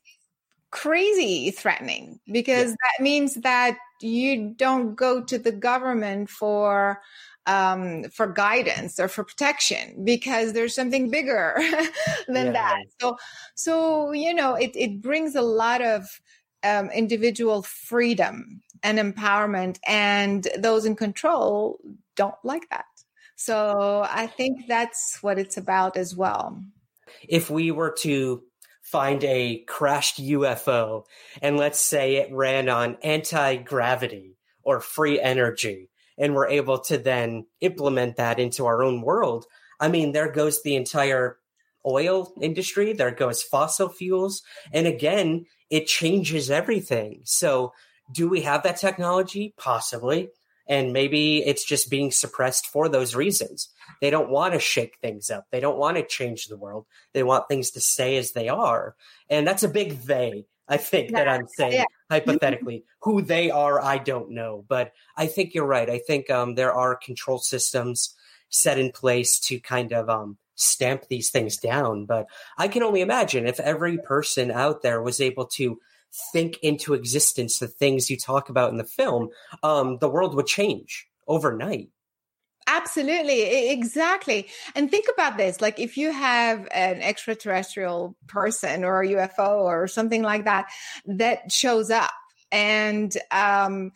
crazy 0.72 1.52
threatening 1.52 2.20
because 2.32 2.70
yeah. 2.70 2.76
that 2.76 3.04
means 3.04 3.36
that 3.36 3.78
you 4.02 4.54
don't 4.58 4.96
go 4.96 5.24
to 5.24 5.40
the 5.40 5.52
government 5.52 6.30
for 6.30 7.02
um, 7.46 8.04
for 8.14 8.28
guidance 8.28 9.00
or 9.00 9.08
for 9.08 9.24
protection 9.24 10.04
because 10.04 10.52
there's 10.52 10.76
something 10.76 11.10
bigger 11.10 11.56
than 12.28 12.48
yeah. 12.48 12.52
that. 12.52 12.84
So, 13.00 13.18
so 13.56 14.12
you 14.12 14.34
know, 14.34 14.56
it 14.56 14.72
it 14.76 15.02
brings 15.02 15.36
a 15.36 15.42
lot 15.42 15.82
of 15.82 16.06
um, 16.64 16.90
individual 16.92 17.62
freedom 17.64 18.62
and 18.84 19.00
empowerment, 19.00 19.80
and 19.86 20.48
those 20.58 20.86
in 20.86 20.96
control 20.96 21.80
don't 22.16 22.36
like 22.44 22.70
that. 22.70 22.86
So 23.36 24.06
I 24.10 24.28
think 24.28 24.68
that's 24.68 25.20
what 25.22 25.38
it's 25.38 25.58
about 25.58 25.96
as 25.96 26.16
well. 26.16 26.62
If 27.28 27.50
we 27.50 27.72
were 27.72 27.96
to 28.00 28.44
find 28.82 29.24
a 29.24 29.60
crashed 29.68 30.20
UFO 30.22 31.04
and 31.42 31.58
let's 31.58 31.80
say 31.80 32.16
it 32.16 32.34
ran 32.34 32.70
on 32.70 32.98
anti 33.04 33.58
gravity 33.58 34.38
or 34.64 34.80
free 34.80 35.20
energy, 35.20 35.90
and 36.18 36.34
we're 36.34 36.48
able 36.48 36.80
to 36.80 36.98
then 36.98 37.46
implement 37.62 38.18
that 38.18 38.40
into 38.40 38.66
our 38.66 38.84
own 38.84 39.02
world, 39.02 39.46
I 39.80 39.88
mean, 39.88 40.12
there 40.12 40.32
goes 40.32 40.64
the 40.64 40.76
entire 40.76 41.38
oil 41.88 42.34
industry, 42.42 42.94
there 42.94 43.12
goes 43.12 43.42
fossil 43.42 43.90
fuels. 43.90 44.44
And 44.74 44.86
again, 44.86 45.46
it 45.70 45.88
changes 45.88 46.52
everything. 46.52 47.22
So, 47.24 47.74
do 48.12 48.30
we 48.30 48.42
have 48.42 48.64
that 48.64 48.78
technology? 48.78 49.54
Possibly. 49.58 50.30
And 50.70 50.94
maybe 50.94 51.44
it's 51.46 51.64
just 51.64 51.90
being 51.90 52.12
suppressed 52.12 52.68
for 52.68 52.90
those 52.90 53.16
reasons. 53.16 53.70
They 54.02 54.10
don't 54.10 54.30
want 54.30 54.54
to 54.54 54.60
shake 54.60 54.98
things 55.02 55.30
up. 55.30 55.46
They 55.52 55.60
don't 55.60 55.78
want 55.78 55.98
to 55.98 56.06
change 56.06 56.48
the 56.48 56.58
world. 56.58 56.86
They 57.14 57.24
want 57.24 57.48
things 57.48 57.72
to 57.72 57.82
stay 57.82 58.18
as 58.18 58.34
they 58.34 58.50
are. 58.50 58.96
And 59.30 59.48
that's 59.48 59.64
a 59.64 59.70
big 59.70 60.02
they. 60.02 60.46
I 60.68 60.78
think 60.78 61.12
that 61.12 61.30
I'm 61.30 61.48
saying 61.48 61.74
yeah. 61.74 61.86
hypothetically. 62.10 62.84
Who 63.04 63.22
they 63.22 63.50
are, 63.50 63.82
I 63.82 63.98
don't 63.98 64.32
know, 64.32 64.66
but 64.68 64.92
I 65.16 65.28
think 65.28 65.54
you're 65.54 65.66
right. 65.66 65.90
I 65.90 66.00
think 66.00 66.30
um, 66.30 66.56
there 66.56 66.74
are 66.74 66.96
control 66.96 67.40
systems 67.40 68.14
set 68.50 68.78
in 68.78 68.92
place 68.92 69.40
to 69.40 69.60
kind 69.60 69.94
of 69.94 70.10
um, 70.10 70.38
stamp 70.58 71.08
these 71.08 71.30
things 71.30 71.56
down. 71.58 72.06
But 72.06 72.28
I 72.58 72.68
can 72.68 72.84
only 72.84 73.02
imagine 73.02 73.48
if 73.48 73.60
every 73.60 73.98
person 73.98 74.52
out 74.52 74.82
there 74.82 75.02
was 75.02 75.22
able 75.22 75.46
to 75.46 75.80
think 76.34 76.58
into 76.62 76.94
existence 76.94 77.60
the 77.60 77.68
things 77.68 78.10
you 78.10 78.18
talk 78.18 78.50
about 78.50 78.72
in 78.72 78.78
the 78.78 78.84
film, 78.84 79.30
um, 79.64 79.98
the 80.00 80.10
world 80.10 80.36
would 80.36 80.48
change 80.48 81.08
overnight. 81.28 81.90
Absolutely, 82.70 83.70
exactly. 83.70 84.48
And 84.76 84.92
think 84.92 85.06
about 85.14 85.38
this 85.38 85.62
like 85.62 85.80
if 85.80 85.96
you 85.96 86.12
have 86.12 86.68
an 86.72 87.02
extraterrestrial 87.02 88.18
person 88.28 88.84
or 88.84 89.02
a 89.02 89.08
UFO 89.08 89.62
or 89.62 89.88
something 89.88 90.22
like 90.22 90.44
that 90.44 90.70
that 91.06 91.50
shows 91.50 91.90
up 91.90 92.12
and 92.52 93.16
um 93.32 93.94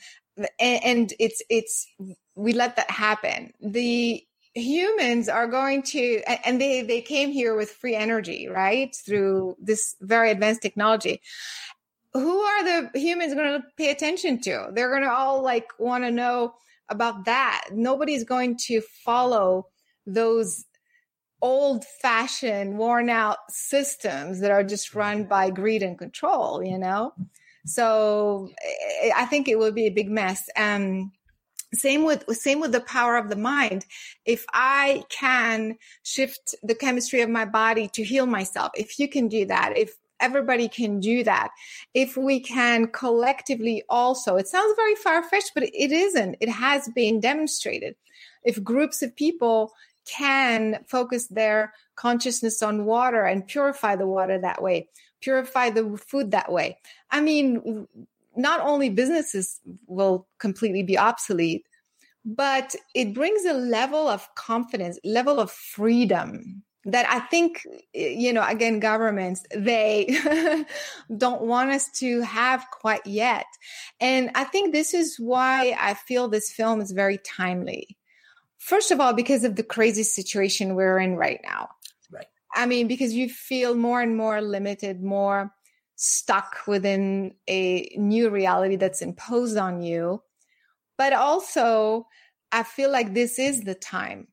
and 0.57 1.13
it's 1.19 1.43
it's 1.49 1.85
we 2.35 2.53
let 2.53 2.77
that 2.77 2.89
happen. 2.89 3.51
The 3.61 4.23
humans 4.53 5.29
are 5.29 5.47
going 5.47 5.81
to 5.81 6.21
and 6.45 6.59
they 6.59 6.81
they 6.81 7.01
came 7.01 7.31
here 7.31 7.55
with 7.55 7.71
free 7.71 7.95
energy, 7.95 8.47
right? 8.47 8.95
Through 9.05 9.55
this 9.59 9.95
very 10.01 10.31
advanced 10.31 10.61
technology 10.61 11.21
who 12.13 12.39
are 12.39 12.63
the 12.63 12.99
humans 12.99 13.33
going 13.33 13.61
to 13.61 13.67
pay 13.77 13.89
attention 13.89 14.39
to? 14.41 14.69
They're 14.73 14.89
going 14.89 15.03
to 15.03 15.11
all 15.11 15.41
like 15.41 15.67
want 15.79 16.03
to 16.03 16.11
know 16.11 16.53
about 16.89 17.25
that. 17.25 17.69
Nobody's 17.71 18.23
going 18.23 18.57
to 18.67 18.81
follow 19.05 19.67
those 20.05 20.65
old 21.41 21.85
fashioned, 22.01 22.77
worn 22.77 23.09
out 23.09 23.37
systems 23.49 24.41
that 24.41 24.51
are 24.51 24.63
just 24.63 24.93
run 24.93 25.23
by 25.23 25.49
greed 25.49 25.83
and 25.83 25.97
control, 25.97 26.63
you 26.63 26.77
know? 26.77 27.13
So 27.65 28.49
I 29.15 29.25
think 29.25 29.47
it 29.47 29.57
will 29.57 29.71
be 29.71 29.87
a 29.87 29.91
big 29.91 30.09
mess. 30.09 30.41
Um, 30.57 31.11
same 31.73 32.03
with 32.03 32.25
same 32.35 32.59
with 32.59 32.71
the 32.71 32.81
power 32.81 33.17
of 33.17 33.29
the 33.29 33.35
mind 33.35 33.85
if 34.25 34.45
i 34.53 35.03
can 35.09 35.77
shift 36.03 36.55
the 36.63 36.75
chemistry 36.75 37.21
of 37.21 37.29
my 37.29 37.45
body 37.45 37.87
to 37.87 38.03
heal 38.03 38.25
myself 38.25 38.71
if 38.75 38.99
you 38.99 39.07
can 39.07 39.27
do 39.27 39.45
that 39.45 39.77
if 39.77 39.95
everybody 40.21 40.69
can 40.69 40.99
do 40.99 41.23
that. 41.23 41.49
If 41.93 42.15
we 42.15 42.39
can 42.39 42.87
collectively 42.87 43.83
also, 43.89 44.37
it 44.37 44.47
sounds 44.47 44.75
very 44.75 44.95
far 44.95 45.23
fetched, 45.23 45.51
but 45.53 45.63
it 45.63 45.91
isn't. 45.91 46.37
It 46.39 46.49
has 46.49 46.87
been 46.89 47.19
demonstrated. 47.19 47.95
If 48.43 48.63
groups 48.63 49.01
of 49.01 49.15
people 49.15 49.73
can 50.05 50.83
focus 50.87 51.27
their 51.27 51.73
consciousness 51.95 52.61
on 52.63 52.85
water 52.85 53.23
and 53.23 53.47
purify 53.47 53.95
the 53.95 54.07
water 54.07 54.39
that 54.39 54.61
way, 54.61 54.87
purify 55.21 55.69
the 55.69 55.97
food 55.97 56.31
that 56.31 56.51
way. 56.51 56.77
I 57.09 57.21
mean, 57.21 57.87
not 58.35 58.61
only 58.61 58.89
businesses 58.89 59.59
will 59.87 60.27
completely 60.39 60.83
be 60.83 60.97
obsolete, 60.97 61.65
but 62.23 62.75
it 62.93 63.13
brings 63.13 63.45
a 63.45 63.53
level 63.53 64.07
of 64.07 64.27
confidence, 64.35 64.99
level 65.03 65.39
of 65.39 65.51
freedom 65.51 66.63
that 66.85 67.05
I 67.09 67.19
think, 67.19 67.65
you 67.93 68.33
know, 68.33 68.43
again, 68.45 68.79
governments, 68.79 69.43
they 69.55 70.17
don't 71.17 71.43
want 71.43 71.71
us 71.71 71.89
to 71.97 72.21
have 72.21 72.65
quite 72.71 73.05
yet. 73.05 73.45
And 73.99 74.31
I 74.33 74.45
think 74.45 74.71
this 74.71 74.93
is 74.93 75.17
why 75.17 75.75
I 75.79 75.93
feel 75.93 76.27
this 76.27 76.51
film 76.51 76.81
is 76.81 76.91
very 76.91 77.19
timely. 77.19 77.97
First 78.57 78.91
of 78.91 78.99
all, 78.99 79.13
because 79.13 79.43
of 79.43 79.55
the 79.55 79.63
crazy 79.63 80.03
situation 80.03 80.75
we're 80.75 80.99
in 80.99 81.15
right 81.15 81.39
now. 81.43 81.69
Right. 82.11 82.27
I 82.55 82.65
mean, 82.65 82.87
because 82.87 83.13
you 83.13 83.29
feel 83.29 83.75
more 83.75 84.01
and 84.01 84.17
more 84.17 84.41
limited, 84.41 85.03
more 85.03 85.51
stuck 86.03 86.57
within 86.65 87.31
a 87.47 87.93
new 87.95 88.31
reality 88.31 88.75
that's 88.75 89.03
imposed 89.03 89.55
on 89.55 89.83
you. 89.83 90.19
But 90.97 91.13
also, 91.13 92.07
I 92.51 92.63
feel 92.63 92.91
like 92.91 93.13
this 93.13 93.37
is 93.37 93.61
the 93.61 93.75
time 93.75 94.27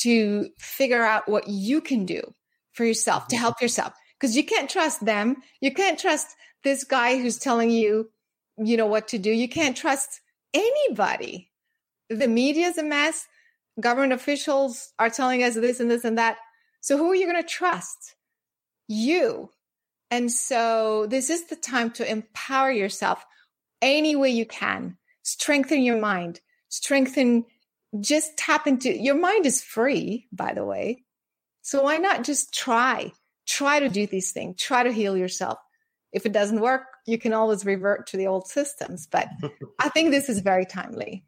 to 0.00 0.50
figure 0.58 1.02
out 1.02 1.26
what 1.26 1.48
you 1.48 1.80
can 1.80 2.04
do 2.04 2.34
for 2.72 2.84
yourself 2.84 3.28
to 3.28 3.34
mm-hmm. 3.34 3.40
help 3.40 3.62
yourself 3.62 3.94
because 4.18 4.36
you 4.36 4.44
can't 4.44 4.68
trust 4.68 5.02
them. 5.02 5.36
You 5.62 5.72
can't 5.72 5.98
trust 5.98 6.36
this 6.64 6.84
guy 6.84 7.18
who's 7.18 7.38
telling 7.38 7.70
you, 7.70 8.10
you 8.58 8.76
know, 8.76 8.86
what 8.86 9.08
to 9.08 9.18
do. 9.18 9.30
You 9.30 9.48
can't 9.48 9.76
trust 9.76 10.20
anybody. 10.52 11.50
The 12.10 12.28
media 12.28 12.66
is 12.66 12.76
a 12.76 12.82
mess. 12.82 13.26
Government 13.80 14.12
officials 14.12 14.92
are 14.98 15.08
telling 15.08 15.42
us 15.42 15.54
this 15.54 15.80
and 15.80 15.90
this 15.90 16.04
and 16.04 16.18
that. 16.18 16.36
So 16.82 16.98
who 16.98 17.10
are 17.10 17.14
you 17.14 17.24
going 17.24 17.42
to 17.42 17.48
trust? 17.48 18.16
You. 18.86 19.50
And 20.10 20.30
so 20.30 21.06
this 21.06 21.30
is 21.30 21.46
the 21.46 21.56
time 21.56 21.90
to 21.92 22.10
empower 22.10 22.70
yourself 22.70 23.24
any 23.80 24.16
way 24.16 24.30
you 24.30 24.46
can. 24.46 24.96
Strengthen 25.22 25.82
your 25.82 26.00
mind, 26.00 26.40
strengthen 26.68 27.44
just 27.98 28.36
tap 28.36 28.66
into 28.66 28.90
your 28.96 29.16
mind 29.16 29.46
is 29.46 29.62
free, 29.62 30.28
by 30.32 30.54
the 30.54 30.64
way. 30.64 31.04
So 31.62 31.82
why 31.82 31.96
not 31.96 32.24
just 32.24 32.54
try? 32.54 33.12
Try 33.46 33.80
to 33.80 33.88
do 33.88 34.06
these 34.06 34.32
things. 34.32 34.60
Try 34.60 34.84
to 34.84 34.92
heal 34.92 35.16
yourself. 35.16 35.58
If 36.12 36.26
it 36.26 36.32
doesn't 36.32 36.60
work, 36.60 36.82
you 37.06 37.18
can 37.18 37.32
always 37.32 37.64
revert 37.64 38.08
to 38.08 38.16
the 38.16 38.26
old 38.26 38.46
systems. 38.46 39.06
But 39.10 39.28
I 39.78 39.88
think 39.88 40.10
this 40.10 40.28
is 40.28 40.40
very 40.40 40.66
timely. 40.66 41.24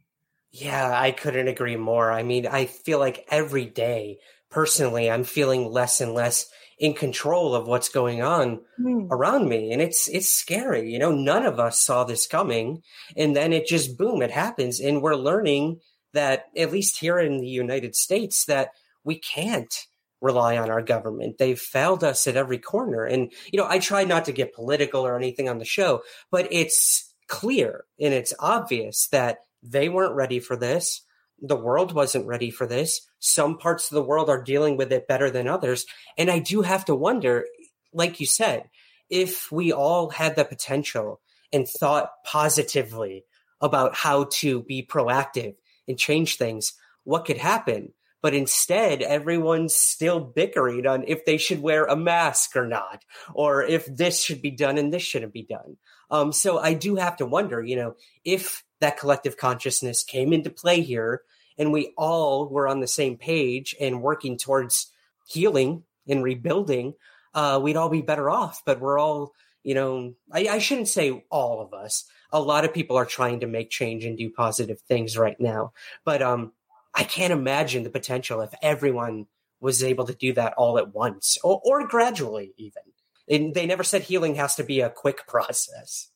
Yeah, 0.52 0.92
I 0.94 1.12
couldn't 1.12 1.48
agree 1.48 1.76
more. 1.76 2.12
I 2.12 2.22
mean, 2.22 2.46
I 2.46 2.66
feel 2.66 2.98
like 2.98 3.26
every 3.28 3.64
day, 3.64 4.18
personally, 4.50 5.10
I'm 5.10 5.24
feeling 5.24 5.70
less 5.70 6.00
and 6.00 6.14
less 6.14 6.48
in 6.82 6.94
control 6.94 7.54
of 7.54 7.68
what's 7.68 7.88
going 7.88 8.22
on 8.22 8.60
mm. 8.78 9.06
around 9.08 9.48
me. 9.48 9.70
And 9.72 9.80
it's 9.80 10.08
it's 10.08 10.34
scary. 10.34 10.90
You 10.90 10.98
know, 10.98 11.12
none 11.12 11.46
of 11.46 11.60
us 11.60 11.80
saw 11.80 12.02
this 12.02 12.26
coming. 12.26 12.82
And 13.16 13.36
then 13.36 13.52
it 13.52 13.68
just 13.68 13.96
boom, 13.96 14.20
it 14.20 14.32
happens. 14.32 14.80
And 14.80 15.00
we're 15.00 15.14
learning 15.14 15.78
that 16.12 16.46
at 16.56 16.72
least 16.72 16.98
here 16.98 17.20
in 17.20 17.38
the 17.38 17.46
United 17.46 17.94
States 17.94 18.46
that 18.46 18.70
we 19.04 19.16
can't 19.16 19.72
rely 20.20 20.58
on 20.58 20.70
our 20.70 20.82
government. 20.82 21.38
They've 21.38 21.58
failed 21.58 22.02
us 22.02 22.26
at 22.26 22.36
every 22.36 22.58
corner. 22.58 23.04
And, 23.04 23.32
you 23.52 23.60
know, 23.60 23.66
I 23.68 23.78
try 23.78 24.02
not 24.02 24.24
to 24.24 24.32
get 24.32 24.52
political 24.52 25.06
or 25.06 25.16
anything 25.16 25.48
on 25.48 25.58
the 25.58 25.64
show, 25.64 26.02
but 26.32 26.48
it's 26.50 27.14
clear 27.28 27.84
and 28.00 28.12
it's 28.12 28.34
obvious 28.40 29.06
that 29.12 29.38
they 29.62 29.88
weren't 29.88 30.16
ready 30.16 30.40
for 30.40 30.56
this. 30.56 31.02
The 31.40 31.56
world 31.56 31.92
wasn't 31.92 32.26
ready 32.26 32.50
for 32.50 32.66
this. 32.66 33.06
Some 33.24 33.56
parts 33.56 33.88
of 33.88 33.94
the 33.94 34.02
world 34.02 34.28
are 34.28 34.42
dealing 34.42 34.76
with 34.76 34.92
it 34.92 35.06
better 35.06 35.30
than 35.30 35.46
others. 35.46 35.86
And 36.18 36.28
I 36.28 36.40
do 36.40 36.62
have 36.62 36.84
to 36.86 36.94
wonder, 36.94 37.46
like 37.92 38.18
you 38.18 38.26
said, 38.26 38.68
if 39.08 39.52
we 39.52 39.72
all 39.72 40.10
had 40.10 40.34
the 40.34 40.44
potential 40.44 41.20
and 41.52 41.68
thought 41.68 42.10
positively 42.26 43.24
about 43.60 43.94
how 43.94 44.24
to 44.32 44.62
be 44.64 44.84
proactive 44.84 45.54
and 45.86 45.96
change 45.96 46.36
things, 46.36 46.72
what 47.04 47.24
could 47.24 47.36
happen? 47.38 47.92
But 48.22 48.34
instead, 48.34 49.02
everyone's 49.02 49.76
still 49.76 50.18
bickering 50.18 50.84
on 50.88 51.04
if 51.06 51.24
they 51.24 51.36
should 51.36 51.62
wear 51.62 51.84
a 51.84 51.94
mask 51.94 52.56
or 52.56 52.66
not, 52.66 53.04
or 53.34 53.62
if 53.62 53.86
this 53.86 54.20
should 54.20 54.42
be 54.42 54.50
done 54.50 54.78
and 54.78 54.92
this 54.92 55.02
shouldn't 55.02 55.32
be 55.32 55.44
done. 55.44 55.76
Um, 56.10 56.32
so 56.32 56.58
I 56.58 56.74
do 56.74 56.96
have 56.96 57.18
to 57.18 57.26
wonder, 57.26 57.62
you 57.62 57.76
know, 57.76 57.94
if 58.24 58.64
that 58.80 58.98
collective 58.98 59.36
consciousness 59.36 60.02
came 60.02 60.32
into 60.32 60.50
play 60.50 60.80
here 60.80 61.22
and 61.58 61.72
we 61.72 61.92
all 61.96 62.48
were 62.48 62.68
on 62.68 62.80
the 62.80 62.86
same 62.86 63.16
page 63.16 63.74
and 63.80 64.02
working 64.02 64.38
towards 64.38 64.90
healing 65.26 65.84
and 66.08 66.22
rebuilding, 66.22 66.94
uh, 67.34 67.60
we'd 67.62 67.76
all 67.76 67.88
be 67.88 68.02
better 68.02 68.28
off. 68.30 68.62
But 68.64 68.80
we're 68.80 68.98
all, 68.98 69.32
you 69.62 69.74
know, 69.74 70.14
I, 70.30 70.48
I 70.48 70.58
shouldn't 70.58 70.88
say 70.88 71.24
all 71.30 71.60
of 71.60 71.72
us 71.72 72.04
a 72.32 72.40
lot 72.40 72.64
of 72.64 72.72
people 72.72 72.96
are 72.96 73.04
trying 73.04 73.40
to 73.40 73.46
make 73.46 73.70
change 73.70 74.04
and 74.04 74.16
do 74.16 74.30
positive 74.30 74.80
things 74.80 75.18
right 75.18 75.38
now. 75.38 75.72
But 76.04 76.22
um, 76.22 76.52
I 76.94 77.04
can't 77.04 77.32
imagine 77.32 77.84
the 77.84 77.90
potential 77.90 78.40
if 78.40 78.54
everyone 78.62 79.26
was 79.60 79.82
able 79.82 80.06
to 80.06 80.14
do 80.14 80.32
that 80.32 80.54
all 80.54 80.78
at 80.78 80.94
once 80.94 81.38
or, 81.44 81.60
or 81.64 81.86
gradually, 81.86 82.54
even. 82.56 82.82
And 83.28 83.54
they 83.54 83.66
never 83.66 83.84
said 83.84 84.02
healing 84.02 84.34
has 84.36 84.56
to 84.56 84.64
be 84.64 84.80
a 84.80 84.90
quick 84.90 85.26
process. 85.28 86.08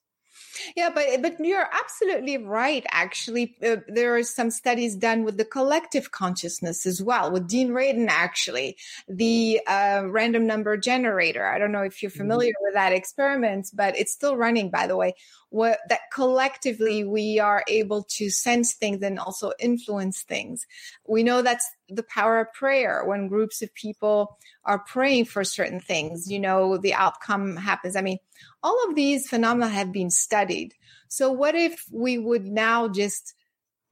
Yeah, 0.76 0.90
but 0.94 1.22
but 1.22 1.38
you're 1.40 1.68
absolutely 1.72 2.38
right. 2.38 2.84
Actually, 2.90 3.56
uh, 3.64 3.76
there 3.88 4.16
are 4.16 4.22
some 4.22 4.50
studies 4.50 4.96
done 4.96 5.24
with 5.24 5.36
the 5.36 5.44
collective 5.44 6.10
consciousness 6.10 6.86
as 6.86 7.02
well, 7.02 7.30
with 7.30 7.48
Dean 7.48 7.70
Radin. 7.70 8.08
Actually, 8.08 8.76
the 9.08 9.60
uh, 9.66 10.02
random 10.06 10.46
number 10.46 10.76
generator. 10.76 11.46
I 11.46 11.58
don't 11.58 11.72
know 11.72 11.82
if 11.82 12.02
you're 12.02 12.10
mm-hmm. 12.10 12.18
familiar 12.18 12.50
mm-hmm. 12.50 12.64
with 12.64 12.74
that 12.74 12.92
experiment, 12.92 13.68
but 13.74 13.96
it's 13.98 14.12
still 14.12 14.36
running, 14.36 14.70
by 14.70 14.86
the 14.86 14.96
way. 14.96 15.14
What, 15.50 15.78
that 15.88 16.00
collectively 16.12 17.04
we 17.04 17.38
are 17.38 17.62
able 17.68 18.02
to 18.16 18.30
sense 18.30 18.74
things 18.74 19.02
and 19.02 19.18
also 19.18 19.52
influence 19.60 20.22
things. 20.22 20.66
We 21.06 21.22
know 21.22 21.40
that's 21.40 21.70
the 21.88 22.02
power 22.02 22.40
of 22.40 22.52
prayer 22.52 23.04
when 23.04 23.28
groups 23.28 23.62
of 23.62 23.72
people 23.74 24.38
are 24.64 24.78
praying 24.78 25.26
for 25.26 25.44
certain 25.44 25.80
things. 25.80 26.30
You 26.30 26.40
know, 26.40 26.76
the 26.76 26.94
outcome 26.94 27.56
happens. 27.56 27.96
I 27.96 28.02
mean 28.02 28.18
all 28.62 28.78
of 28.88 28.94
these 28.94 29.28
phenomena 29.28 29.68
have 29.68 29.92
been 29.92 30.10
studied. 30.10 30.74
So, 31.08 31.30
what 31.30 31.54
if 31.54 31.84
we 31.92 32.18
would 32.18 32.44
now 32.46 32.88
just 32.88 33.34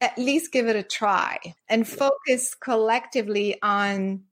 at 0.00 0.18
least 0.18 0.52
give 0.52 0.66
it 0.66 0.76
a 0.76 0.82
try 0.82 1.38
and 1.68 1.86
focus 1.86 2.54
collectively 2.54 3.56
on 3.62 4.24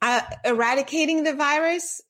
uh, 0.00 0.22
eradicating 0.44 1.24
the 1.24 1.34
virus, 1.34 2.00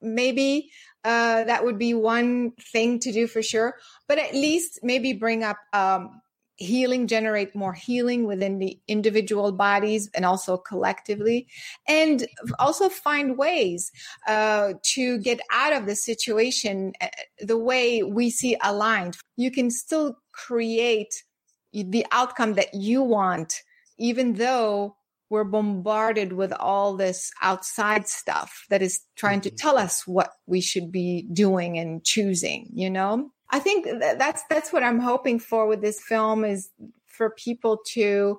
maybe 0.00 0.70
Uh, 1.04 1.44
that 1.44 1.64
would 1.64 1.78
be 1.78 1.94
one 1.94 2.52
thing 2.72 2.98
to 2.98 3.12
do 3.12 3.26
for 3.26 3.40
sure. 3.42 3.76
But 4.08 4.18
at 4.18 4.34
least 4.34 4.80
maybe 4.82 5.12
bring 5.14 5.44
up 5.44 5.56
um, 5.72 6.20
healing, 6.58 7.06
generate 7.06 7.54
more 7.54 7.72
healing 7.72 8.26
within 8.26 8.58
the 8.58 8.78
individual 8.88 9.52
bodies 9.52 10.10
and 10.14 10.24
also 10.24 10.56
collectively, 10.56 11.46
and 11.86 12.26
also 12.58 12.88
find 12.88 13.38
ways 13.38 13.90
uh, 14.26 14.74
to 14.82 15.18
get 15.18 15.40
out 15.52 15.72
of 15.72 15.86
the 15.86 15.96
situation 15.96 16.92
uh, 17.00 17.06
the 17.40 17.56
way 17.56 18.02
we 18.02 18.28
see 18.28 18.56
aligned. 18.62 19.16
You 19.36 19.50
can 19.50 19.70
still 19.70 20.18
create 20.32 21.14
the 21.72 22.04
outcome 22.10 22.54
that 22.54 22.74
you 22.74 23.02
want, 23.02 23.62
even 23.98 24.34
though 24.34 24.96
we're 25.30 25.44
bombarded 25.44 26.32
with 26.32 26.52
all 26.52 26.96
this 26.96 27.30
outside 27.42 28.08
stuff 28.08 28.64
that 28.70 28.82
is 28.82 29.00
trying 29.16 29.40
to 29.42 29.50
mm-hmm. 29.50 29.56
tell 29.56 29.78
us 29.78 30.06
what 30.06 30.30
we 30.46 30.60
should 30.60 30.90
be 30.90 31.26
doing 31.32 31.78
and 31.78 32.04
choosing, 32.04 32.68
you 32.72 32.90
know? 32.90 33.30
I 33.50 33.58
think 33.58 33.86
that's 34.00 34.42
that's 34.50 34.72
what 34.72 34.82
I'm 34.82 35.00
hoping 35.00 35.38
for 35.38 35.66
with 35.66 35.80
this 35.80 36.00
film 36.00 36.44
is 36.44 36.70
for 37.06 37.30
people 37.30 37.78
to 37.92 38.38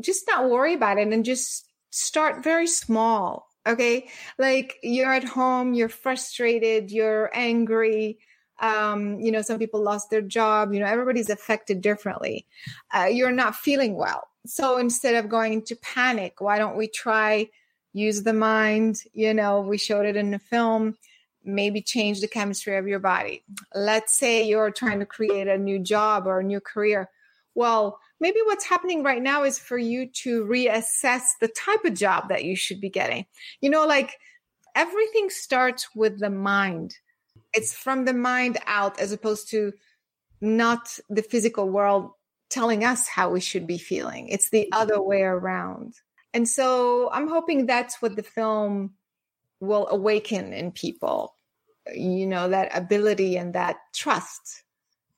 just 0.00 0.26
not 0.26 0.50
worry 0.50 0.74
about 0.74 0.98
it 0.98 1.08
and 1.08 1.24
just 1.24 1.66
start 1.90 2.42
very 2.42 2.66
small. 2.66 3.48
Okay. 3.66 4.08
Like 4.38 4.78
you're 4.82 5.12
at 5.12 5.24
home, 5.24 5.74
you're 5.74 5.88
frustrated, 5.88 6.90
you're 6.90 7.30
angry. 7.34 8.18
Um, 8.60 9.20
you 9.20 9.32
know, 9.32 9.42
some 9.42 9.58
people 9.58 9.82
lost 9.82 10.10
their 10.10 10.20
job, 10.20 10.72
you 10.72 10.80
know, 10.80 10.86
everybody's 10.86 11.30
affected 11.30 11.80
differently. 11.80 12.46
Uh, 12.94 13.08
you're 13.10 13.32
not 13.32 13.54
feeling 13.54 13.94
well. 13.94 14.28
So 14.46 14.78
instead 14.78 15.14
of 15.14 15.30
going 15.30 15.54
into 15.54 15.76
panic, 15.76 16.40
why 16.40 16.58
don't 16.58 16.76
we 16.76 16.88
try 16.88 17.48
use 17.92 18.22
the 18.22 18.32
mind? 18.32 19.02
You 19.12 19.34
know, 19.34 19.60
we 19.60 19.78
showed 19.78 20.06
it 20.06 20.16
in 20.16 20.30
the 20.30 20.38
film 20.38 20.96
maybe 21.44 21.80
change 21.80 22.20
the 22.20 22.28
chemistry 22.28 22.76
of 22.76 22.86
your 22.86 22.98
body. 22.98 23.44
Let's 23.74 24.16
say 24.18 24.46
you're 24.46 24.70
trying 24.70 25.00
to 25.00 25.06
create 25.06 25.48
a 25.48 25.58
new 25.58 25.78
job 25.78 26.26
or 26.26 26.40
a 26.40 26.44
new 26.44 26.60
career. 26.60 27.08
Well, 27.54 27.98
maybe 28.20 28.40
what's 28.44 28.64
happening 28.64 29.02
right 29.02 29.22
now 29.22 29.44
is 29.44 29.58
for 29.58 29.78
you 29.78 30.06
to 30.06 30.44
reassess 30.44 31.22
the 31.40 31.48
type 31.48 31.84
of 31.84 31.94
job 31.94 32.28
that 32.28 32.44
you 32.44 32.56
should 32.56 32.80
be 32.80 32.90
getting. 32.90 33.26
You 33.60 33.70
know, 33.70 33.86
like 33.86 34.18
everything 34.74 35.30
starts 35.30 35.88
with 35.94 36.20
the 36.20 36.30
mind. 36.30 36.96
It's 37.52 37.74
from 37.74 38.04
the 38.04 38.12
mind 38.12 38.58
out 38.66 39.00
as 39.00 39.12
opposed 39.12 39.50
to 39.50 39.72
not 40.40 40.98
the 41.08 41.22
physical 41.22 41.68
world 41.68 42.12
telling 42.48 42.84
us 42.84 43.08
how 43.08 43.30
we 43.30 43.40
should 43.40 43.66
be 43.66 43.78
feeling. 43.78 44.28
It's 44.28 44.50
the 44.50 44.68
other 44.72 45.00
way 45.00 45.22
around. 45.22 45.94
And 46.32 46.48
so 46.48 47.10
I'm 47.12 47.28
hoping 47.28 47.66
that's 47.66 48.00
what 48.00 48.16
the 48.16 48.22
film 48.22 48.94
will 49.60 49.86
awaken 49.90 50.52
in 50.52 50.72
people, 50.72 51.34
you 51.94 52.26
know, 52.26 52.48
that 52.48 52.76
ability 52.76 53.36
and 53.36 53.54
that 53.54 53.76
trust. 53.94 54.64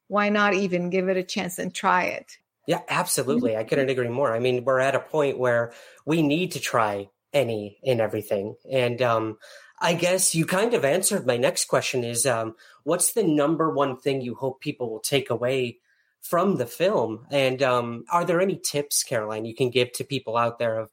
Why 0.08 0.28
not 0.28 0.54
even 0.54 0.90
give 0.90 1.08
it 1.08 1.16
a 1.16 1.22
chance 1.22 1.58
and 1.58 1.74
try 1.74 2.04
it? 2.04 2.36
Yeah, 2.66 2.80
absolutely. 2.88 3.56
I 3.56 3.64
couldn't 3.64 3.88
agree 3.88 4.08
more. 4.08 4.34
I 4.34 4.38
mean, 4.38 4.64
we're 4.64 4.78
at 4.78 4.94
a 4.94 5.00
point 5.00 5.38
where 5.38 5.72
we 6.04 6.22
need 6.22 6.52
to 6.52 6.60
try 6.60 7.08
any 7.32 7.78
and 7.84 8.00
everything. 8.00 8.56
And 8.70 9.00
um, 9.02 9.38
I 9.80 9.94
guess 9.94 10.34
you 10.34 10.46
kind 10.46 10.74
of 10.74 10.84
answered 10.84 11.26
my 11.26 11.36
next 11.36 11.64
question 11.64 12.04
is 12.04 12.24
um, 12.24 12.54
what's 12.84 13.14
the 13.14 13.24
number 13.24 13.70
one 13.70 13.96
thing 13.96 14.20
you 14.20 14.34
hope 14.34 14.60
people 14.60 14.90
will 14.90 15.00
take 15.00 15.30
away 15.30 15.78
from 16.20 16.56
the 16.56 16.66
film? 16.66 17.26
And 17.30 17.62
um, 17.62 18.04
are 18.12 18.24
there 18.24 18.40
any 18.40 18.56
tips, 18.56 19.02
Caroline, 19.02 19.44
you 19.44 19.54
can 19.54 19.70
give 19.70 19.92
to 19.94 20.04
people 20.04 20.36
out 20.36 20.58
there 20.58 20.78
of 20.78 20.90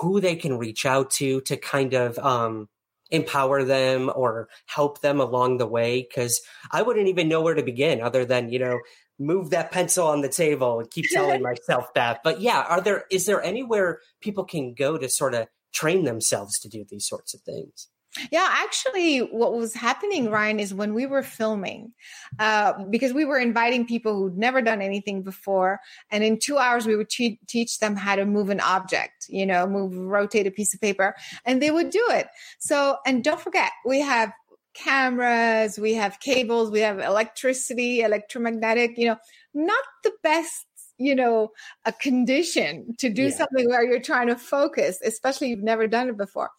who 0.00 0.20
they 0.20 0.34
can 0.34 0.58
reach 0.58 0.84
out 0.84 1.10
to 1.12 1.40
to 1.42 1.56
kind 1.56 1.94
of 1.94 2.18
um, 2.18 2.68
empower 3.10 3.64
them 3.64 4.10
or 4.14 4.48
help 4.66 5.00
them 5.00 5.20
along 5.20 5.58
the 5.58 5.66
way 5.66 6.02
because 6.02 6.40
I 6.70 6.82
wouldn't 6.82 7.08
even 7.08 7.28
know 7.28 7.42
where 7.42 7.54
to 7.54 7.62
begin 7.62 8.00
other 8.00 8.24
than, 8.24 8.48
you 8.48 8.58
know, 8.58 8.80
move 9.18 9.50
that 9.50 9.70
pencil 9.70 10.06
on 10.06 10.22
the 10.22 10.28
table 10.28 10.80
and 10.80 10.90
keep 10.90 11.06
telling 11.10 11.42
myself 11.68 11.92
that. 11.94 12.20
But 12.24 12.40
yeah, 12.40 12.62
are 12.68 12.80
there 12.80 13.04
is 13.10 13.26
there 13.26 13.42
anywhere 13.42 14.00
people 14.20 14.44
can 14.44 14.74
go 14.74 14.98
to 14.98 15.08
sort 15.08 15.34
of 15.34 15.48
train 15.72 16.04
themselves 16.04 16.58
to 16.60 16.68
do 16.68 16.84
these 16.88 17.06
sorts 17.06 17.34
of 17.34 17.40
things? 17.42 17.88
Yeah, 18.30 18.46
actually, 18.48 19.18
what 19.18 19.54
was 19.54 19.74
happening, 19.74 20.30
Ryan, 20.30 20.60
is 20.60 20.72
when 20.72 20.94
we 20.94 21.04
were 21.06 21.22
filming, 21.22 21.92
uh, 22.38 22.84
because 22.84 23.12
we 23.12 23.24
were 23.24 23.38
inviting 23.38 23.86
people 23.86 24.16
who'd 24.16 24.38
never 24.38 24.62
done 24.62 24.80
anything 24.80 25.22
before, 25.22 25.80
and 26.10 26.22
in 26.22 26.38
two 26.38 26.58
hours 26.58 26.86
we 26.86 26.96
would 26.96 27.08
te- 27.08 27.40
teach 27.48 27.80
them 27.80 27.96
how 27.96 28.14
to 28.14 28.24
move 28.24 28.50
an 28.50 28.60
object, 28.60 29.26
you 29.28 29.44
know, 29.44 29.66
move, 29.66 29.96
rotate 29.96 30.46
a 30.46 30.50
piece 30.50 30.72
of 30.74 30.80
paper, 30.80 31.14
and 31.44 31.60
they 31.60 31.72
would 31.72 31.90
do 31.90 32.04
it. 32.10 32.28
So, 32.58 32.98
and 33.04 33.24
don't 33.24 33.40
forget, 33.40 33.72
we 33.84 34.00
have 34.00 34.32
cameras, 34.74 35.78
we 35.78 35.94
have 35.94 36.20
cables, 36.20 36.70
we 36.70 36.80
have 36.80 37.00
electricity, 37.00 38.00
electromagnetic, 38.00 38.96
you 38.96 39.06
know, 39.08 39.16
not 39.54 39.84
the 40.04 40.12
best 40.22 40.66
you 40.96 41.14
know 41.14 41.50
a 41.86 41.92
condition 41.92 42.94
to 42.98 43.10
do 43.10 43.24
yeah. 43.24 43.30
something 43.30 43.68
where 43.68 43.82
you're 43.82 44.00
trying 44.00 44.28
to 44.28 44.36
focus 44.36 45.00
especially 45.04 45.48
you've 45.48 45.62
never 45.62 45.88
done 45.88 46.08
it 46.08 46.16
before 46.16 46.50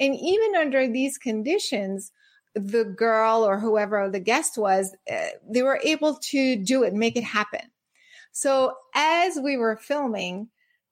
and 0.00 0.14
even 0.14 0.56
under 0.56 0.88
these 0.88 1.18
conditions, 1.18 2.12
the 2.54 2.84
girl 2.84 3.44
or 3.44 3.58
whoever 3.58 4.08
the 4.08 4.20
guest 4.20 4.56
was, 4.56 4.94
uh, 5.10 5.26
they 5.48 5.62
were 5.62 5.80
able 5.82 6.16
to 6.30 6.56
do 6.56 6.82
it, 6.82 6.94
make 6.94 7.16
it 7.16 7.24
happen. 7.24 7.60
So 8.32 8.74
as 8.94 9.38
we 9.42 9.56
were 9.56 9.76
filming, 9.76 10.48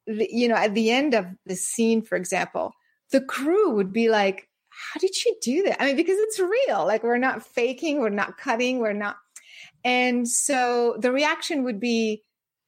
the, 0.07 0.28
you 0.30 0.48
know, 0.48 0.57
at 0.57 0.74
the 0.74 0.90
end 0.90 1.14
of 1.14 1.26
the 1.46 1.57
scene, 1.57 2.03
for 2.03 2.16
example, 2.16 2.72
the 3.11 3.20
crew 3.20 3.74
would 3.74 3.92
be 3.92 4.09
like, 4.09 4.48
how 4.68 4.98
did 5.00 5.14
she 5.14 5.34
do 5.42 5.64
that? 5.64 5.80
I 5.80 5.86
mean, 5.86 5.96
because 5.96 6.18
it's 6.18 6.40
real. 6.40 6.86
Like 6.86 7.03
we're 7.03 7.18
not 7.18 7.44
faking, 7.44 8.00
we're 8.00 8.09
not 8.09 8.38
cutting, 8.38 8.78
we're 8.78 8.92
not. 8.92 9.16
And 9.84 10.28
so 10.28 10.96
the 10.98 11.12
reaction 11.12 11.64
would 11.64 11.78
be, 11.78 12.22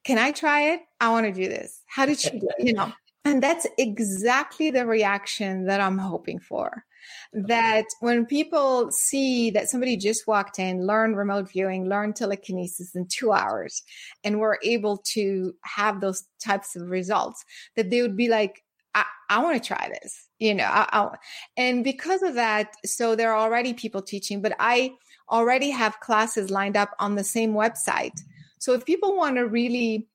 can 0.05 0.18
I 0.18 0.32
try 0.32 0.72
it? 0.72 0.80
I 1.01 1.11
want 1.11 1.26
to 1.26 1.32
do 1.32 1.49
this. 1.49 1.80
How 1.87 2.07
did 2.07 2.22
you, 2.24 2.49
you 2.59 2.74
know? 2.74 2.93
And 3.25 3.43
that's 3.43 3.66
exactly 3.79 4.70
the 4.70 4.87
reaction 4.87 5.64
that 5.66 5.81
I'm 5.81 5.99
hoping 5.99 6.39
for. 6.39 6.85
That 7.33 7.87
when 8.01 8.27
people 8.27 8.91
see 8.91 9.51
that 9.51 9.68
somebody 9.68 9.97
just 9.97 10.27
walked 10.27 10.59
in, 10.59 10.87
learned 10.87 11.16
remote 11.16 11.51
viewing, 11.51 11.89
learned 11.89 12.16
telekinesis 12.16 12.95
in 12.95 13.07
two 13.07 13.33
hours, 13.33 13.83
and 14.25 14.41
were 14.41 14.59
able 14.62 14.99
to 15.12 15.55
have 15.62 16.01
those 16.01 16.25
types 16.43 16.77
of 16.77 16.91
results, 16.91 17.45
that 17.77 17.91
they 17.91 18.03
would 18.03 18.16
be 18.16 18.29
like, 18.29 18.62
I, 18.95 19.05
I 19.29 19.43
want 19.43 19.62
to 19.62 19.66
try 19.66 19.91
this, 20.03 20.29
you 20.39 20.55
know. 20.55 20.64
I, 20.64 20.89
I, 20.93 21.16
and 21.57 21.83
because 21.83 22.22
of 22.22 22.35
that, 22.35 22.75
so 22.85 23.16
there 23.16 23.33
are 23.33 23.39
already 23.39 23.75
people 23.75 24.03
teaching, 24.03 24.41
but 24.41 24.55
I 24.59 24.93
already 25.31 25.70
have 25.70 26.01
classes 26.01 26.51
lined 26.51 26.77
up 26.77 26.91
on 26.99 27.16
the 27.16 27.25
same 27.25 27.55
website. 27.55 28.18
So 28.59 28.72
if 28.72 28.85
people 28.85 29.16
want 29.16 29.37
to 29.37 29.47
really, 29.47 30.09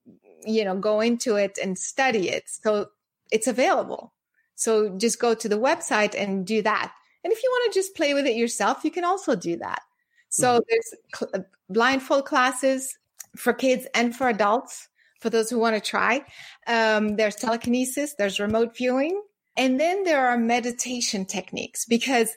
you 0.46 0.64
know, 0.64 0.78
go 0.78 1.02
into 1.02 1.36
it 1.36 1.58
and 1.62 1.78
study 1.78 2.30
it, 2.30 2.44
so 2.48 2.88
it's 3.32 3.48
available. 3.48 4.14
So 4.56 4.98
just 4.98 5.20
go 5.20 5.34
to 5.34 5.50
the 5.50 5.60
website 5.60 6.16
and 6.18 6.46
do 6.46 6.62
that. 6.62 6.92
And 7.24 7.34
if 7.34 7.42
you 7.44 7.50
want 7.50 7.74
to 7.74 7.80
just 7.80 7.96
play 7.96 8.14
with 8.14 8.26
it 8.26 8.36
yourself, 8.36 8.84
you 8.84 8.92
can 8.92 9.06
also 9.06 9.36
do 9.36 9.58
that. 9.58 9.82
So 10.30 10.60
mm-hmm. 10.60 10.64
there's 10.70 10.94
cl- 11.16 11.32
uh, 11.34 11.48
blindfold 11.70 12.26
classes 12.26 12.98
for 13.36 13.54
kids 13.54 13.88
and 13.94 14.16
for 14.16 14.30
adults, 14.30 14.88
for 15.20 15.30
those 15.30 15.50
who 15.50 15.60
want 15.60 15.76
to 15.76 15.82
try. 15.82 16.26
Um, 16.68 17.16
there's 17.16 17.36
telekinesis, 17.36 18.16
there's 18.18 18.40
remote 18.40 18.76
viewing, 18.76 19.22
and 19.58 19.80
then 19.80 20.04
there 20.04 20.28
are 20.28 20.38
meditation 20.38 21.26
techniques 21.26 21.86
because 21.86 22.32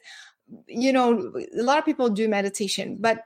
you 0.67 0.93
know 0.93 1.33
a 1.57 1.63
lot 1.63 1.79
of 1.79 1.85
people 1.85 2.11
do 2.11 2.29
meditation 2.29 2.99
but 3.01 3.23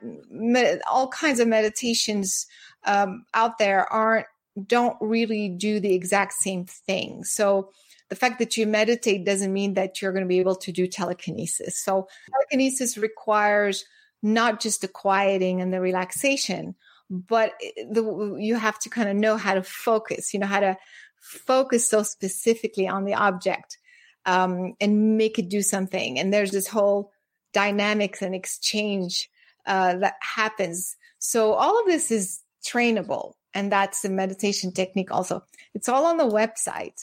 all 0.89 1.09
kinds 1.09 1.41
of 1.41 1.47
meditations 1.47 2.45
um, 2.85 3.25
out 3.33 3.57
there 3.57 3.91
aren't 3.91 4.27
don't 4.65 4.97
really 5.01 5.49
do 5.49 5.79
the 5.79 5.93
exact 5.93 6.33
same 6.33 6.65
thing. 6.65 7.23
So 7.23 7.71
the 8.09 8.15
fact 8.15 8.39
that 8.39 8.57
you 8.57 8.65
meditate 8.65 9.25
doesn't 9.25 9.51
mean 9.51 9.73
that 9.75 10.01
you're 10.01 10.13
going 10.13 10.23
to 10.23 10.27
be 10.27 10.39
able 10.39 10.55
to 10.55 10.71
do 10.71 10.87
telekinesis. 10.87 11.83
So 11.83 12.07
telekinesis 12.31 12.97
requires 12.97 13.85
not 14.23 14.59
just 14.59 14.81
the 14.81 14.87
quieting 14.87 15.61
and 15.61 15.73
the 15.73 15.81
relaxation, 15.81 16.75
but 17.09 17.53
the, 17.77 18.37
you 18.39 18.55
have 18.55 18.79
to 18.79 18.89
kind 18.89 19.09
of 19.09 19.15
know 19.15 19.37
how 19.37 19.53
to 19.53 19.63
focus, 19.63 20.33
you 20.33 20.39
know, 20.39 20.47
how 20.47 20.59
to 20.59 20.77
focus 21.19 21.89
so 21.89 22.03
specifically 22.03 22.87
on 22.87 23.05
the 23.05 23.13
object 23.13 23.77
um, 24.25 24.73
and 24.79 25.17
make 25.17 25.37
it 25.37 25.49
do 25.49 25.61
something. 25.61 26.19
And 26.19 26.33
there's 26.33 26.51
this 26.51 26.67
whole 26.67 27.11
dynamics 27.53 28.21
and 28.21 28.33
exchange 28.33 29.29
uh, 29.65 29.97
that 29.97 30.15
happens. 30.21 30.95
So 31.19 31.53
all 31.53 31.79
of 31.79 31.85
this 31.85 32.11
is 32.11 32.41
trainable 32.65 33.33
and 33.53 33.71
that's 33.71 34.01
the 34.01 34.09
meditation 34.09 34.71
technique 34.71 35.11
also. 35.11 35.43
It's 35.73 35.89
all 35.89 36.05
on 36.05 36.17
the 36.17 36.27
website. 36.27 37.01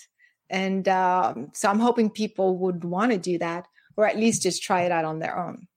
And 0.50 0.86
um, 0.88 1.50
so 1.54 1.70
i'm 1.70 1.80
hoping 1.80 2.10
people 2.10 2.58
would 2.58 2.84
want 2.84 3.12
to 3.12 3.18
do 3.18 3.38
that 3.38 3.66
or 3.96 4.06
at 4.06 4.18
least 4.18 4.42
just 4.42 4.62
try 4.62 4.82
it 4.82 4.92
out 4.92 5.04
on 5.04 5.20
their 5.20 5.38
own. 5.38 5.68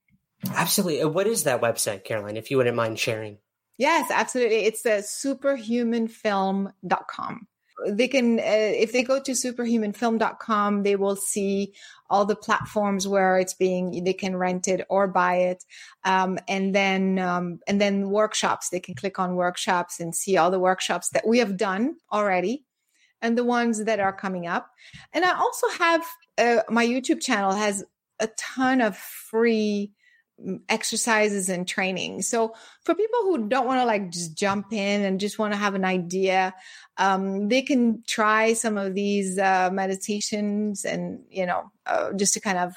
Absolutely. 0.49 1.05
What 1.05 1.27
is 1.27 1.43
that 1.43 1.61
website 1.61 2.03
caroline 2.03 2.37
if 2.37 2.49
you 2.51 2.57
wouldn't 2.57 2.75
mind 2.75 2.99
sharing? 2.99 3.37
Yes 3.77 4.11
absolutely. 4.11 4.65
It's 4.65 4.81
the 4.81 5.01
superhumanfilm.com 5.01 7.47
they 7.85 8.07
can, 8.07 8.39
uh, 8.39 8.43
if 8.43 8.91
they 8.91 9.03
go 9.03 9.19
to 9.19 9.31
superhumanfilm.com, 9.31 10.83
they 10.83 10.95
will 10.95 11.15
see 11.15 11.73
all 12.09 12.25
the 12.25 12.35
platforms 12.35 13.07
where 13.07 13.37
it's 13.37 13.53
being, 13.53 14.03
they 14.03 14.13
can 14.13 14.35
rent 14.35 14.67
it 14.67 14.85
or 14.89 15.07
buy 15.07 15.35
it. 15.35 15.63
Um, 16.03 16.39
and 16.47 16.73
then, 16.73 17.19
um, 17.19 17.59
and 17.67 17.79
then 17.79 18.09
workshops, 18.09 18.69
they 18.69 18.79
can 18.79 18.95
click 18.95 19.19
on 19.19 19.35
workshops 19.35 19.99
and 19.99 20.15
see 20.15 20.37
all 20.37 20.49
the 20.49 20.59
workshops 20.59 21.09
that 21.09 21.27
we 21.27 21.39
have 21.39 21.57
done 21.57 21.97
already 22.11 22.65
and 23.21 23.37
the 23.37 23.43
ones 23.43 23.83
that 23.83 23.99
are 23.99 24.13
coming 24.13 24.47
up. 24.47 24.69
And 25.13 25.25
I 25.25 25.37
also 25.37 25.67
have, 25.69 26.05
uh, 26.37 26.61
my 26.69 26.85
YouTube 26.85 27.21
channel 27.21 27.53
has 27.53 27.83
a 28.19 28.27
ton 28.37 28.81
of 28.81 28.97
free 28.97 29.91
exercises 30.69 31.49
and 31.49 31.67
training. 31.67 32.21
So 32.21 32.53
for 32.83 32.93
people 32.93 33.19
who 33.23 33.47
don't 33.47 33.65
want 33.65 33.79
to 33.79 33.85
like 33.85 34.11
just 34.11 34.37
jump 34.37 34.71
in 34.71 35.03
and 35.03 35.19
just 35.19 35.39
want 35.39 35.53
to 35.53 35.57
have 35.57 35.75
an 35.75 35.85
idea, 35.85 36.53
um, 36.97 37.47
they 37.47 37.61
can 37.61 38.03
try 38.07 38.53
some 38.53 38.77
of 38.77 38.93
these 38.93 39.39
uh, 39.39 39.69
meditations 39.71 40.85
and 40.85 41.23
you 41.29 41.45
know 41.45 41.71
uh, 41.85 42.13
just 42.13 42.33
to 42.35 42.39
kind 42.39 42.57
of 42.57 42.75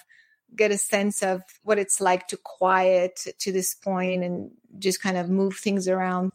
get 0.56 0.70
a 0.70 0.78
sense 0.78 1.22
of 1.22 1.42
what 1.62 1.78
it's 1.78 2.00
like 2.00 2.26
to 2.28 2.36
quiet 2.36 3.20
to 3.38 3.52
this 3.52 3.74
point 3.74 4.24
and 4.24 4.50
just 4.78 5.02
kind 5.02 5.16
of 5.16 5.28
move 5.28 5.56
things 5.56 5.86
around 5.86 6.32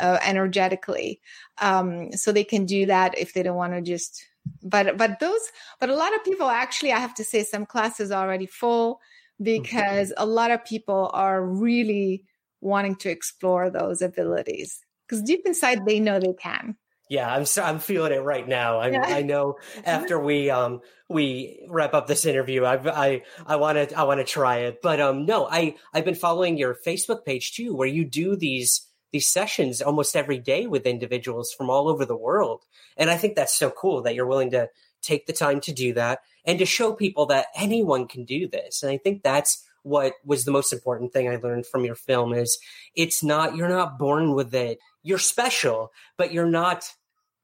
uh, 0.00 0.18
energetically. 0.22 1.20
Um, 1.60 2.12
so 2.12 2.32
they 2.32 2.44
can 2.44 2.66
do 2.66 2.86
that 2.86 3.18
if 3.18 3.34
they 3.34 3.42
don't 3.42 3.56
want 3.56 3.74
to 3.74 3.82
just 3.82 4.24
but 4.62 4.96
but 4.96 5.20
those 5.20 5.52
but 5.78 5.90
a 5.90 5.94
lot 5.94 6.14
of 6.14 6.24
people 6.24 6.48
actually 6.48 6.90
i 6.90 6.98
have 6.98 7.12
to 7.12 7.22
say 7.22 7.42
some 7.42 7.66
classes 7.66 8.10
are 8.10 8.24
already 8.24 8.46
full. 8.46 8.98
Because 9.40 10.12
a 10.16 10.26
lot 10.26 10.50
of 10.50 10.64
people 10.64 11.10
are 11.12 11.44
really 11.44 12.24
wanting 12.60 12.96
to 12.96 13.10
explore 13.10 13.70
those 13.70 14.02
abilities 14.02 14.80
because 15.06 15.22
deep 15.22 15.42
inside 15.46 15.86
they 15.86 16.00
know 16.00 16.18
they 16.18 16.32
can 16.32 16.76
yeah 17.08 17.32
i'm 17.32 17.44
so, 17.44 17.62
i'm 17.62 17.78
feeling 17.78 18.12
it 18.12 18.22
right 18.22 18.48
now 18.48 18.78
i, 18.78 18.88
yeah. 18.90 19.02
I 19.02 19.22
know 19.22 19.56
mm-hmm. 19.74 19.80
after 19.84 20.18
we 20.18 20.50
um 20.50 20.80
we 21.08 21.64
wrap 21.68 21.94
up 21.94 22.08
this 22.08 22.26
interview 22.26 22.64
i 22.64 22.74
i 22.74 23.22
i 23.46 23.56
want 23.56 23.90
to 23.90 23.96
i 23.96 24.02
want 24.02 24.18
to 24.18 24.24
try 24.24 24.58
it 24.58 24.82
but 24.82 25.00
um 25.00 25.24
no 25.24 25.46
i 25.48 25.76
i've 25.94 26.04
been 26.04 26.16
following 26.16 26.58
your 26.58 26.76
facebook 26.84 27.24
page 27.24 27.52
too 27.52 27.76
where 27.76 27.88
you 27.88 28.04
do 28.04 28.34
these 28.34 28.88
these 29.12 29.26
sessions 29.26 29.80
almost 29.80 30.16
every 30.16 30.38
day 30.38 30.66
with 30.66 30.86
individuals 30.86 31.52
from 31.56 31.70
all 31.70 31.88
over 31.88 32.04
the 32.04 32.16
world. 32.16 32.64
And 32.96 33.10
I 33.10 33.16
think 33.16 33.36
that's 33.36 33.56
so 33.56 33.70
cool 33.70 34.02
that 34.02 34.14
you're 34.14 34.26
willing 34.26 34.50
to 34.50 34.68
take 35.02 35.26
the 35.26 35.32
time 35.32 35.60
to 35.60 35.72
do 35.72 35.92
that 35.94 36.20
and 36.44 36.58
to 36.58 36.66
show 36.66 36.92
people 36.92 37.26
that 37.26 37.46
anyone 37.54 38.06
can 38.06 38.24
do 38.24 38.48
this. 38.48 38.82
And 38.82 38.90
I 38.90 38.98
think 38.98 39.22
that's 39.22 39.64
what 39.82 40.14
was 40.24 40.44
the 40.44 40.50
most 40.50 40.72
important 40.72 41.12
thing 41.12 41.28
I 41.28 41.36
learned 41.36 41.66
from 41.66 41.84
your 41.84 41.94
film 41.94 42.32
is 42.32 42.58
it's 42.94 43.22
not 43.22 43.56
you're 43.56 43.68
not 43.68 43.98
born 43.98 44.34
with 44.34 44.54
it. 44.54 44.78
You're 45.02 45.18
special, 45.18 45.92
but 46.16 46.32
you're 46.32 46.46
not 46.46 46.84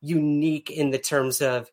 unique 0.00 0.70
in 0.70 0.90
the 0.90 0.98
terms 0.98 1.40
of 1.40 1.70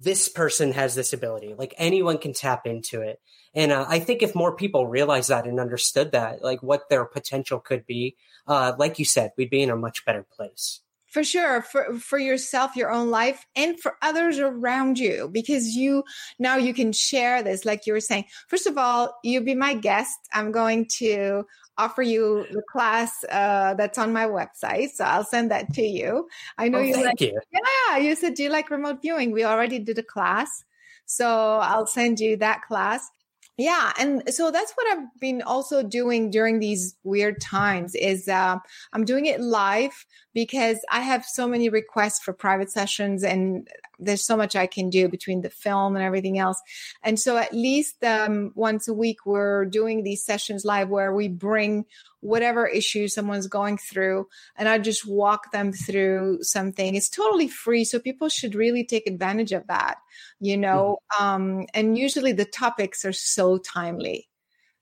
this 0.00 0.28
person 0.28 0.72
has 0.72 0.94
this 0.94 1.12
ability. 1.12 1.54
Like 1.56 1.74
anyone 1.76 2.18
can 2.18 2.32
tap 2.32 2.66
into 2.66 3.02
it. 3.02 3.20
And 3.54 3.72
uh, 3.72 3.84
I 3.88 3.98
think 3.98 4.22
if 4.22 4.34
more 4.34 4.56
people 4.56 4.86
realize 4.86 5.26
that 5.26 5.46
and 5.46 5.60
understood 5.60 6.12
that, 6.12 6.42
like 6.42 6.62
what 6.62 6.88
their 6.88 7.04
potential 7.04 7.60
could 7.60 7.84
be, 7.84 8.16
uh, 8.46 8.72
like 8.78 8.98
you 8.98 9.04
said, 9.04 9.32
we'd 9.36 9.50
be 9.50 9.62
in 9.62 9.70
a 9.70 9.76
much 9.76 10.04
better 10.04 10.24
place. 10.34 10.80
For 11.10 11.24
sure, 11.24 11.62
for 11.62 11.98
for 11.98 12.18
yourself, 12.18 12.76
your 12.76 12.92
own 12.92 13.10
life, 13.10 13.44
and 13.56 13.78
for 13.80 13.96
others 14.00 14.38
around 14.38 14.96
you, 14.96 15.28
because 15.32 15.74
you 15.74 16.04
now 16.38 16.56
you 16.56 16.72
can 16.72 16.92
share 16.92 17.42
this, 17.42 17.64
like 17.64 17.84
you 17.84 17.92
were 17.92 18.00
saying. 18.00 18.26
First 18.46 18.66
of 18.66 18.78
all, 18.78 19.18
you 19.24 19.40
be 19.40 19.56
my 19.56 19.74
guest. 19.74 20.16
I'm 20.32 20.52
going 20.52 20.86
to 20.98 21.44
offer 21.76 22.02
you 22.02 22.46
the 22.52 22.62
class 22.70 23.24
uh, 23.28 23.74
that's 23.74 23.98
on 23.98 24.12
my 24.12 24.26
website, 24.26 24.90
so 24.90 25.04
I'll 25.04 25.24
send 25.24 25.50
that 25.50 25.72
to 25.74 25.82
you. 25.82 26.28
I 26.58 26.68
know 26.68 26.78
oh, 26.78 26.82
you 26.82 27.04
like. 27.04 27.20
You. 27.20 27.40
Yeah, 27.52 27.96
you 27.96 28.14
said 28.14 28.34
do 28.34 28.44
you 28.44 28.50
like 28.50 28.70
remote 28.70 29.02
viewing? 29.02 29.32
We 29.32 29.44
already 29.44 29.80
did 29.80 29.98
a 29.98 30.04
class, 30.04 30.64
so 31.06 31.26
I'll 31.26 31.88
send 31.88 32.20
you 32.20 32.36
that 32.36 32.62
class. 32.62 33.10
Yeah, 33.60 33.92
and 33.98 34.22
so 34.32 34.50
that's 34.50 34.72
what 34.72 34.86
I've 34.90 35.20
been 35.20 35.42
also 35.42 35.82
doing 35.82 36.30
during 36.30 36.60
these 36.60 36.96
weird 37.04 37.42
times 37.42 37.94
is 37.94 38.26
uh, 38.26 38.56
I'm 38.94 39.04
doing 39.04 39.26
it 39.26 39.38
live 39.38 40.06
because 40.32 40.78
I 40.90 41.00
have 41.00 41.24
so 41.24 41.48
many 41.48 41.68
requests 41.68 42.20
for 42.20 42.32
private 42.32 42.70
sessions 42.70 43.24
and 43.24 43.68
there's 43.98 44.24
so 44.24 44.36
much 44.36 44.56
I 44.56 44.66
can 44.66 44.88
do 44.88 45.08
between 45.08 45.42
the 45.42 45.50
film 45.50 45.96
and 45.96 46.04
everything 46.04 46.38
else. 46.38 46.60
And 47.02 47.18
so 47.18 47.36
at 47.36 47.52
least 47.52 48.02
um, 48.04 48.52
once 48.54 48.88
a 48.88 48.94
week, 48.94 49.26
we're 49.26 49.64
doing 49.66 50.02
these 50.02 50.24
sessions 50.24 50.64
live 50.64 50.88
where 50.88 51.12
we 51.12 51.28
bring 51.28 51.84
whatever 52.20 52.66
issue 52.66 53.08
someone's 53.08 53.46
going 53.46 53.78
through 53.78 54.28
and 54.56 54.68
I 54.68 54.78
just 54.78 55.06
walk 55.06 55.52
them 55.52 55.72
through 55.72 56.42
something. 56.42 56.94
It's 56.94 57.08
totally 57.08 57.48
free. 57.48 57.84
So 57.84 57.98
people 57.98 58.28
should 58.28 58.54
really 58.54 58.84
take 58.84 59.06
advantage 59.06 59.52
of 59.52 59.66
that, 59.66 59.98
you 60.38 60.56
know? 60.56 60.98
Mm-hmm. 61.12 61.24
Um, 61.24 61.66
and 61.74 61.98
usually 61.98 62.32
the 62.32 62.44
topics 62.44 63.04
are 63.04 63.12
so 63.12 63.58
timely. 63.58 64.28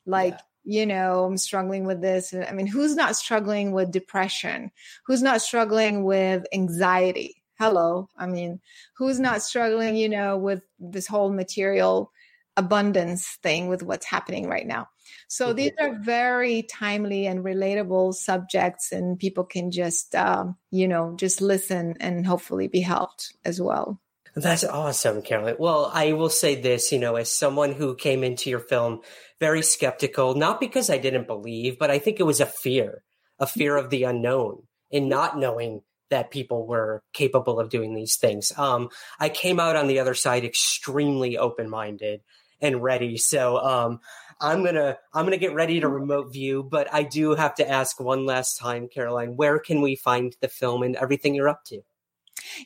Like, 0.05 0.35
yeah 0.35 0.41
you 0.69 0.85
know, 0.85 1.25
I'm 1.25 1.39
struggling 1.39 1.87
with 1.87 2.03
this. 2.03 2.35
I 2.35 2.53
mean, 2.53 2.67
who's 2.67 2.95
not 2.95 3.17
struggling 3.17 3.73
with 3.73 3.91
depression? 3.91 4.71
Who's 5.07 5.23
not 5.23 5.41
struggling 5.41 6.05
with 6.05 6.45
anxiety? 6.53 7.43
Hello. 7.59 8.11
I 8.19 8.27
mean, 8.27 8.61
who's 8.99 9.19
not 9.19 9.41
struggling, 9.41 9.97
you 9.97 10.11
know, 10.11 10.37
with 10.37 10.61
this 10.79 11.07
whole 11.07 11.33
material 11.33 12.13
abundance 12.59 13.39
thing 13.43 13.69
with 13.69 13.83
what's 13.83 14.05
happening 14.05 14.47
right 14.47 14.67
now? 14.67 14.89
So 15.27 15.55
these 15.55 15.73
are 15.81 15.99
very 16.01 16.65
timely 16.65 17.27
and 17.27 17.43
relatable 17.43 18.13
subjects, 18.13 18.93
and 18.93 19.19
people 19.19 19.45
can 19.45 19.71
just, 19.71 20.15
um, 20.15 20.57
you 20.71 20.87
know, 20.87 21.15
just 21.17 21.41
listen 21.41 21.95
and 21.99 22.27
hopefully 22.27 22.69
be 22.69 22.81
helped 22.81 23.35
as 23.43 23.59
well. 23.59 23.99
That's 24.39 24.63
awesome, 24.63 25.23
Carolyn. 25.23 25.57
Well, 25.59 25.91
I 25.93 26.13
will 26.13 26.31
say 26.31 26.55
this, 26.55 26.93
you 26.93 27.01
know, 27.01 27.17
as 27.17 27.29
someone 27.31 27.73
who 27.73 27.97
came 27.97 28.23
into 28.23 28.51
your 28.51 28.61
film 28.61 29.01
very 29.41 29.63
skeptical, 29.63 30.35
not 30.35 30.61
because 30.61 30.91
I 30.91 30.99
didn't 30.99 31.27
believe, 31.27 31.79
but 31.79 31.91
I 31.91 31.99
think 31.99 32.21
it 32.21 32.25
was 32.25 32.41
a 32.41 32.47
fear, 32.47 33.03
a 33.41 33.49
fear 33.49 33.77
of 33.77 33.91
the 33.91 34.05
unknown 34.05 34.63
and 34.93 35.09
not 35.09 35.39
knowing 35.39 35.83
that 36.11 36.31
people 36.31 36.67
were 36.69 37.03
capable 37.13 37.59
of 37.59 37.69
doing 37.69 37.95
these 37.95 38.17
things. 38.17 38.53
Um, 38.57 38.91
I 39.19 39.29
came 39.29 39.59
out 39.59 39.77
on 39.77 39.89
the 39.89 39.99
other 39.99 40.15
side 40.15 40.45
extremely 40.45 41.37
open 41.37 41.69
minded 41.69 42.21
and 42.61 42.83
ready. 42.83 43.17
So, 43.17 43.59
um, 43.59 44.01
I'm 44.41 44.65
gonna 44.65 44.99
I'm 45.13 45.27
gonna 45.27 45.37
get 45.37 45.55
ready 45.55 45.81
to 45.81 45.89
remote 45.89 46.33
view, 46.33 46.63
but 46.63 46.93
I 46.95 47.03
do 47.03 47.35
have 47.35 47.57
to 47.57 47.69
ask 47.69 47.99
one 47.99 48.25
last 48.25 48.57
time, 48.59 48.89
Caroline, 48.89 49.37
where 49.37 49.59
can 49.59 49.81
we 49.83 49.97
find 49.97 50.37
the 50.41 50.49
film 50.49 50.85
and 50.85 50.95
everything 50.97 51.35
you're 51.35 51.49
up 51.49 51.65
to? 51.67 51.83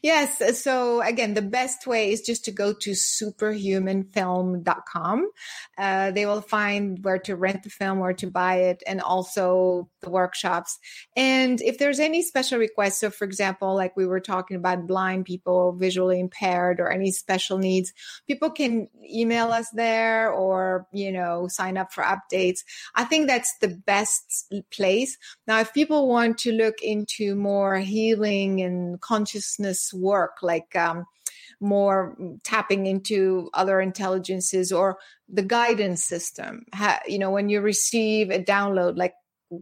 Yes. 0.02 0.40
Uh, 0.40 0.52
so 0.52 1.02
again, 1.02 1.34
the 1.34 1.42
best 1.42 1.86
way 1.86 2.12
is 2.12 2.22
just 2.22 2.44
to 2.46 2.52
go 2.52 2.72
to 2.72 2.90
superhumanfilm.com. 2.90 5.30
Uh, 5.78 6.10
they 6.10 6.26
will 6.26 6.40
find 6.40 7.04
where 7.04 7.18
to 7.18 7.36
rent 7.36 7.62
the 7.62 7.70
film, 7.70 7.98
where 7.98 8.12
to 8.14 8.30
buy 8.30 8.56
it, 8.56 8.82
and 8.86 9.00
also 9.00 9.88
the 10.00 10.10
workshops. 10.10 10.78
And 11.16 11.60
if 11.60 11.78
there's 11.78 12.00
any 12.00 12.22
special 12.22 12.58
requests, 12.58 13.00
so 13.00 13.10
for 13.10 13.24
example, 13.24 13.74
like 13.74 13.96
we 13.96 14.06
were 14.06 14.20
talking 14.20 14.56
about 14.56 14.86
blind 14.86 15.24
people, 15.24 15.72
visually 15.72 16.20
impaired, 16.20 16.80
or 16.80 16.90
any 16.90 17.10
special 17.10 17.58
needs, 17.58 17.92
people 18.26 18.50
can 18.50 18.88
email 19.10 19.52
us 19.52 19.68
there 19.70 20.32
or, 20.32 20.86
you 20.92 21.12
know, 21.12 21.48
sign 21.48 21.76
up 21.76 21.92
for 21.92 22.04
updates. 22.04 22.60
I 22.94 23.04
think 23.04 23.26
that's 23.26 23.56
the 23.60 23.68
best 23.68 24.52
place. 24.70 25.16
Now, 25.46 25.60
if 25.60 25.72
people 25.72 26.08
want 26.08 26.38
to 26.38 26.52
look 26.52 26.82
into 26.82 27.34
more 27.34 27.78
healing 27.78 28.60
and 28.60 29.00
consciousness, 29.00 29.71
work, 29.94 30.38
like 30.42 30.74
um, 30.76 31.04
more 31.60 32.16
tapping 32.44 32.86
into 32.86 33.48
other 33.54 33.80
intelligences 33.80 34.72
or 34.72 34.98
the 35.28 35.42
guidance 35.42 36.04
system. 36.04 36.64
Ha, 36.74 37.00
you 37.06 37.18
know, 37.18 37.30
when 37.30 37.48
you 37.48 37.60
receive 37.60 38.30
a 38.30 38.38
download, 38.38 38.96
like 38.96 39.14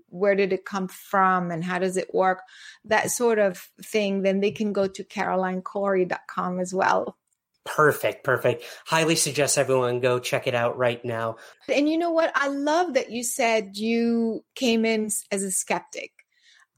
where 0.08 0.34
did 0.34 0.52
it 0.52 0.64
come 0.64 0.88
from 0.88 1.50
and 1.50 1.64
how 1.64 1.78
does 1.78 1.96
it 1.96 2.14
work? 2.14 2.42
That 2.84 3.10
sort 3.10 3.38
of 3.38 3.68
thing, 3.82 4.22
then 4.22 4.40
they 4.40 4.50
can 4.50 4.72
go 4.72 4.86
to 4.86 5.04
carolinecory.com 5.04 6.60
as 6.60 6.74
well. 6.74 7.16
Perfect, 7.64 8.24
perfect. 8.24 8.64
Highly 8.86 9.16
suggest 9.16 9.58
everyone 9.58 10.00
go 10.00 10.18
check 10.18 10.46
it 10.46 10.54
out 10.54 10.78
right 10.78 11.04
now. 11.04 11.36
And 11.68 11.88
you 11.88 11.98
know 11.98 12.10
what? 12.10 12.32
I 12.34 12.48
love 12.48 12.94
that 12.94 13.10
you 13.10 13.22
said 13.22 13.76
you 13.76 14.44
came 14.54 14.84
in 14.84 15.10
as 15.30 15.42
a 15.42 15.50
skeptic. 15.50 16.12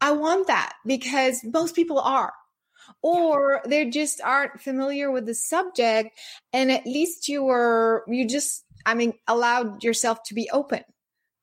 I 0.00 0.12
want 0.12 0.48
that 0.48 0.72
because 0.84 1.40
most 1.44 1.76
people 1.76 2.00
are 2.00 2.32
or 3.02 3.60
they 3.66 3.88
just 3.90 4.20
aren't 4.22 4.60
familiar 4.60 5.10
with 5.10 5.26
the 5.26 5.34
subject 5.34 6.18
and 6.52 6.70
at 6.70 6.86
least 6.86 7.28
you 7.28 7.42
were 7.42 8.04
you 8.08 8.26
just 8.26 8.64
i 8.86 8.94
mean 8.94 9.12
allowed 9.26 9.82
yourself 9.82 10.22
to 10.24 10.34
be 10.34 10.48
open 10.52 10.82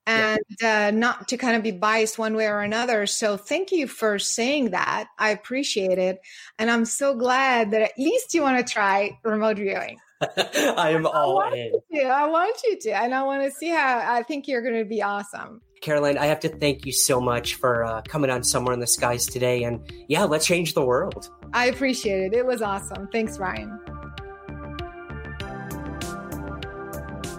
and 0.09 0.63
uh, 0.63 0.91
not 0.91 1.27
to 1.27 1.37
kind 1.37 1.55
of 1.55 1.61
be 1.61 1.71
biased 1.71 2.17
one 2.17 2.35
way 2.35 2.47
or 2.47 2.61
another. 2.61 3.05
So 3.05 3.37
thank 3.37 3.71
you 3.71 3.87
for 3.87 4.17
saying 4.17 4.71
that. 4.71 5.07
I 5.19 5.29
appreciate 5.29 5.99
it. 5.99 6.19
And 6.57 6.71
I'm 6.71 6.85
so 6.85 7.15
glad 7.15 7.71
that 7.71 7.83
at 7.83 7.91
least 7.97 8.33
you 8.33 8.41
want 8.41 8.65
to 8.65 8.73
try 8.73 9.19
remote 9.23 9.57
viewing. 9.57 9.99
I 10.37 10.91
am 10.91 11.05
all 11.05 11.39
I 11.39 11.51
in. 11.51 11.73
To. 11.93 12.03
I 12.07 12.25
want 12.25 12.59
you 12.65 12.79
to. 12.79 12.91
And 12.91 13.13
I 13.13 13.21
want 13.23 13.43
to 13.43 13.51
see 13.51 13.69
how 13.69 14.03
I 14.03 14.23
think 14.23 14.47
you're 14.47 14.63
going 14.63 14.79
to 14.79 14.85
be 14.85 15.03
awesome. 15.03 15.61
Caroline, 15.81 16.17
I 16.17 16.25
have 16.25 16.39
to 16.41 16.49
thank 16.49 16.85
you 16.85 16.91
so 16.91 17.21
much 17.21 17.55
for 17.55 17.85
uh, 17.85 18.01
coming 18.01 18.29
on 18.29 18.43
Somewhere 18.43 18.73
in 18.73 18.79
the 18.79 18.87
Skies 18.87 19.27
today. 19.27 19.63
And 19.63 19.79
yeah, 20.07 20.23
let's 20.23 20.45
change 20.45 20.73
the 20.73 20.83
world. 20.83 21.29
I 21.53 21.65
appreciate 21.67 22.21
it. 22.21 22.33
It 22.33 22.45
was 22.45 22.61
awesome. 22.61 23.07
Thanks, 23.07 23.37
Ryan. 23.39 23.79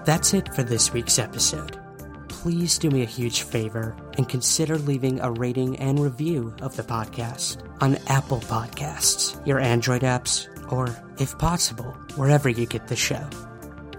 That's 0.04 0.34
it 0.34 0.52
for 0.54 0.62
this 0.62 0.92
week's 0.92 1.18
episode. 1.18 1.78
Please 2.28 2.78
do 2.78 2.90
me 2.90 3.02
a 3.02 3.06
huge 3.06 3.42
favor 3.42 3.94
and 4.16 4.28
consider 4.28 4.78
leaving 4.78 5.20
a 5.20 5.30
rating 5.30 5.78
and 5.78 6.00
review 6.00 6.54
of 6.62 6.74
the 6.74 6.82
podcast 6.82 7.58
on 7.82 7.98
Apple 8.06 8.40
Podcasts, 8.40 9.46
your 9.46 9.60
Android 9.60 10.02
apps, 10.02 10.48
or, 10.72 10.88
if 11.18 11.36
possible, 11.38 11.92
wherever 12.16 12.48
you 12.48 12.64
get 12.64 12.88
the 12.88 12.96
show. 12.96 13.28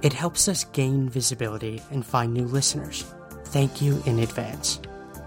It 0.02 0.12
helps 0.12 0.48
us 0.48 0.64
gain 0.64 1.08
visibility 1.08 1.82
and 1.92 2.04
find 2.04 2.34
new 2.34 2.46
listeners. 2.46 3.06
Thank 3.46 3.82
you 3.82 4.02
in 4.08 4.20
advance. 4.20 4.82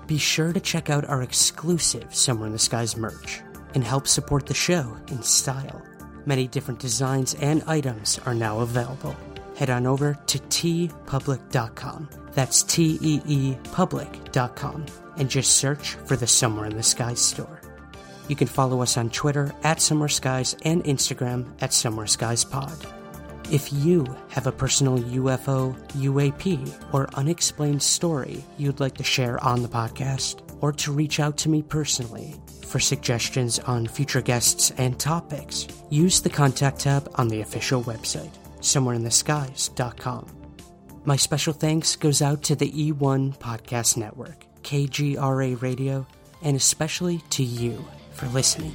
Be 0.08 0.18
sure 0.18 0.52
to 0.52 0.60
check 0.60 0.90
out 0.90 1.04
our 1.04 1.22
exclusive 1.22 2.12
Somewhere 2.14 2.48
in 2.48 2.52
the 2.52 2.58
Skies 2.58 2.96
merch 2.96 3.43
and 3.74 3.84
help 3.84 4.06
support 4.06 4.46
the 4.46 4.54
show 4.54 4.96
in 5.08 5.22
style. 5.22 5.82
Many 6.26 6.48
different 6.48 6.80
designs 6.80 7.34
and 7.34 7.62
items 7.66 8.18
are 8.24 8.34
now 8.34 8.60
available. 8.60 9.16
Head 9.56 9.70
on 9.70 9.86
over 9.86 10.18
to 10.26 10.38
teepublic.com. 10.38 12.08
That's 12.32 12.62
T 12.62 12.98
E 13.00 13.20
E 13.26 13.56
public.com 13.72 14.86
and 15.16 15.30
just 15.30 15.58
search 15.58 15.94
for 16.06 16.16
the 16.16 16.26
Somewhere 16.26 16.66
in 16.66 16.76
the 16.76 16.82
Skies 16.82 17.20
store. 17.20 17.60
You 18.28 18.36
can 18.36 18.48
follow 18.48 18.82
us 18.82 18.96
on 18.96 19.10
Twitter 19.10 19.54
at 19.62 19.80
Somewhere 19.80 20.08
Skies 20.08 20.56
and 20.64 20.82
Instagram 20.84 21.46
at 21.60 21.72
Somewhere 21.72 22.06
Skies 22.06 22.42
Pod. 22.42 22.74
If 23.52 23.72
you 23.72 24.06
have 24.30 24.46
a 24.46 24.52
personal 24.52 24.98
UFO, 24.98 25.76
UAP, 25.90 26.74
or 26.92 27.08
unexplained 27.14 27.82
story 27.82 28.42
you'd 28.56 28.80
like 28.80 28.96
to 28.96 29.04
share 29.04 29.42
on 29.44 29.62
the 29.62 29.68
podcast, 29.68 30.40
or 30.62 30.72
to 30.72 30.92
reach 30.92 31.20
out 31.20 31.36
to 31.36 31.50
me 31.50 31.62
personally 31.62 32.34
for 32.64 32.80
suggestions 32.80 33.58
on 33.60 33.86
future 33.86 34.22
guests 34.22 34.72
and 34.78 34.98
topics, 34.98 35.68
use 35.90 36.20
the 36.20 36.30
contact 36.30 36.80
tab 36.80 37.10
on 37.16 37.28
the 37.28 37.40
official 37.40 37.82
website, 37.82 38.32
somewhereintheskies.com. 38.60 40.44
My 41.04 41.16
special 41.16 41.52
thanks 41.52 41.96
goes 41.96 42.22
out 42.22 42.42
to 42.44 42.56
the 42.56 42.70
E1 42.70 43.38
Podcast 43.38 43.96
Network, 43.96 44.46
KGRA 44.62 45.60
Radio, 45.60 46.06
and 46.42 46.56
especially 46.56 47.18
to 47.30 47.44
you 47.44 47.84
for 48.12 48.26
listening. 48.28 48.74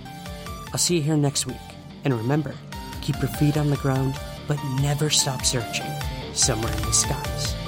I'll 0.71 0.77
see 0.77 0.97
you 0.97 1.01
here 1.01 1.17
next 1.17 1.47
week. 1.47 1.57
And 2.03 2.13
remember, 2.13 2.53
keep 3.01 3.19
your 3.19 3.31
feet 3.31 3.57
on 3.57 3.69
the 3.69 3.77
ground, 3.77 4.15
but 4.47 4.59
never 4.81 5.09
stop 5.09 5.43
searching 5.43 5.91
somewhere 6.33 6.73
in 6.73 6.81
the 6.83 6.93
skies. 6.93 7.58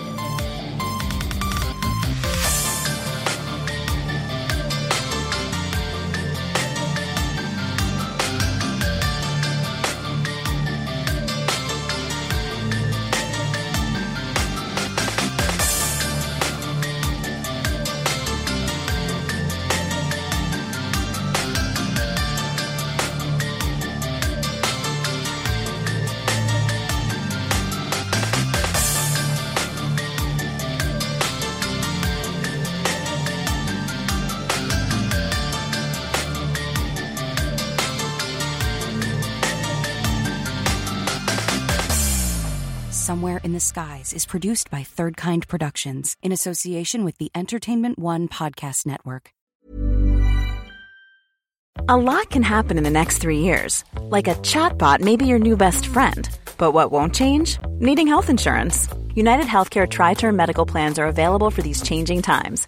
Skies 43.71 44.11
is 44.11 44.25
produced 44.25 44.69
by 44.69 44.83
Third 44.83 45.15
Kind 45.15 45.47
Productions 45.47 46.17
in 46.21 46.33
association 46.33 47.05
with 47.05 47.17
the 47.19 47.31
Entertainment 47.33 47.97
One 47.97 48.27
Podcast 48.27 48.85
Network. 48.85 49.31
A 51.87 51.95
lot 51.95 52.29
can 52.31 52.43
happen 52.43 52.77
in 52.77 52.83
the 52.83 52.89
next 52.89 53.19
three 53.19 53.37
years. 53.37 53.85
Like 54.01 54.27
a 54.27 54.35
chatbot 54.43 54.99
may 54.99 55.15
be 55.15 55.25
your 55.25 55.39
new 55.39 55.55
best 55.55 55.85
friend. 55.85 56.27
But 56.57 56.73
what 56.73 56.91
won't 56.91 57.15
change? 57.15 57.59
Needing 57.79 58.07
health 58.07 58.29
insurance. 58.29 58.89
United 59.15 59.45
Healthcare 59.45 59.87
Tri 59.89 60.15
Term 60.15 60.35
Medical 60.35 60.65
Plans 60.65 60.99
are 60.99 61.07
available 61.07 61.49
for 61.49 61.61
these 61.61 61.81
changing 61.81 62.23
times. 62.23 62.67